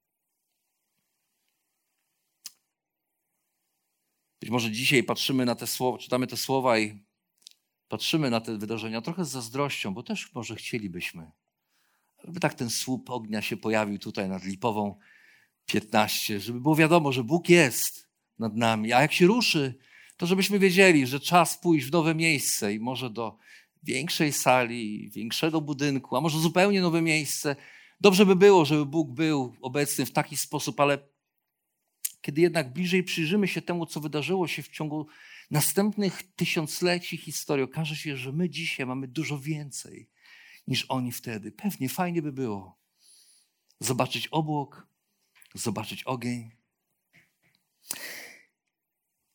Być 4.41 4.49
może 4.49 4.71
dzisiaj 4.71 5.03
patrzymy 5.03 5.45
na 5.45 5.55
te 5.55 5.67
słowa, 5.67 5.97
czytamy 5.97 6.27
te 6.27 6.37
słowa 6.37 6.79
i 6.79 7.03
patrzymy 7.87 8.29
na 8.29 8.41
te 8.41 8.57
wydarzenia 8.57 9.01
trochę 9.01 9.25
z 9.25 9.29
zazdrością, 9.29 9.93
bo 9.93 10.03
też 10.03 10.33
może 10.33 10.55
chcielibyśmy, 10.55 11.31
żeby 12.23 12.39
tak 12.39 12.53
ten 12.53 12.69
słup 12.69 13.09
ognia 13.09 13.41
się 13.41 13.57
pojawił 13.57 13.99
tutaj 13.99 14.29
nad 14.29 14.43
Lipową 14.43 14.99
15, 15.65 16.39
żeby 16.39 16.61
było 16.61 16.75
wiadomo, 16.75 17.11
że 17.11 17.23
Bóg 17.23 17.49
jest 17.49 18.09
nad 18.39 18.55
nami, 18.55 18.93
a 18.93 19.01
jak 19.01 19.13
się 19.13 19.25
ruszy, 19.25 19.79
to 20.17 20.25
żebyśmy 20.25 20.59
wiedzieli, 20.59 21.07
że 21.07 21.19
czas 21.19 21.57
pójść 21.57 21.87
w 21.87 21.91
nowe 21.91 22.15
miejsce 22.15 22.73
i 22.73 22.79
może 22.79 23.09
do 23.09 23.37
większej 23.83 24.33
sali, 24.33 25.09
większego 25.09 25.61
budynku, 25.61 26.15
a 26.15 26.21
może 26.21 26.39
zupełnie 26.39 26.81
nowe 26.81 27.01
miejsce. 27.01 27.55
Dobrze 28.01 28.25
by 28.25 28.35
było, 28.35 28.65
żeby 28.65 28.85
Bóg 28.85 29.11
był 29.11 29.55
obecny 29.61 30.05
w 30.05 30.11
taki 30.11 30.37
sposób, 30.37 30.79
ale 30.79 30.97
kiedy 32.21 32.41
jednak 32.41 32.73
bliżej 32.73 33.03
przyjrzymy 33.03 33.47
się 33.47 33.61
temu, 33.61 33.85
co 33.85 33.99
wydarzyło 33.99 34.47
się 34.47 34.63
w 34.63 34.67
ciągu 34.67 35.07
następnych 35.51 36.23
tysiącleci 36.35 37.17
historii, 37.17 37.63
okaże 37.63 37.95
się, 37.95 38.17
że 38.17 38.31
my 38.31 38.49
dzisiaj 38.49 38.85
mamy 38.85 39.07
dużo 39.07 39.39
więcej 39.39 40.09
niż 40.67 40.85
oni 40.89 41.11
wtedy. 41.11 41.51
Pewnie 41.51 41.89
fajnie 41.89 42.21
by 42.21 42.31
było 42.31 42.77
zobaczyć 43.79 44.27
obłok, 44.27 44.87
zobaczyć 45.53 46.03
ogień. 46.03 46.51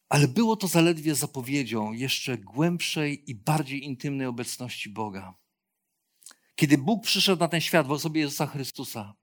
Ale 0.08 0.28
było 0.28 0.56
to 0.56 0.68
zaledwie 0.68 1.14
zapowiedzią 1.14 1.92
jeszcze 1.92 2.38
głębszej 2.38 3.30
i 3.30 3.34
bardziej 3.34 3.84
intymnej 3.84 4.26
obecności 4.26 4.90
Boga. 4.90 5.34
Kiedy 6.54 6.78
Bóg 6.78 7.04
przyszedł 7.04 7.40
na 7.40 7.48
ten 7.48 7.60
świat 7.60 7.86
w 7.86 7.90
osobie 7.90 8.20
Jezusa 8.20 8.46
Chrystusa, 8.46 9.14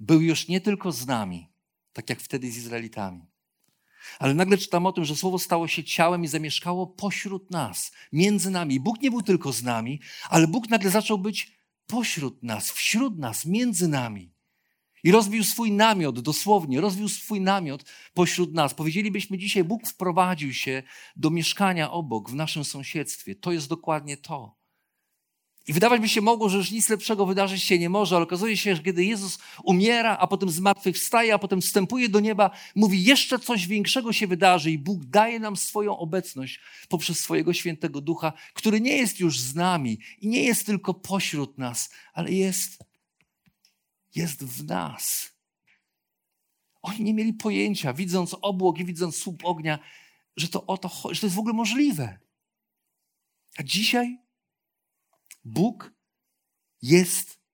był 0.00 0.20
już 0.20 0.48
nie 0.48 0.60
tylko 0.60 0.92
z 0.92 1.06
nami, 1.06 1.48
tak 1.92 2.10
jak 2.10 2.20
wtedy 2.20 2.52
z 2.52 2.56
Izraelitami, 2.56 3.26
ale 4.18 4.34
nagle 4.34 4.58
czytam 4.58 4.86
o 4.86 4.92
tym, 4.92 5.04
że 5.04 5.16
Słowo 5.16 5.38
stało 5.38 5.68
się 5.68 5.84
ciałem 5.84 6.24
i 6.24 6.28
zamieszkało 6.28 6.86
pośród 6.86 7.50
nas, 7.50 7.92
między 8.12 8.50
nami. 8.50 8.80
Bóg 8.80 9.00
nie 9.00 9.10
był 9.10 9.22
tylko 9.22 9.52
z 9.52 9.62
nami, 9.62 10.00
ale 10.30 10.46
Bóg 10.46 10.68
nagle 10.70 10.90
zaczął 10.90 11.18
być 11.18 11.58
pośród 11.86 12.42
nas, 12.42 12.70
wśród 12.70 13.18
nas, 13.18 13.46
między 13.46 13.88
nami. 13.88 14.33
I 15.04 15.12
rozbił 15.12 15.44
swój 15.44 15.72
namiot, 15.72 16.20
dosłownie, 16.20 16.80
rozbił 16.80 17.08
swój 17.08 17.40
namiot 17.40 17.84
pośród 18.14 18.54
nas. 18.54 18.74
Powiedzielibyśmy 18.74 19.38
dzisiaj, 19.38 19.64
Bóg 19.64 19.88
wprowadził 19.88 20.52
się 20.52 20.82
do 21.16 21.30
mieszkania 21.30 21.90
obok, 21.90 22.30
w 22.30 22.34
naszym 22.34 22.64
sąsiedztwie. 22.64 23.34
To 23.34 23.52
jest 23.52 23.68
dokładnie 23.68 24.16
to. 24.16 24.56
I 25.66 25.72
wydawać 25.72 26.00
by 26.00 26.08
się 26.08 26.20
mogło, 26.20 26.48
że 26.48 26.58
już 26.58 26.70
nic 26.70 26.88
lepszego 26.88 27.26
wydarzyć 27.26 27.62
się 27.62 27.78
nie 27.78 27.88
może, 27.88 28.16
ale 28.16 28.22
okazuje 28.22 28.56
się, 28.56 28.76
że 28.76 28.82
kiedy 28.82 29.04
Jezus 29.04 29.38
umiera, 29.62 30.16
a 30.20 30.26
potem 30.26 30.50
zmartwychwstaje, 30.50 31.34
a 31.34 31.38
potem 31.38 31.60
wstępuje 31.60 32.08
do 32.08 32.20
nieba, 32.20 32.50
mówi, 32.74 33.04
jeszcze 33.04 33.38
coś 33.38 33.66
większego 33.66 34.12
się 34.12 34.26
wydarzy 34.26 34.70
i 34.70 34.78
Bóg 34.78 35.04
daje 35.04 35.40
nam 35.40 35.56
swoją 35.56 35.98
obecność 35.98 36.60
poprzez 36.88 37.18
swojego 37.18 37.52
świętego 37.52 38.00
ducha, 38.00 38.32
który 38.54 38.80
nie 38.80 38.96
jest 38.96 39.20
już 39.20 39.40
z 39.40 39.54
nami 39.54 39.98
i 40.18 40.28
nie 40.28 40.42
jest 40.42 40.66
tylko 40.66 40.94
pośród 40.94 41.58
nas, 41.58 41.90
ale 42.14 42.32
jest 42.32 42.84
jest 44.14 44.44
w 44.44 44.64
nas. 44.64 45.32
Oni 46.82 47.04
nie 47.04 47.14
mieli 47.14 47.32
pojęcia, 47.32 47.92
widząc 47.92 48.36
obłok 48.42 48.78
i 48.78 48.84
widząc 48.84 49.16
słup 49.16 49.44
ognia, 49.44 49.78
że 50.36 50.48
to 50.48 50.66
o 50.66 50.78
to 50.78 50.88
że 50.88 51.20
to 51.20 51.26
jest 51.26 51.36
w 51.36 51.38
ogóle 51.38 51.54
możliwe. 51.54 52.18
A 53.56 53.62
dzisiaj 53.62 54.18
Bóg 55.44 55.92
jest 56.82 57.44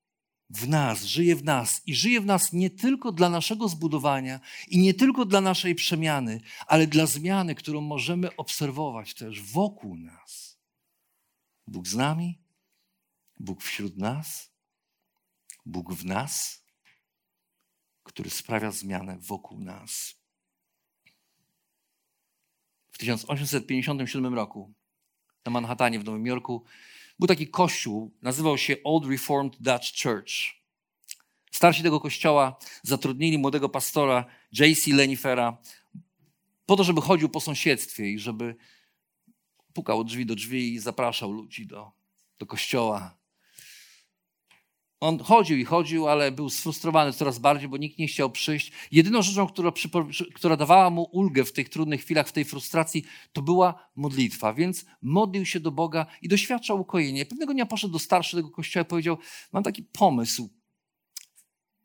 w 0.51 0.69
nas, 0.69 1.05
żyje 1.05 1.37
w 1.37 1.45
nas 1.45 1.83
i 1.87 1.95
żyje 1.95 2.21
w 2.21 2.27
nas 2.27 2.53
nie 2.53 2.71
tylko 2.71 3.13
dla 3.13 3.31
naszego 3.31 3.69
zbudowania 3.69 4.41
i 4.69 4.79
nie 4.79 4.95
tylko 4.95 5.25
dla 5.25 5.41
naszej 5.41 5.75
przemiany, 5.75 6.41
ale 6.67 6.87
dla 6.87 7.07
zmiany, 7.07 7.55
którą 7.55 7.81
możemy 7.81 8.37
obserwować 8.37 9.15
też 9.15 9.43
wokół 9.43 9.97
nas. 9.97 10.59
Bóg 11.67 11.89
z 11.89 11.95
nami, 11.95 12.39
Bóg 13.41 13.63
wśród 13.63 13.97
nas 13.97 14.51
Bóg 15.67 15.95
w 15.95 16.05
nas, 16.05 16.65
który 18.03 18.31
sprawia 18.31 18.71
zmianę 18.71 19.19
wokół 19.21 19.61
nas. 19.61 20.15
W 22.93 22.99
1857 22.99 24.35
roku 24.35 24.73
na 25.45 25.53
Manhattanie 25.53 26.01
w 26.01 26.05
Nowym 26.05 26.27
Jorku 26.27 26.65
był 27.19 27.29
taki 27.29 27.49
kościół, 27.49 28.15
nazywał 28.23 28.59
się 28.59 28.77
Old 28.85 29.07
Reformed 29.07 29.57
Dutch 29.63 30.03
Church. 30.03 30.61
Starsi 31.51 31.83
tego 31.83 32.01
kościoła 32.01 32.59
zatrudnili 32.83 33.39
młodego 33.39 33.69
pastora 33.69 34.25
J.C. 34.53 34.93
Lenifera 34.93 35.59
po 36.67 36.77
to, 36.77 36.85
żeby 36.85 37.01
chodził 37.01 37.29
po 37.29 37.41
sąsiedztwie 37.41 38.11
i 38.11 38.19
żeby 38.19 38.57
pukał 39.73 40.01
od 40.01 40.07
drzwi 40.07 40.27
do 40.27 40.35
drzwi 40.35 40.75
i 40.75 40.79
zapraszał 40.79 41.33
ludzi 41.33 41.67
do, 41.67 41.93
do 42.39 42.47
kościoła. 42.47 43.20
On 45.01 45.19
chodził 45.19 45.59
i 45.59 45.65
chodził, 45.65 46.09
ale 46.09 46.33
był 46.33 46.51
sfrustrowany 46.51 47.13
coraz 47.13 47.39
bardziej, 47.39 47.69
bo 47.69 47.77
nikt 47.77 47.99
nie 47.99 48.07
chciał 48.07 48.31
przyjść. 48.31 48.73
Jedyną 48.93 49.23
rzeczą, 49.23 49.47
która, 49.47 49.73
która 50.35 50.57
dawała 50.57 50.91
mu 50.91 51.03
ulgę 51.03 51.45
w 51.45 51.53
tych 51.53 51.69
trudnych 51.69 52.01
chwilach, 52.01 52.29
w 52.29 52.33
tej 52.33 52.45
frustracji, 52.45 53.05
to 53.33 53.43
była 53.43 53.89
modlitwa. 53.97 54.55
Więc 54.55 54.85
modlił 55.03 55.47
się 55.47 55.61
do 55.61 55.71
Boga 55.71 56.07
i 56.23 56.29
doświadczał 56.29 56.81
ukojenia. 56.81 57.25
Pewnego 57.25 57.53
dnia 57.53 57.67
poszedł 57.67 57.93
do 57.93 57.99
starszego 57.99 58.51
kościoła 58.51 58.83
i 58.83 58.87
powiedział: 58.87 59.19
Mam 59.53 59.63
taki 59.63 59.83
pomysł. 59.83 60.51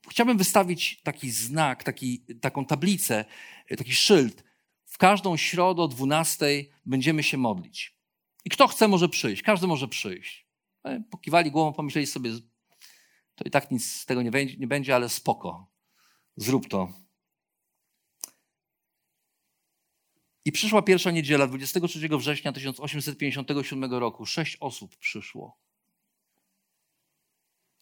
Chciałbym 0.09 0.37
wystawić 0.37 1.01
taki 1.01 1.31
znak, 1.31 1.83
taki, 1.83 2.25
taką 2.41 2.65
tablicę, 2.65 3.25
taki 3.77 3.93
szyld. 3.93 4.43
W 4.85 4.97
każdą 4.97 5.37
środę 5.37 5.81
o 5.81 5.87
12 5.87 6.45
będziemy 6.85 7.23
się 7.23 7.37
modlić. 7.37 7.95
I 8.45 8.49
kto 8.49 8.67
chce, 8.67 8.87
może 8.87 9.09
przyjść. 9.09 9.41
Każdy 9.41 9.67
może 9.67 9.87
przyjść. 9.87 10.47
E, 10.83 11.03
pokiwali 11.11 11.51
głową, 11.51 11.73
pomyśleli 11.73 12.07
sobie, 12.07 12.31
to 13.35 13.43
i 13.43 13.51
tak 13.51 13.71
nic 13.71 13.91
z 13.91 14.05
tego 14.05 14.21
nie 14.21 14.31
będzie, 14.31 14.57
nie 14.57 14.67
będzie 14.67 14.95
ale 14.95 15.09
spoko. 15.09 15.71
Zrób 16.37 16.67
to. 16.67 16.93
I 20.45 20.51
przyszła 20.51 20.81
pierwsza 20.81 21.11
niedziela, 21.11 21.47
23 21.47 22.09
września 22.17 22.51
1857 22.51 23.93
roku. 23.93 24.25
Sześć 24.25 24.57
osób 24.59 24.97
przyszło. 24.97 25.59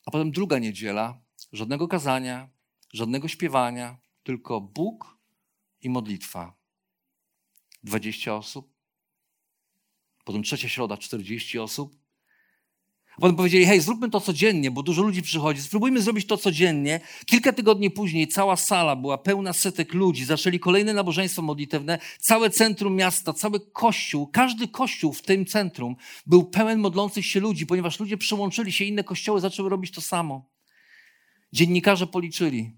A 0.06 0.12
potem 0.12 0.32
druga 0.32 0.60
niedziela, 0.60 1.22
żadnego 1.52 1.88
kazania, 1.88 2.50
żadnego 2.94 3.28
śpiewania, 3.28 3.98
tylko 4.24 4.62
Bóg 4.62 5.18
i 5.82 5.90
modlitwa. 5.90 6.58
20 7.84 8.36
osób. 8.36 8.74
Potem 10.26 10.44
trzecia 10.44 10.70
środa, 10.70 10.98
40 10.98 11.60
osób. 11.60 12.03
Potem 13.20 13.36
powiedzieli, 13.36 13.66
hej, 13.66 13.82
zróbmy 13.82 14.10
to 14.10 14.22
codziennie, 14.22 14.72
bo 14.72 14.84
dużo 14.84 15.02
ludzi 15.02 15.22
przychodzi, 15.22 15.62
spróbujmy 15.62 16.02
zrobić 16.02 16.28
to 16.28 16.38
codziennie. 16.38 17.00
Kilka 17.26 17.54
tygodni 17.54 17.92
później 17.92 18.28
cała 18.28 18.56
sala 18.56 18.96
była 18.96 19.18
pełna 19.18 19.54
setek 19.54 19.94
ludzi, 19.94 20.26
zaczęli 20.26 20.60
kolejne 20.60 20.94
nabożeństwo 20.94 21.42
modlitewne, 21.42 22.00
całe 22.20 22.50
centrum 22.50 22.96
miasta, 22.96 23.34
cały 23.34 23.60
kościół, 23.60 24.28
każdy 24.28 24.68
kościół 24.68 25.14
w 25.14 25.22
tym 25.22 25.46
centrum 25.46 25.96
był 26.26 26.44
pełen 26.44 26.80
modlących 26.80 27.26
się 27.26 27.40
ludzi, 27.40 27.66
ponieważ 27.66 28.00
ludzie 28.00 28.18
przyłączyli 28.18 28.72
się, 28.72 28.86
inne 28.86 29.04
kościoły 29.04 29.40
zaczęły 29.40 29.70
robić 29.70 29.92
to 29.92 30.02
samo. 30.02 30.50
Dziennikarze 31.54 32.08
policzyli. 32.08 32.72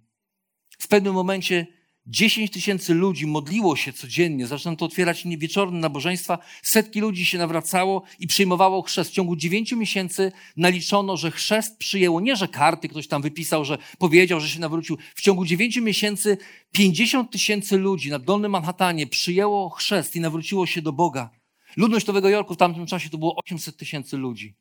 W 0.79 0.87
pewnym 0.87 1.13
momencie 1.13 1.67
10 2.07 2.51
tysięcy 2.51 2.93
ludzi 2.93 3.27
modliło 3.27 3.75
się 3.75 3.93
codziennie, 3.93 4.47
zaczęto 4.47 4.85
otwierać 4.85 5.23
wieczorne 5.37 5.79
nabożeństwa, 5.79 6.37
setki 6.63 6.99
ludzi 6.99 7.25
się 7.25 7.37
nawracało 7.37 8.03
i 8.19 8.27
przyjmowało 8.27 8.81
chrzest. 8.81 9.11
W 9.11 9.13
ciągu 9.13 9.35
9 9.35 9.71
miesięcy 9.71 10.31
naliczono, 10.57 11.17
że 11.17 11.31
chrzest 11.31 11.77
przyjęło, 11.77 12.21
nie 12.21 12.35
że 12.35 12.47
karty 12.47 12.89
ktoś 12.89 13.07
tam 13.07 13.21
wypisał, 13.21 13.65
że 13.65 13.77
powiedział, 13.97 14.39
że 14.39 14.49
się 14.49 14.59
nawrócił. 14.59 14.97
W 15.15 15.21
ciągu 15.21 15.45
9 15.45 15.77
miesięcy 15.77 16.37
50 16.71 17.31
tysięcy 17.31 17.77
ludzi 17.77 18.09
na 18.09 18.19
Dolnym 18.19 18.51
Manhattanie 18.51 19.07
przyjęło 19.07 19.69
chrzest 19.69 20.15
i 20.15 20.19
nawróciło 20.19 20.65
się 20.65 20.81
do 20.81 20.93
Boga. 20.93 21.29
Ludność 21.77 22.07
Nowego 22.07 22.29
Jorku 22.29 22.53
w 22.53 22.57
tamtym 22.57 22.85
czasie 22.85 23.09
to 23.09 23.17
było 23.17 23.35
800 23.35 23.77
tysięcy 23.77 24.17
ludzi. 24.17 24.55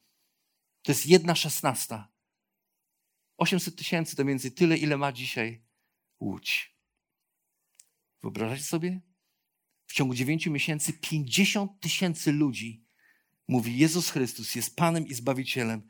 To 0.82 0.92
jest 0.92 1.07
jedna 1.07 1.34
szesnasta. 1.34 2.09
800 3.36 3.76
tysięcy 3.76 4.16
to 4.16 4.24
między 4.24 4.51
tyle, 4.51 4.76
ile 4.76 4.97
ma 4.97 5.12
dzisiaj 5.12 5.62
Łódź. 6.20 6.74
Wyobrażacie 8.25 8.62
sobie? 8.62 9.01
W 9.87 9.93
ciągu 9.93 10.14
9 10.14 10.47
miesięcy 10.47 10.93
50 10.93 11.81
tysięcy 11.81 12.33
ludzi 12.33 12.85
mówi 13.49 13.79
Jezus 13.79 14.11
Chrystus 14.11 14.55
jest 14.55 14.77
Panem 14.77 15.07
i 15.07 15.14
Zbawicielem, 15.14 15.89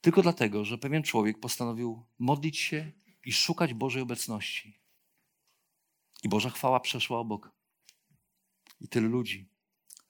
tylko 0.00 0.22
dlatego, 0.22 0.64
że 0.64 0.78
pewien 0.78 1.02
człowiek 1.02 1.40
postanowił 1.40 2.06
modlić 2.18 2.58
się 2.58 2.92
i 3.24 3.32
szukać 3.32 3.74
Bożej 3.74 4.02
obecności. 4.02 4.78
I 6.22 6.28
Boża 6.28 6.50
chwała 6.50 6.80
przeszła 6.80 7.18
obok. 7.18 7.50
I 8.80 8.88
tyle 8.88 9.08
ludzi 9.08 9.48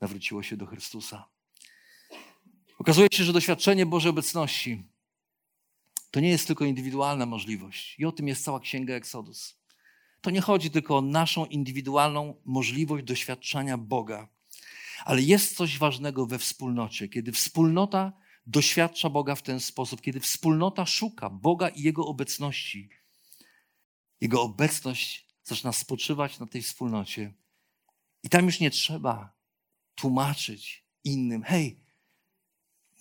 nawróciło 0.00 0.42
się 0.42 0.56
do 0.56 0.66
Chrystusa. 0.66 1.28
Okazuje 2.78 3.08
się, 3.12 3.24
że 3.24 3.32
doświadczenie 3.32 3.86
Bożej 3.86 4.10
obecności 4.10 4.84
to 6.10 6.20
nie 6.20 6.28
jest 6.28 6.46
tylko 6.46 6.64
indywidualna 6.64 7.26
możliwość. 7.26 7.98
I 7.98 8.04
o 8.04 8.12
tym 8.12 8.28
jest 8.28 8.44
cała 8.44 8.60
księga 8.60 8.94
Eksodus. 8.94 9.61
To 10.22 10.30
nie 10.30 10.40
chodzi 10.40 10.70
tylko 10.70 10.96
o 10.96 11.00
naszą 11.00 11.46
indywidualną 11.46 12.34
możliwość 12.44 13.04
doświadczania 13.04 13.78
Boga, 13.78 14.28
ale 15.04 15.22
jest 15.22 15.56
coś 15.56 15.78
ważnego 15.78 16.26
we 16.26 16.38
wspólnocie, 16.38 17.08
kiedy 17.08 17.32
wspólnota 17.32 18.12
doświadcza 18.46 19.10
Boga 19.10 19.34
w 19.34 19.42
ten 19.42 19.60
sposób, 19.60 20.00
kiedy 20.00 20.20
wspólnota 20.20 20.86
szuka 20.86 21.30
Boga 21.30 21.68
i 21.68 21.82
Jego 21.82 22.06
obecności. 22.06 22.90
Jego 24.20 24.42
obecność 24.42 25.26
zaczyna 25.44 25.72
spoczywać 25.72 26.38
na 26.38 26.46
tej 26.46 26.62
wspólnocie. 26.62 27.32
I 28.22 28.28
tam 28.28 28.46
już 28.46 28.60
nie 28.60 28.70
trzeba 28.70 29.32
tłumaczyć 29.94 30.84
innym, 31.04 31.42
hej, 31.42 31.80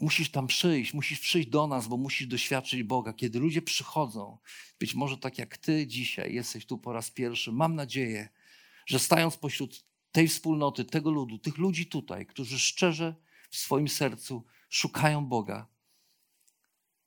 musisz 0.01 0.31
tam 0.31 0.47
przyjść, 0.47 0.93
musisz 0.93 1.19
przyjść 1.19 1.49
do 1.49 1.67
nas, 1.67 1.87
bo 1.87 1.97
musisz 1.97 2.27
doświadczyć 2.27 2.83
Boga. 2.83 3.13
Kiedy 3.13 3.39
ludzie 3.39 3.61
przychodzą, 3.61 4.37
być 4.79 4.95
może 4.95 5.17
tak 5.17 5.37
jak 5.37 5.57
ty 5.57 5.87
dzisiaj 5.87 6.33
jesteś 6.33 6.65
tu 6.65 6.77
po 6.77 6.93
raz 6.93 7.11
pierwszy, 7.11 7.51
mam 7.51 7.75
nadzieję, 7.75 8.29
że 8.85 8.99
stając 8.99 9.37
pośród 9.37 9.85
tej 10.11 10.27
wspólnoty, 10.27 10.85
tego 10.85 11.11
ludu, 11.11 11.37
tych 11.37 11.57
ludzi 11.57 11.85
tutaj, 11.85 12.25
którzy 12.25 12.59
szczerze 12.59 13.15
w 13.49 13.57
swoim 13.57 13.87
sercu 13.87 14.45
szukają 14.69 15.25
Boga, 15.25 15.67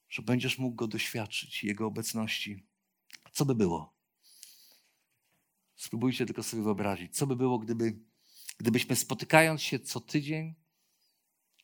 że 0.08 0.22
będziesz 0.22 0.58
mógł 0.58 0.76
Go 0.76 0.88
doświadczyć, 0.88 1.64
Jego 1.64 1.86
obecności. 1.86 2.66
Co 3.32 3.44
by 3.44 3.54
było? 3.54 3.94
Spróbujcie 5.76 6.26
tylko 6.26 6.42
sobie 6.42 6.62
wyobrazić, 6.62 7.16
co 7.16 7.26
by 7.26 7.36
było, 7.36 7.58
gdyby, 7.58 7.98
gdybyśmy 8.58 8.96
spotykając 8.96 9.62
się 9.62 9.78
co 9.78 10.00
tydzień, 10.00 10.54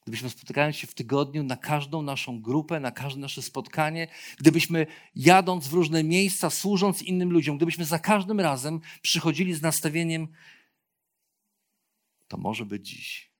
gdybyśmy 0.02 0.30
spotykając 0.30 0.76
się 0.76 0.86
w 0.86 0.94
tygodniu 0.94 1.42
na 1.42 1.56
każdą 1.56 2.02
naszą 2.02 2.42
grupę, 2.42 2.80
na 2.80 2.90
każde 2.90 3.20
nasze 3.20 3.42
spotkanie, 3.42 4.08
gdybyśmy 4.38 4.86
jadąc 5.14 5.68
w 5.68 5.72
różne 5.72 6.04
miejsca, 6.04 6.50
służąc 6.50 7.02
innym 7.02 7.30
ludziom, 7.32 7.56
gdybyśmy 7.56 7.84
za 7.84 7.98
każdym 7.98 8.40
razem 8.40 8.80
przychodzili 9.02 9.54
z 9.54 9.62
nastawieniem, 9.62 10.28
to 12.28 12.36
może 12.36 12.66
być 12.66 12.88
dziś. 12.88 13.30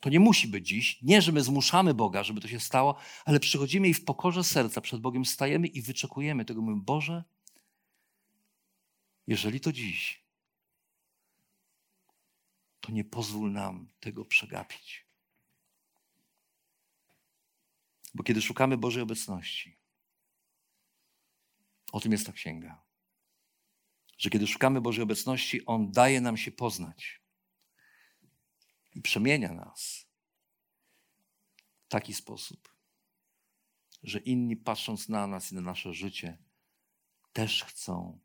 To 0.00 0.10
nie 0.10 0.20
musi 0.20 0.48
być 0.48 0.68
dziś. 0.68 1.02
Nie, 1.02 1.22
że 1.22 1.32
my 1.32 1.42
zmuszamy 1.42 1.94
Boga, 1.94 2.22
żeby 2.22 2.40
to 2.40 2.48
się 2.48 2.60
stało, 2.60 2.96
ale 3.24 3.40
przychodzimy 3.40 3.88
i 3.88 3.94
w 3.94 4.04
pokorze 4.04 4.44
serca 4.44 4.80
przed 4.80 5.00
Bogiem 5.00 5.24
stajemy 5.24 5.66
i 5.66 5.82
wyczekujemy 5.82 6.44
tego. 6.44 6.62
Mówimy, 6.62 6.82
Boże, 6.82 7.24
jeżeli 9.26 9.60
to 9.60 9.72
dziś, 9.72 10.21
to 12.82 12.92
nie 12.92 13.04
pozwól 13.04 13.52
nam 13.52 13.88
tego 14.00 14.24
przegapić. 14.24 15.06
Bo 18.14 18.22
kiedy 18.22 18.42
szukamy 18.42 18.76
Bożej 18.76 19.02
obecności, 19.02 19.78
o 21.92 22.00
tym 22.00 22.12
jest 22.12 22.26
ta 22.26 22.32
księga, 22.32 22.82
że 24.18 24.30
kiedy 24.30 24.46
szukamy 24.46 24.80
Bożej 24.80 25.02
obecności, 25.02 25.66
On 25.66 25.92
daje 25.92 26.20
nam 26.20 26.36
się 26.36 26.52
poznać 26.52 27.20
i 28.94 29.02
przemienia 29.02 29.52
nas 29.52 30.06
w 31.84 31.88
taki 31.88 32.14
sposób, 32.14 32.74
że 34.02 34.18
inni 34.18 34.56
patrząc 34.56 35.08
na 35.08 35.26
nas 35.26 35.52
i 35.52 35.54
na 35.54 35.60
nasze 35.60 35.94
życie, 35.94 36.38
też 37.32 37.64
chcą 37.64 38.20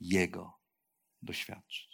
Jego 0.00 0.60
doświadczyć. 1.22 1.93